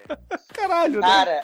[0.54, 1.06] Caralho, né?
[1.06, 1.42] Cara,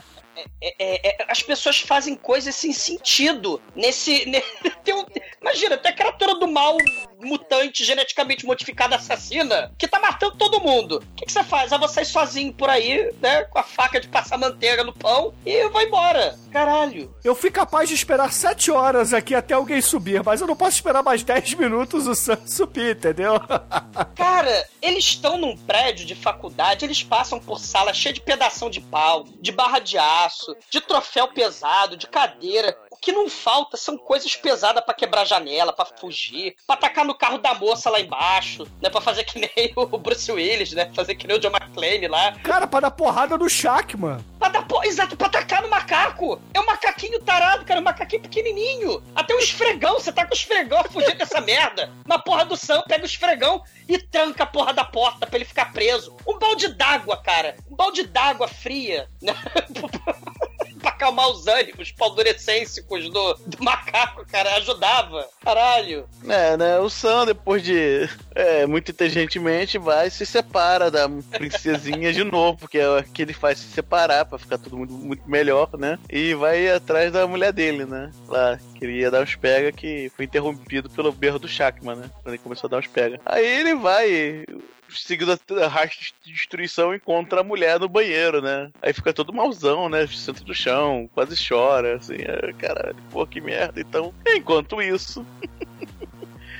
[0.61, 3.61] é- é- as pessoas fazem coisas sem sentido.
[3.75, 4.25] Nesse.
[4.95, 5.05] um-
[5.41, 6.77] imagina, tem a criatura do mal
[7.25, 11.03] mutante geneticamente modificada assassina que tá matando todo mundo.
[11.13, 11.73] O que, que você faz?
[11.73, 13.45] Ah, vou sair sozinho por aí, né?
[13.45, 16.39] Com a faca de passar manteiga no pão e vou embora.
[16.51, 17.13] Caralho.
[17.25, 20.77] Eu fui capaz de esperar 7 horas aqui até alguém subir, mas eu não posso
[20.77, 23.35] esperar mais 10 minutos o Sam subir, entendeu?
[24.15, 28.81] Cara, eles estão num prédio de faculdade, eles passam por sala cheia de pedação de
[28.81, 32.77] pau, de barra de aço, de troféu pesado, de cadeira.
[32.91, 37.14] O que não falta são coisas pesadas pra quebrar janela, pra fugir, pra atacar no
[37.15, 38.91] carro da moça lá embaixo, né?
[38.91, 40.91] Pra fazer que nem o Bruce Willis, né?
[40.95, 42.33] Fazer que nem o John McClane lá.
[42.43, 44.19] Cara, pra dar porrada no Shackman.
[44.39, 44.83] Pra dar po...
[44.83, 46.41] Exato, pra atacar no macaco.
[46.53, 49.03] É um macaquinho tarado, cara, um macaquinho pequenininho.
[49.15, 51.91] Até um esfregão, você tá com o esfregão fugir dessa merda.
[52.07, 55.45] Na porra do Sam, pega o esfregão e tranca a porra da porta pra ele
[55.45, 56.15] ficar preso.
[56.27, 57.57] Um balde d'água, cara.
[57.71, 59.35] Um balde d'água fria, né?
[60.85, 64.57] pra acalmar os ânimos paldurecêncicos do, do macaco, cara.
[64.57, 65.27] Ajudava.
[65.43, 66.07] Caralho.
[66.29, 66.79] É, né?
[66.79, 68.09] O Sam, depois de.
[68.35, 73.23] É, muito inteligentemente, vai e se separa da princesinha de novo, porque é o que
[73.23, 75.99] ele faz se separar pra ficar tudo muito, muito melhor, né?
[76.11, 78.11] E vai atrás da mulher dele, né?
[78.29, 82.11] Lá, queria dar uns pega que foi interrompido pelo berro do Shackman, né?
[82.23, 83.21] Quando ele começou a dar uns pega.
[83.25, 84.45] Aí ele vai
[84.97, 88.71] seguindo a rastro de destruição, encontra a mulher no banheiro, né?
[88.83, 90.07] Aí fica todo malzão, né?
[90.07, 93.81] Senta do chão, quase chora, assim, é, caralho, pô, que merda.
[93.81, 95.25] Então, enquanto isso,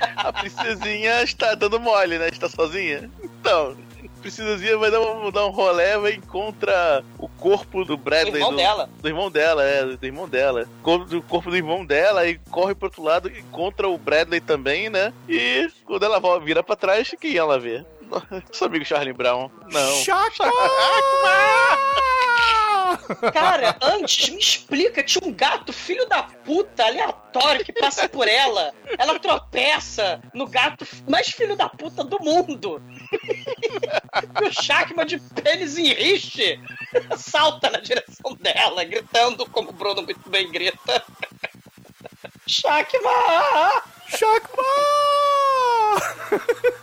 [0.15, 2.29] a princesinha está dando mole, né?
[2.29, 3.09] Está sozinha.
[3.23, 8.33] Então, a princesinha vai dar um, dar um rolé, vai encontra o corpo do Bradley.
[8.33, 8.89] O irmão do, dela.
[9.01, 10.67] Do irmão dela, é, do irmão dela.
[11.09, 15.13] Do corpo do irmão dela e corre pro outro lado, encontra o Bradley também, né?
[15.27, 17.83] E quando ela vira pra trás, quem ela vê?
[18.51, 19.49] Seu amigo Charlie Brown.
[19.71, 20.03] Não.
[20.03, 20.51] Shackman!
[23.33, 28.73] Cara, antes, me explica, tinha um gato, filho da puta, aleatório, que passa por ela.
[28.97, 32.81] Ela tropeça no gato mais filho da puta do mundo.
[34.41, 36.59] E o Shackman de pênis em riche
[37.17, 41.03] salta na direção dela, gritando como o Bruno muito bem grita.
[42.47, 43.81] Shackman!
[44.07, 44.65] Shackman!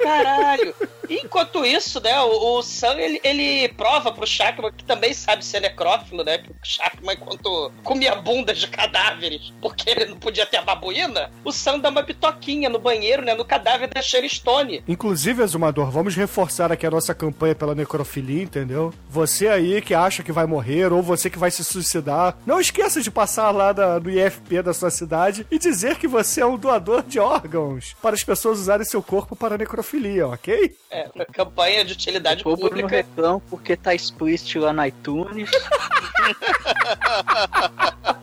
[0.02, 0.74] Caralho!
[1.22, 5.60] Enquanto isso, né, o, o Sam, ele, ele prova pro Shackman que também sabe ser
[5.60, 6.38] necrófilo, né?
[6.38, 11.30] Que o Shackman, enquanto comia bundas de cadáveres, porque ele não podia ter a babuína,
[11.44, 14.82] o Sam dá uma bitoquinha no banheiro, né, no cadáver da Sherry Stone.
[14.88, 18.92] Inclusive, Azumador, vamos reforçar aqui a nossa campanha pela necrofilia, entendeu?
[19.10, 23.00] Você aí que acha que vai morrer ou você que vai se suicidar, não esqueça
[23.00, 26.56] de passar lá da- no IFP da sua cidade e dizer que você é um
[26.56, 30.76] doador de órgãos para as pessoas usarem seu corpo para necrofilia, ok?
[30.90, 32.88] É, uma campanha de utilidade O Bruno pública.
[32.96, 35.50] reclama porque tá explícito lá no iTunes.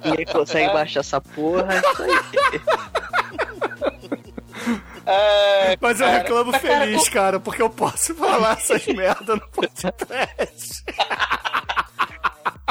[0.05, 1.67] Ninguém consegue baixar essa porra.
[1.75, 2.61] é Isso aí.
[5.11, 9.35] É, Mas eu cara, reclamo mas, cara, feliz, cara, porque eu posso falar essas merda
[9.37, 10.83] no podcast.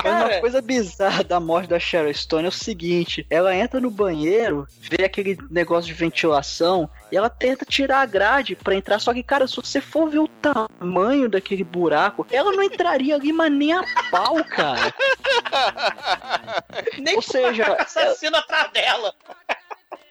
[0.03, 0.41] Mas uma Cara.
[0.41, 5.05] coisa bizarra da morte da Sharon Stone é o seguinte: ela entra no banheiro, vê
[5.05, 8.99] aquele negócio de ventilação e ela tenta tirar a grade pra entrar.
[8.99, 13.33] Só que, cara, se você for ver o tamanho daquele buraco, ela não entraria ali,
[13.33, 14.95] mas nem a pau, cara.
[16.99, 19.15] Nem Ou seja, assassino atrás dela.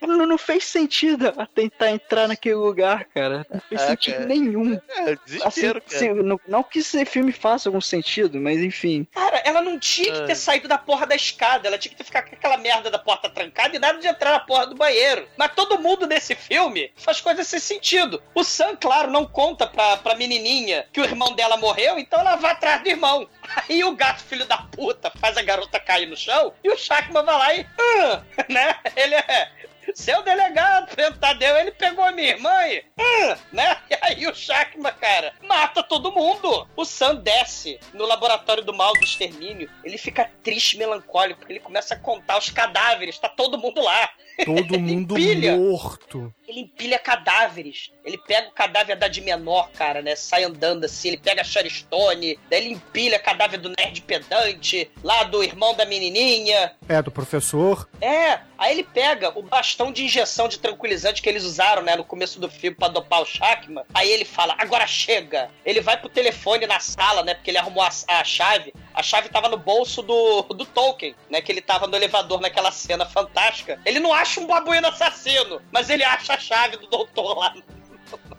[0.01, 3.45] Não, não fez sentido ela tentar entrar naquele lugar, cara.
[3.51, 4.25] Não fez É, sentido cara.
[4.25, 4.73] nenhum.
[4.89, 5.99] É, Assim, desespero, cara.
[5.99, 9.07] se- não, não que esse filme faça algum sentido, mas enfim.
[9.13, 10.35] Cara, ela não tinha que ter É.
[10.35, 11.67] saído da porra da escada.
[11.67, 14.31] Ela tinha que ter ficado com aquela merda da porta trancada e nada de entrar
[14.33, 15.27] na porra do banheiro.
[15.37, 18.21] Mas todo mundo nesse filme faz coisas sem sentido.
[18.35, 22.35] O Sam, claro, não conta pra, pra menininha que o irmão dela morreu, então ela
[22.35, 23.27] vai atrás do irmão.
[23.69, 27.23] Aí o gato, filho da puta, faz a garota cair no chão e o Shackman
[27.23, 27.65] vai lá e.
[27.79, 28.75] "Ah", né?
[28.95, 29.51] Ele é.
[29.93, 32.83] Seu delegado, Tadeu, ele pegou a minha irmã e.
[32.99, 33.77] "Ah", né?
[33.89, 36.67] E aí o Shackman, cara, mata todo mundo.
[36.75, 39.69] O Sam desce no laboratório do mal do extermínio.
[39.83, 43.17] Ele fica triste, melancólico, porque ele começa a contar os cadáveres.
[43.17, 44.11] Tá todo mundo lá.
[44.45, 45.15] Todo mundo
[45.57, 46.33] morto.
[46.47, 47.91] Ele empilha cadáveres.
[48.07, 50.15] Ele pega o cadáver da de menor, cara, né?
[50.15, 51.09] Sai andando assim.
[51.09, 52.39] Ele pega a Sherry Stone.
[52.49, 54.89] Daí ele empilha cadáver do nerd pedante.
[55.03, 56.71] Lá do irmão da menininha.
[56.87, 57.85] É, do professor.
[57.99, 62.05] É, aí ele pega o bastão de injeção de tranquilizante que eles usaram, né, no
[62.05, 63.83] começo do filme pra dopar o Shackman.
[63.93, 65.49] Aí ele fala, agora chega.
[65.65, 68.73] Ele vai pro telefone na sala, né, porque ele arrumou a, a chave.
[68.93, 72.71] A chave tava no bolso do, do Tolkien, né, que ele tava no elevador naquela
[72.71, 73.81] cena fantástica.
[73.85, 77.53] Ele não acha um babuíno assassino, mas ele acha a chave do doutor lá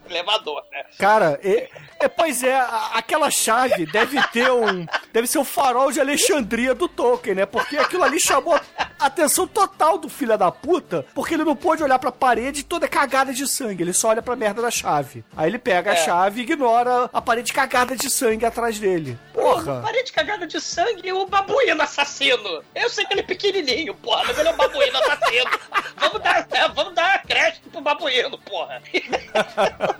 [0.12, 0.84] elevador, né.
[0.98, 1.68] Cara, é,
[2.00, 4.86] é, pois é, a- aquela chave deve ter um.
[5.12, 7.46] Deve ser o farol de Alexandria do Tolkien, né?
[7.46, 8.54] Porque aquilo ali chamou
[8.98, 12.86] a atenção total do filho da puta, porque ele não pôde olhar pra parede toda
[12.88, 13.82] cagada de sangue.
[13.82, 15.24] Ele só olha pra merda da chave.
[15.36, 16.04] Aí ele pega a É.
[16.04, 19.18] chave e ignora a parede cagada de sangue atrás dele.
[19.32, 19.80] Porra!
[19.82, 22.62] Parede cagada de sangue e o babuíno assassino.
[22.74, 25.50] Eu sei que ele é pequenininho, porra, mas ele é um babuíno assassino.
[25.96, 28.82] vamos dar, vamos dar crédito pro babuíno, porra.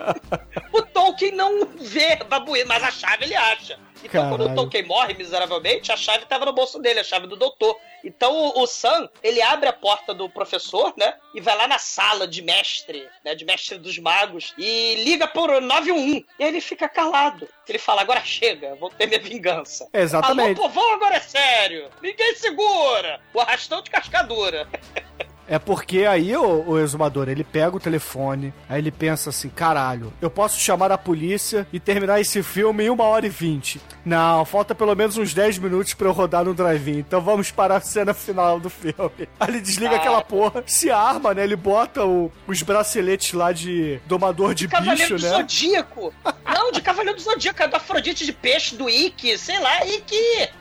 [0.73, 3.79] o Tolkien não vê babuíno, mas a chave ele acha.
[4.05, 4.57] Então, quando o Caralho.
[4.57, 7.77] Tolkien morre miseravelmente, a chave tava no bolso dele, a chave do doutor.
[8.05, 11.15] Então, o, o Sam, ele abre a porta do professor, né?
[11.35, 13.35] E vai lá na sala de mestre, né?
[13.35, 14.55] De mestre dos magos.
[14.57, 16.27] E liga por 911.
[16.39, 17.49] E aí ele fica calado.
[17.69, 19.89] Ele fala, agora chega, vou ter minha vingança.
[19.93, 20.61] Exatamente.
[20.61, 21.91] Alô, povão, agora é sério.
[22.01, 23.21] Ninguém segura.
[23.35, 24.69] O arrastão de cascadura.
[25.49, 30.13] É porque aí o, o exumador, ele pega o telefone, aí ele pensa assim, caralho,
[30.21, 33.81] eu posso chamar a polícia e terminar esse filme em uma hora e vinte.
[34.05, 37.77] Não, falta pelo menos uns 10 minutos pra eu rodar no drive-in, então vamos para
[37.77, 39.29] a cena final do filme.
[39.41, 39.97] Aí ele desliga Ah.
[39.97, 45.15] aquela porra, se arma, né, ele bota o- os braceletes lá de domador de Cavaleiro
[45.15, 45.37] bicho, do né?
[45.39, 46.13] Zodíaco.
[46.47, 50.17] Não, de Cavaleiro do Zodíaco, é do Afrodite de peixe, do Ikki, sei lá, Ikki.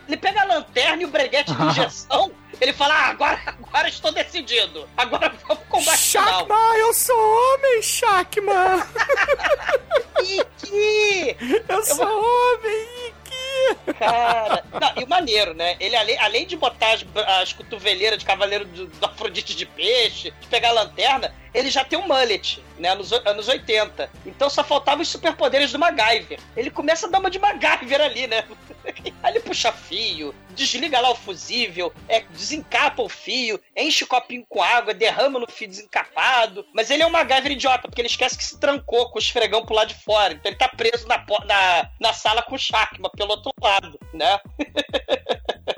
[0.07, 2.31] Ele pega a lanterna e o breguete de injeção.
[2.59, 4.87] Ele fala, ah, agora, agora estou decidido.
[4.97, 6.39] Agora vamos pro combate final.
[6.39, 8.87] Shakma, eu sou homem, Shakma!
[10.21, 11.37] Ikki!
[11.67, 13.93] Eu sou homem, Iki!
[13.99, 15.75] Cara, não, e o maneiro, né?
[15.79, 17.05] Ele, além, além de botar as,
[17.41, 21.83] as cotoveleiras de cavaleiro do, do Afrodite de peixe, de pegar a lanterna, ele já
[21.83, 22.93] tem um mullet, né?
[22.93, 24.09] Nos anos 80.
[24.27, 26.39] Então só faltavam os superpoderes do MacGyver.
[26.55, 28.43] Ele começa a dar uma de MacGyver ali, né?
[29.23, 34.45] Aí ele puxa fio, desliga lá o fusível, é, desencapa o fio, enche o copinho
[34.47, 36.63] com água, derrama no fio desencapado.
[36.73, 39.65] Mas ele é um MacGyver idiota, porque ele esquece que se trancou com o esfregão
[39.65, 40.33] pro lado de fora.
[40.33, 44.39] Então ele tá preso na, na, na sala com o Shakma pelo outro lado, né?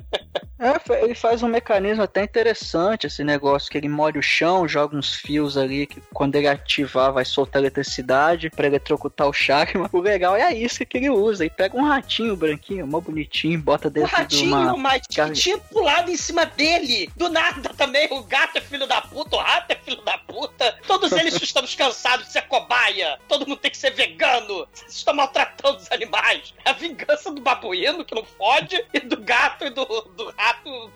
[0.60, 4.96] É, ele faz um mecanismo até interessante, esse negócio que ele molha o chão, joga
[4.98, 9.90] uns fios ali que quando ele ativar vai soltar eletricidade pra eletrocutar o Shakma.
[9.94, 11.44] O legal é a isca que ele usa.
[11.46, 14.78] Ele pega um ratinho branquinho, mó bonitinho, bota dentro de ratinho, uma...
[14.78, 17.10] mas que carne- tinha pulado em cima dele.
[17.16, 18.08] Do nada também.
[18.12, 20.78] O gato é filho da puta, o rato é filho da puta.
[20.86, 23.18] Todos eles estamos cansados de ser cobaia.
[23.28, 24.68] Todo mundo tem que ser vegano.
[24.74, 26.54] Vocês estão maltratando os animais.
[26.66, 30.49] A vingança do babuíno, que não fode, e do gato e do, do rato,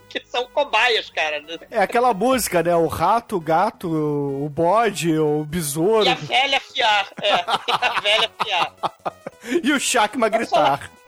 [0.09, 1.43] que são cobaias, cara.
[1.71, 2.75] É aquela música, né?
[2.75, 7.07] O rato, o gato, o bode, o besouro E a velha fiar.
[7.21, 8.75] É, e a velha fiar.
[9.63, 10.89] e o Shakma gritar.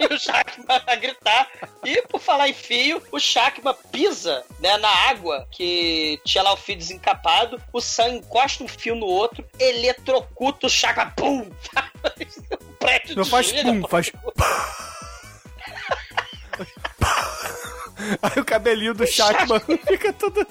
[0.00, 1.50] E o Shakma a gritar.
[1.84, 6.56] E por falar em fio, o Shakma pisa né, na água que tinha lá o
[6.56, 7.60] fio desencapado.
[7.70, 11.12] O Sam encosta um fio no outro, eletrocuta o Shakma.
[11.14, 11.40] Pum!
[11.40, 14.10] o prédio Não faz gira, pum, faz.
[18.22, 20.46] Aí o cabelinho do Shakman fica todo.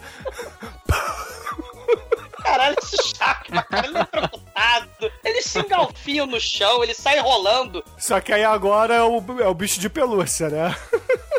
[2.43, 5.11] Caralho, esse Shakma, cara, eletrocutado.
[5.23, 7.83] Ele se engalfinha no chão, ele sai rolando.
[7.97, 10.75] Só que aí agora é o, é o bicho de pelúcia, né?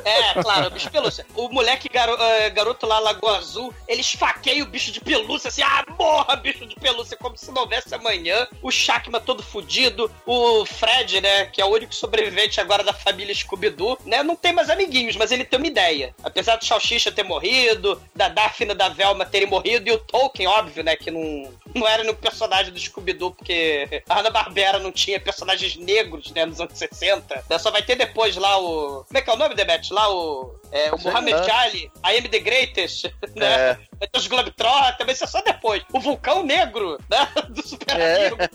[0.05, 1.27] É, claro, bicho de pelúcia.
[1.35, 5.63] O moleque garo- eh, garoto lá, Lagoa Azul, ele esfaqueia o bicho de pelúcia, assim,
[5.63, 8.47] ah, morra, bicho de pelúcia, como se não houvesse amanhã.
[8.63, 10.11] O Shakma todo fudido.
[10.27, 14.53] O Fred, né, que é o único sobrevivente agora da família Scooby-Doo, né, não tem
[14.53, 16.15] mais amiguinhos, mas ele tem uma ideia.
[16.23, 20.83] Apesar do Salsicha ter morrido, da Daphne da Velma terem morrido, e o Tolkien, óbvio,
[20.85, 25.77] né, que não, não era no personagem do Scooby-Doo, porque a Hanna-Barbera não tinha personagens
[25.77, 27.45] negros, né, nos anos 60.
[27.49, 29.05] Né, só vai ter depois lá o...
[29.07, 29.90] Como é que é o nome, Demet?
[29.91, 30.59] Lá o...
[30.73, 31.61] É, o Muhammad lá.
[31.63, 33.47] Ali, I Am The Greatest, né?
[33.47, 33.79] É.
[33.99, 35.83] Vai ter os Globetrotters, também isso é só depois.
[35.93, 37.29] O Vulcão Negro, né?
[37.51, 38.27] Do Super É.
[38.29, 38.47] Amigos.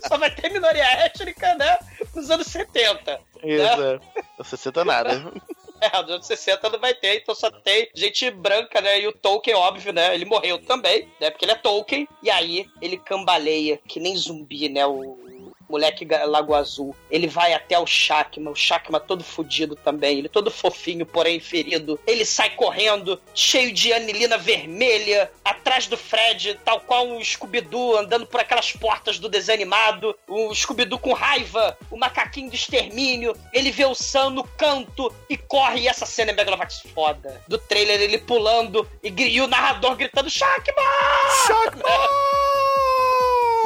[0.08, 1.78] só vai ter minoria étnica, né?
[2.14, 3.20] Nos anos 70.
[3.44, 4.00] Isso, é.
[4.38, 5.32] Não 60 nada.
[5.80, 9.00] É, nos anos 60 não vai ter, então só tem gente branca, né?
[9.00, 10.14] E o Tolkien, óbvio, né?
[10.14, 11.30] Ele morreu também, né?
[11.30, 12.08] Porque ele é Tolkien.
[12.22, 14.84] E aí ele cambaleia, que nem zumbi, né?
[14.86, 15.27] O
[15.68, 16.94] moleque Lago Azul.
[17.10, 20.18] Ele vai até o Shakma, o Shakma todo fudido também.
[20.18, 21.98] Ele todo fofinho, porém ferido.
[22.06, 28.26] Ele sai correndo, cheio de anilina vermelha, atrás do Fred, tal qual um Scooby-Doo andando
[28.26, 30.16] por aquelas portas do desenho animado.
[30.26, 33.34] O Scooby-Doo com raiva, o macaquinho de extermínio.
[33.52, 35.80] Ele vê o Sam no canto e corre.
[35.80, 37.42] E essa cena é Megalovax foda.
[37.46, 40.82] Do trailer, ele pulando e, e o narrador gritando: Shakma!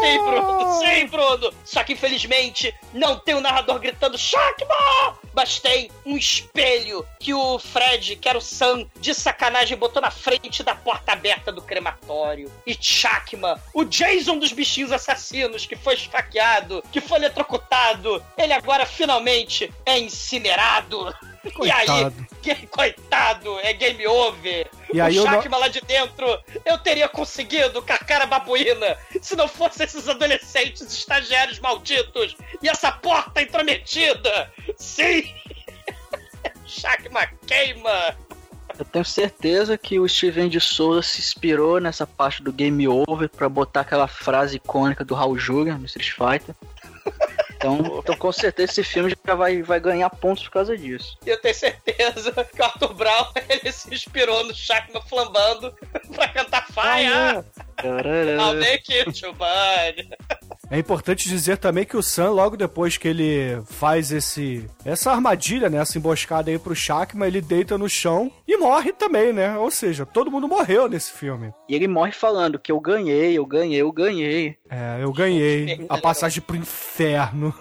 [0.03, 1.55] Sim, Bruno, sim, Bruno.
[1.65, 5.17] Só que infelizmente não tem o narrador gritando Shakma!
[5.33, 10.11] Mas tem um espelho que o Fred, que era o Sam, de sacanagem, botou na
[10.11, 12.51] frente da porta aberta do crematório.
[12.67, 18.85] E Shakma, o Jason dos bichinhos assassinos, que foi esfaqueado, que foi eletrocutado, ele agora
[18.85, 21.15] finalmente é incinerado.
[21.63, 22.27] E aí, Coitado.
[22.43, 24.71] que- coitado, é game over.
[24.93, 26.27] E aí o eu não- Shakma lá de dentro,
[26.65, 32.69] eu teria conseguido com a cara babuína se não fossem esses adolescentes estagiários malditos e
[32.69, 34.53] essa porta intrometida.
[34.77, 35.33] Sim!
[36.67, 38.17] Shakma queima!
[38.79, 43.29] Eu tenho certeza que o Steven de Souza se inspirou nessa parte do Game Over
[43.29, 46.55] pra botar aquela frase icônica do Raul Julia no Street Fighter.
[47.63, 51.17] Então, então com certeza esse filme já vai, vai ganhar pontos por causa disso.
[51.25, 55.73] E eu tenho certeza que o Arthur Brown ele se inspirou no Shakma flambando
[56.13, 57.45] pra cantar Fire!
[57.85, 59.05] I'll make you.
[60.73, 65.69] É importante dizer também que o Sam, logo depois que ele faz esse essa armadilha,
[65.69, 69.59] né, essa emboscada aí pro Shakma, ele deita no chão e morre também, né?
[69.59, 71.53] Ou seja, todo mundo morreu nesse filme.
[71.69, 74.57] E ele morre falando que eu ganhei, eu ganhei, eu ganhei.
[74.71, 77.55] É, eu ganhei a passagem pro inferno.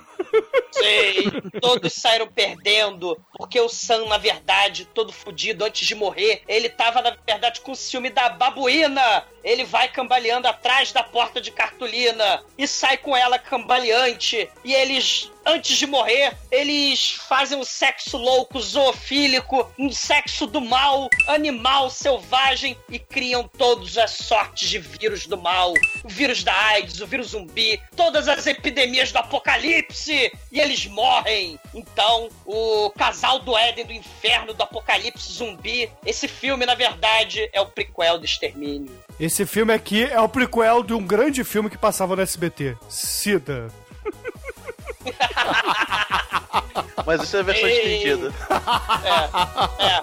[0.71, 6.69] Sim, todos saíram perdendo, porque o Sam, na verdade, todo fudido antes de morrer, ele
[6.69, 9.25] tava, na verdade, com o ciúme da babuína.
[9.43, 14.47] Ele vai cambaleando atrás da porta de cartolina e sai com ela cambaleante.
[14.63, 21.09] E eles, antes de morrer, eles fazem um sexo louco, zoofílico, um sexo do mal,
[21.27, 25.73] animal, selvagem e criam todas as sortes de vírus do mal.
[26.03, 30.31] O vírus da AIDS, o vírus zumbi, todas as epidemias do apocalipse.
[30.51, 31.59] E eles morrem.
[31.73, 35.91] Então, o casal do Éden do inferno do apocalipse zumbi.
[36.05, 38.91] Esse filme, na verdade, é o prequel do Extermínio.
[39.19, 42.75] Esse filme aqui é o prequel de um grande filme que passava no SBT.
[42.89, 43.67] Sida.
[47.05, 47.97] Mas isso é a versão Ei.
[47.97, 48.33] estendida.
[49.79, 50.01] É, é.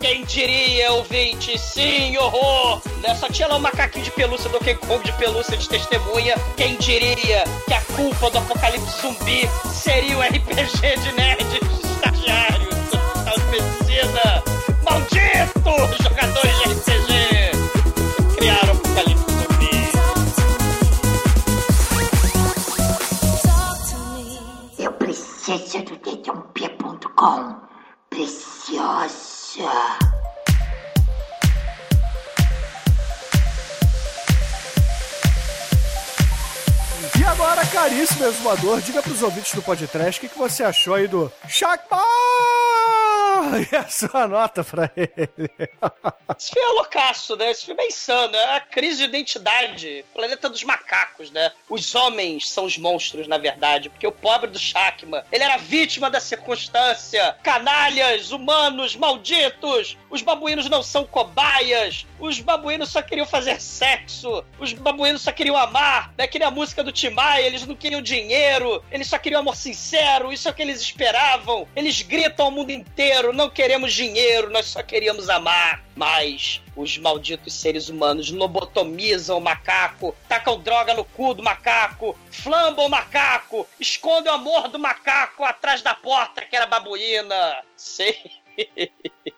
[0.00, 1.56] Quem diria, ouvinte?
[1.58, 2.80] Sim, horror!
[3.02, 3.14] Né?
[3.14, 6.34] Só tinha lá um macaquinho de pelúcia do King Kong de pelúcia de testemunha.
[6.56, 12.72] Quem diria que a culpa do apocalipse zumbi seria o RPG de nerds estagiários?
[13.50, 14.42] Medicina!
[14.82, 16.02] Maldito!
[16.02, 17.12] Jogadores de RPG!
[18.36, 18.76] Criaram
[25.58, 27.56] dedãop.com.
[28.08, 29.70] Preciosa.
[37.22, 41.06] E agora, caríssimo exumador, diga pros ouvintes do podcast o que, que você achou aí
[41.06, 42.02] do Shakma!
[43.72, 45.28] E a sua nota pra ele.
[46.38, 47.50] Esse filme é loucaço, né?
[47.50, 48.34] Esse filme é insano.
[48.34, 50.04] É a crise de identidade.
[50.14, 51.50] Planeta dos macacos, né?
[51.68, 53.90] Os homens são os monstros, na verdade.
[53.90, 57.36] Porque o pobre do Shakma, ele era vítima da circunstância.
[57.42, 59.96] Canalhas, humanos, malditos.
[60.10, 62.06] Os babuínos não são cobaias.
[62.18, 64.44] Os babuínos só queriam fazer sexo.
[64.58, 66.12] Os babuínos só queriam amar.
[66.16, 66.26] Né?
[66.26, 66.92] Que nem a música do
[67.40, 68.82] Eles não queriam dinheiro.
[68.90, 70.32] Eles só queriam amor sincero.
[70.32, 71.68] Isso é o que eles esperavam.
[71.74, 73.32] Eles gritam ao mundo inteiro.
[73.32, 74.50] Não queremos dinheiro.
[74.50, 75.82] Nós só queríamos amar.
[75.94, 82.86] Mas os malditos seres humanos lobotomizam o macaco, tacam droga no cu do macaco, flambam
[82.86, 87.62] o macaco, escondem o amor do macaco atrás da porta que era babuína.
[87.76, 88.18] Sei.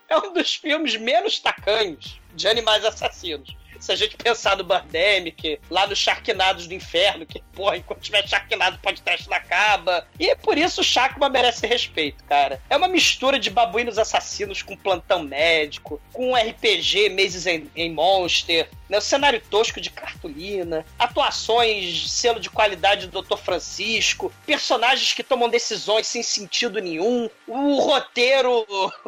[0.09, 3.57] É um dos filmes menos tacanhos de animais assassinos.
[3.85, 8.27] Se a gente pensar no Birdemic, lá nos Sharknados do Inferno, que, porra, enquanto tiver
[8.27, 10.09] Sharknado, pode teste não acaba.
[10.19, 12.63] E por isso o Sharkman merece respeito, cara.
[12.71, 18.99] É uma mistura de babuínos assassinos com plantão médico, com RPG Mazes em Monster, né?
[18.99, 23.37] o cenário tosco de cartolina, atuações, selo de qualidade do Dr.
[23.37, 28.67] Francisco, personagens que tomam decisões sem sentido nenhum, o roteiro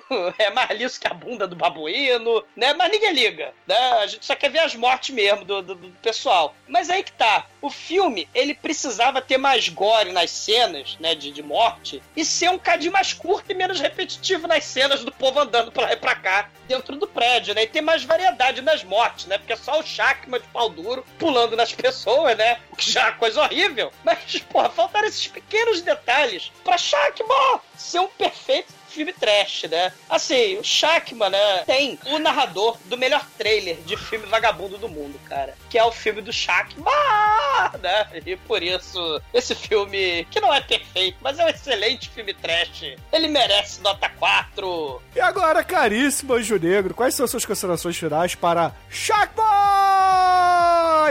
[0.39, 2.73] é mais liso que a bunda do babuíno, né?
[2.75, 3.77] Mas ninguém liga, né?
[3.77, 6.55] A gente só quer ver as mortes mesmo do, do, do pessoal.
[6.69, 7.47] Mas aí que tá.
[7.61, 12.51] O filme, ele precisava ter mais gore nas cenas, né, de, de morte, e ser
[12.51, 15.97] um cadinho mais curto e menos repetitivo nas cenas do povo andando pra lá e
[15.97, 17.63] pra cá dentro do prédio, né?
[17.63, 19.39] E ter mais variedade nas mortes, né?
[19.39, 22.59] Porque é só o Shakma de pau duro pulando nas pessoas, né?
[22.71, 23.93] O que já é coisa horrível.
[24.05, 29.93] Mas, porra, faltaram esses pequenos detalhes pra Shakma ser um perfeito filme trash, né?
[30.09, 35.21] Assim, o Shakman, né, tem o narrador do melhor trailer de filme vagabundo do mundo,
[35.29, 35.55] cara.
[35.69, 36.85] Que é o filme do Shakman,
[37.83, 38.07] né?
[38.25, 42.97] E por isso, esse filme, que não é perfeito, mas é um excelente filme trash.
[43.13, 45.03] Ele merece nota 4.
[45.15, 49.45] E agora, caríssimo Anjo Negro, quais são suas considerações finais para Shakma?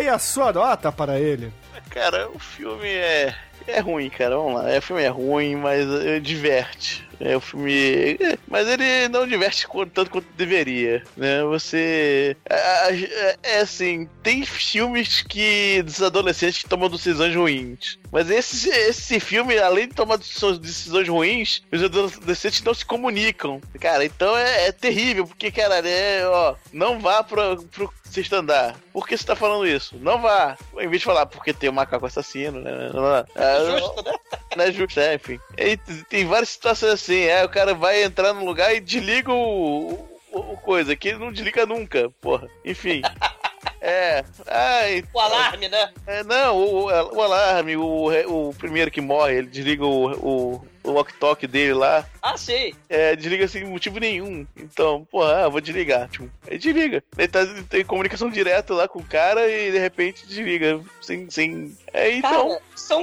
[0.02, 1.54] E a sua nota para ele?
[1.90, 3.34] Cara, o filme é.
[3.68, 4.36] É ruim, cara.
[4.36, 4.70] Vamos lá.
[4.70, 7.08] É, o filme é ruim, mas eh, diverte.
[7.20, 8.18] É o filme.
[8.20, 11.44] é, Mas ele não diverte tanto quanto deveria, né?
[11.44, 12.36] Você.
[12.50, 12.56] É,
[12.92, 15.82] é- é assim, tem filmes que.
[15.84, 17.98] dos adolescentes que tomam decisões ruins.
[18.12, 23.60] Mas esse, esse filme, além de tomar decisões, ruins, os adolescentes não se comunicam.
[23.80, 28.76] Cara, então é, é terrível, porque, cara, é, ó, não vá pro, pro sexto andar.
[28.94, 29.98] Por que você tá falando isso?
[30.00, 30.58] Não vá.
[30.80, 32.72] Em vez de falar porque tem um macaco assassino, né?
[32.94, 34.14] Não, não, é, Justo, né?
[34.56, 35.40] não é justo, é, enfim.
[35.58, 35.76] E
[36.10, 40.40] tem várias situações assim, é, o cara vai entrar no lugar e desliga o, o,
[40.40, 42.48] o coisa, que ele não desliga nunca, porra.
[42.64, 43.02] Enfim.
[43.82, 45.92] É, ai, O alarme, né?
[46.08, 48.10] é, não, o, o alarme, o,
[48.50, 52.74] o primeiro que morre, ele desliga o, o, o walk-talk dele lá, Ah, sim.
[52.90, 54.46] é, desliga sem motivo nenhum.
[54.58, 56.08] Então, porra, ah, vou desligar.
[56.10, 57.04] Tipo, aí desliga.
[57.18, 60.80] Ele tá tem comunicação direta lá com o cara e de repente desliga.
[61.02, 61.30] Sem.
[61.30, 61.78] sem...
[62.08, 62.50] É, então.
[62.50, 63.02] Cara, são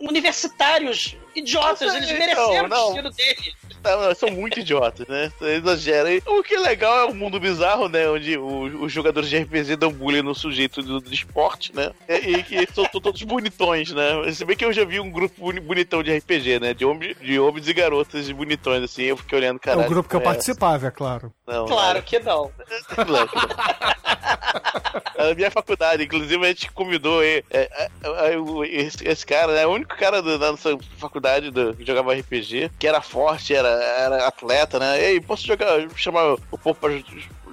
[0.00, 2.82] universitários idiotas, Não sei, eles então, mereceram não.
[2.90, 3.54] o destino dele.
[3.82, 5.30] Tá, não, são muito idiotas, né?
[5.42, 6.08] Exagera.
[6.26, 8.08] O que é legal é o mundo bizarro, né?
[8.08, 11.90] Onde os jogadores de RPG dão bullying no sujeito do, do esporte, né?
[12.08, 14.32] E, e que são, todos bonitões, né?
[14.32, 16.72] Se bem que eu já vi um grupo boni- bonitão de RPG, né?
[16.72, 19.02] De, homem, de homens e garotas bonitões, assim.
[19.02, 19.86] Eu fiquei olhando, É caralho.
[19.86, 21.30] o grupo que eu é, participava, é claro.
[21.46, 22.50] Não, Claro que não.
[22.88, 23.30] Claro.
[25.18, 27.88] A minha faculdade, inclusive, a gente convidou é, é, é,
[28.34, 29.66] é, esse, esse cara, né?
[29.66, 33.68] O único cara do- da nossa faculdade do, que jogava RPG, que era forte, era,
[33.68, 35.02] era atleta, né?
[35.02, 37.04] Ei, posso jogar, chamar o povo pra jo-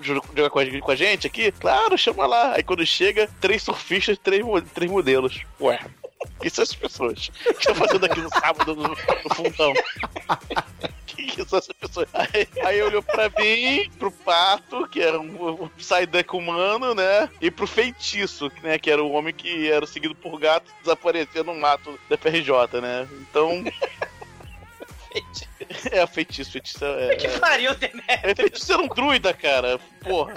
[0.01, 0.59] jo- jogar com
[0.91, 1.51] a, gente aqui?
[1.51, 2.53] Claro, chama lá.
[2.55, 5.41] Aí quando chega, três surfistas, três, mo- três modelos.
[5.59, 5.79] Ué.
[6.41, 7.29] Que são essas pessoas?
[7.43, 9.73] Que estão fazendo aqui no sábado no, no fundão?
[11.15, 12.07] que, que são essas pessoas?
[12.13, 17.29] Aí, aí olhou pra mim, pro pato, que era um, um Psyduck humano, né?
[17.39, 18.77] E pro feitiço, né?
[18.79, 23.07] Que era o homem que era seguido por gato desaparecia no mato da FRJ, né?
[23.21, 23.63] Então.
[25.91, 27.15] é, feitiço, feitiço é.
[27.15, 28.31] Que pariu, Demetrio.
[28.31, 29.79] é feitiço era um druida, cara.
[30.01, 30.33] Porra.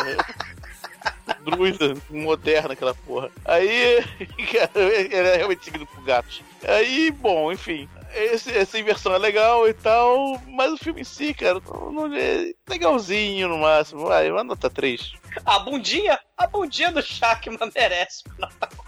[1.45, 3.31] Druida, moderna aquela porra.
[3.45, 4.03] Aí,
[4.53, 6.43] cara, ele é realmente seguido por gatos.
[6.67, 7.89] Aí, bom, enfim.
[8.15, 11.61] Esse- essa inversão é legal e tal, mas o filme em si, cara,
[11.91, 14.07] não, é legalzinho no máximo.
[14.07, 15.13] Vai, uma nota 3.
[15.45, 18.84] A bundinha, a bundinha do Shackman merece nota 4,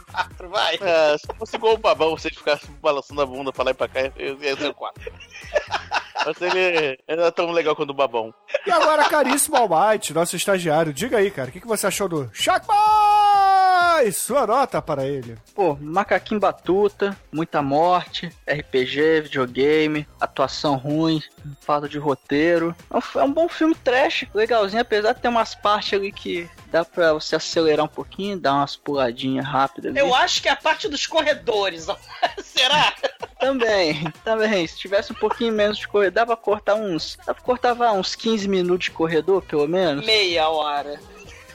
[0.49, 0.79] vai.
[0.81, 3.89] É, se fosse igual o babão, você ficar balançando a bunda pra lá e pra
[3.89, 5.13] cá, eu ia ser 4.
[6.25, 8.35] Mas ele não é tão legal quanto o babão.
[8.67, 12.31] E agora, caríssimo Almighty, nosso estagiário, diga aí, cara, o que, que você achou do
[13.97, 14.13] Shackboy?
[14.13, 15.37] Sua nota para ele.
[15.55, 21.23] Pô, macaquinho batuta, muita morte, RPG, videogame, atuação ruim,
[21.61, 22.75] falta de roteiro.
[22.91, 26.49] É um, é um bom filme trash, legalzinho, apesar de ter umas partes ali que
[26.71, 29.99] dá pra você acelerar um pouquinho, dar umas puladinhas rápidas ali.
[29.99, 31.97] Eu acho que é a parte dos corredores, ó.
[32.43, 32.95] será?
[33.39, 34.67] Também, também.
[34.67, 37.17] Se tivesse um pouquinho menos de corredor, dava pra cortar uns.
[37.19, 40.05] Dava pra cortar vai, uns 15 minutos de corredor, pelo menos.
[40.05, 40.99] Meia hora.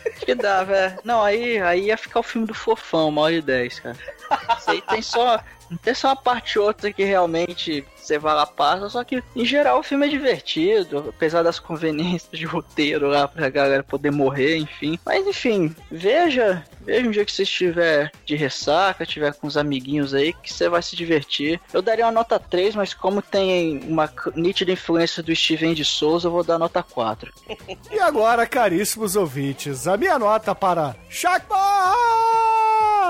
[0.26, 0.98] Que dava, é.
[1.04, 3.98] Não, aí, aí ia ficar o filme do fofão, uma hora e dez, cara.
[4.58, 5.40] Isso aí tem só.
[5.82, 9.46] Tem só uma parte ou outra que realmente você vai lá passa, só que em
[9.46, 14.58] geral o filme é divertido, apesar das conveniências de roteiro lá pra galera poder morrer,
[14.58, 15.00] enfim.
[15.06, 20.14] Mas enfim, veja, veja um dia que você estiver de ressaca, estiver com os amiguinhos
[20.14, 21.62] aí, que você vai se divertir.
[21.72, 26.28] Eu daria uma nota 3, mas como tem uma nítida influência do Steven de Souza,
[26.28, 27.32] eu vou dar nota 4.
[27.92, 30.96] E agora, caríssimos ouvintes, a minha nota para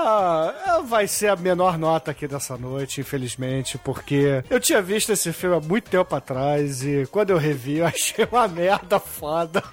[0.06, 5.32] Shackboy vai ser a menor nota aqui dessa noite, infelizmente, porque eu tinha visto esse
[5.32, 9.62] filme há muito tempo atrás e quando eu revi eu achei uma merda foda.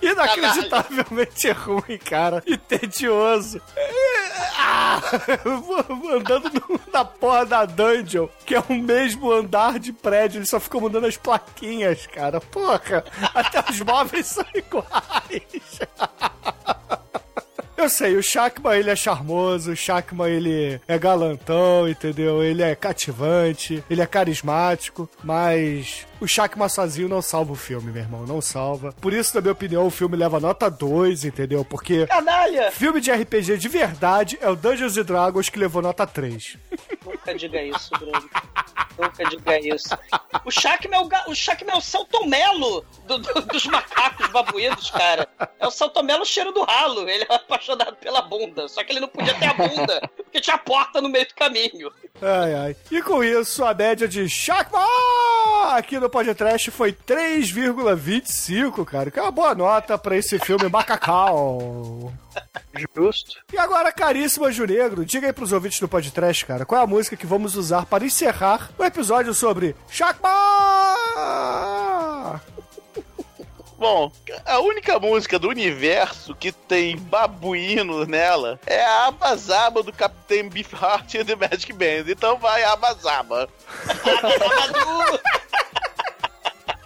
[0.00, 2.42] Inacreditavelmente ruim, cara.
[2.46, 3.60] E tedioso.
[4.58, 5.00] Ah,
[6.14, 10.60] andando no- na porra da dungeon, que é o mesmo andar de prédio, ele só
[10.60, 12.40] fica mudando as plaquinhas, cara.
[12.40, 15.80] Porra, até os móveis são iguais.
[17.86, 22.42] Eu sei, o Shackman ele é charmoso, o Shackman ele é galantão, entendeu?
[22.42, 28.02] Ele é cativante, ele é carismático, mas o Shackman sozinho não salva o filme, meu
[28.02, 28.92] irmão, não salva.
[29.00, 31.64] Por isso, na minha opinião, o filme leva nota 2, entendeu?
[31.64, 32.72] Porque Canalha!
[32.72, 36.58] filme de RPG de verdade é o Dungeons Dragons que levou nota 3.
[37.26, 38.30] Nunca diga isso, Bruno.
[38.98, 39.88] Nunca diga isso.
[40.44, 45.28] O Shackman é o, o, Shackman é o Saltomelo do- do- dos macacos babuídos, cara.
[45.58, 47.08] É o Saltomelo cheiro do ralo.
[47.08, 48.68] Ele é apaixonado pela bunda.
[48.68, 51.92] Só que ele não podia ter a bunda, porque tinha porta no meio do caminho.
[52.22, 52.76] Ai, ai.
[52.90, 54.80] E com isso, a média de Shakma
[55.72, 59.10] aqui no podcast foi 3,25, cara.
[59.10, 62.12] Que é uma boa nota pra esse filme macacau.
[62.94, 63.36] Justo.
[63.52, 66.86] E agora, caríssimo Anjo Negro, diga aí pros ouvintes do podcast, cara, qual é a
[66.86, 70.30] música que vamos usar para encerrar o episódio sobre Shakma!
[73.78, 74.10] Bom,
[74.46, 81.12] a única música do universo que tem babuíno nela é a Abazaba do Capitão Beefheart
[81.14, 82.10] e The Magic Band.
[82.10, 83.46] Então vai Abazaba.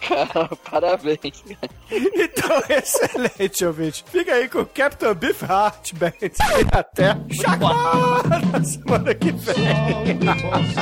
[0.09, 1.44] Cara, parabéns.
[1.90, 4.05] Então, excelente, ouvinte.
[4.10, 6.12] Fica aí com o Captain Beefheart Band.
[6.20, 6.31] E
[6.72, 8.22] até Shakma
[8.52, 9.56] na semana que vem.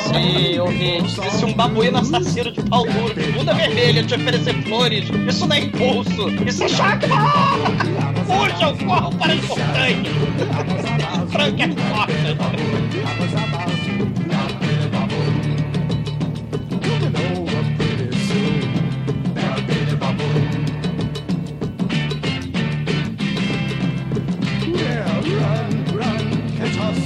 [0.07, 1.31] Sim, ouvinte.
[1.33, 5.57] Se um babuíno assassino de pau duro, de bunda vermelha, te oferecer flores, isso não
[5.57, 6.29] é impulso.
[6.47, 7.17] Isso é chakma!
[8.27, 10.09] Puxa, eu corro para as montanhas.
[11.33, 12.09] Franca é forte.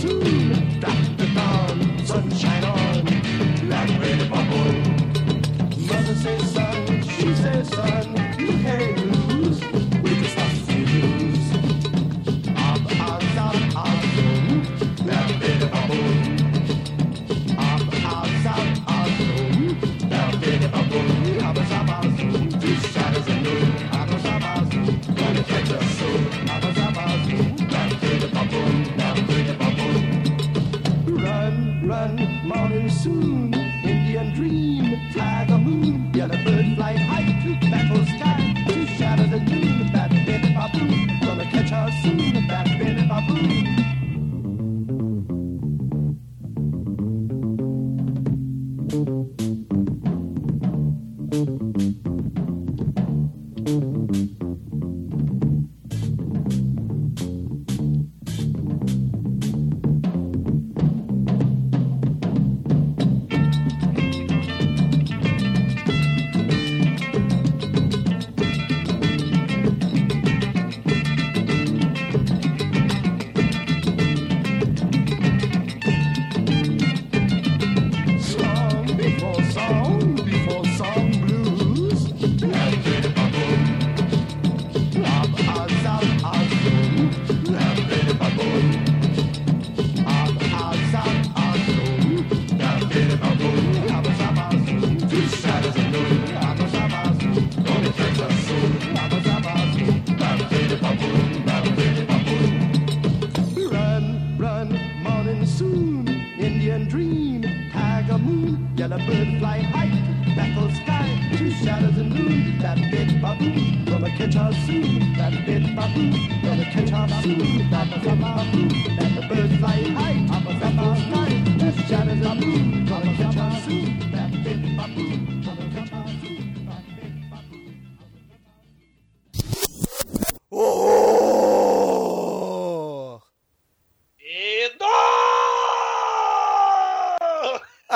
[0.03, 0.81] Soon.
[0.81, 2.82] The dawn, sunshine on.
[31.93, 32.17] Run,
[32.49, 33.53] morning soon.
[33.85, 36.62] Indian dream, tiger moon, yellow bird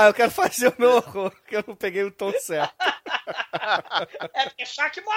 [0.07, 2.73] Ah, eu quero fazer o meu horror, que eu não peguei o tom certo.
[4.35, 5.13] É porque é chakma!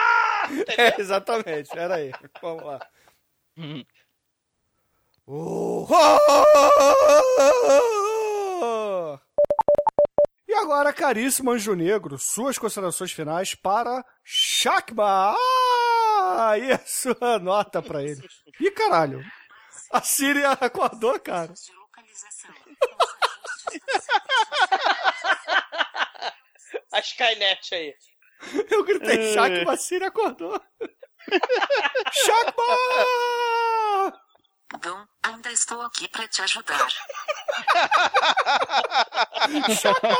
[0.76, 2.11] É, exatamente, era aí.
[2.41, 2.80] Vamos lá.
[5.28, 6.20] Horror!
[10.48, 15.36] E agora, caríssimo Anjo Negro, suas considerações finais para Shakma!
[15.38, 18.28] Ah, e a sua nota pra ele?
[18.60, 19.24] Ih, caralho!
[19.91, 21.53] A Siri acordou, cara.
[26.91, 27.94] A Skynet aí.
[28.70, 30.62] Eu gritei Shakma, a Siri acordou.
[32.12, 32.64] Shakma!
[34.82, 36.88] Dom, ainda estou aqui para te ajudar.
[39.82, 40.18] Shakma!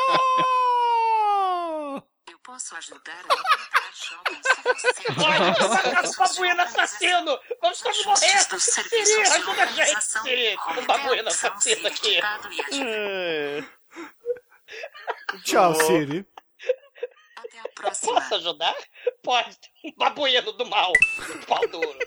[2.60, 4.62] Eu posso ajudar a encontrar jovens se
[4.92, 5.04] você...
[5.14, 7.40] Pode sacar o babuíno assassino!
[7.62, 8.60] Vamos todos morrer!
[8.60, 9.80] Siri, ajuda a gente!
[9.80, 12.18] organização, Siri, o babuíno assassino aqui!
[12.22, 13.70] atividade.
[15.46, 16.28] Tchau, Siri.
[17.38, 18.14] Até a próxima.
[18.16, 18.76] Posso ajudar?
[19.24, 19.58] Pode.
[19.86, 20.92] Um babuíno do mal.
[21.48, 21.98] Pau duro.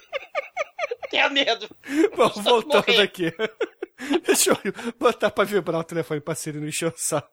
[1.11, 1.67] Tenha medo.
[2.15, 3.01] Bom, Vamos voltando morrer.
[3.01, 3.33] aqui.
[4.27, 7.31] Deixa eu botar pra vibrar o telefone pra Siri não encher o saco.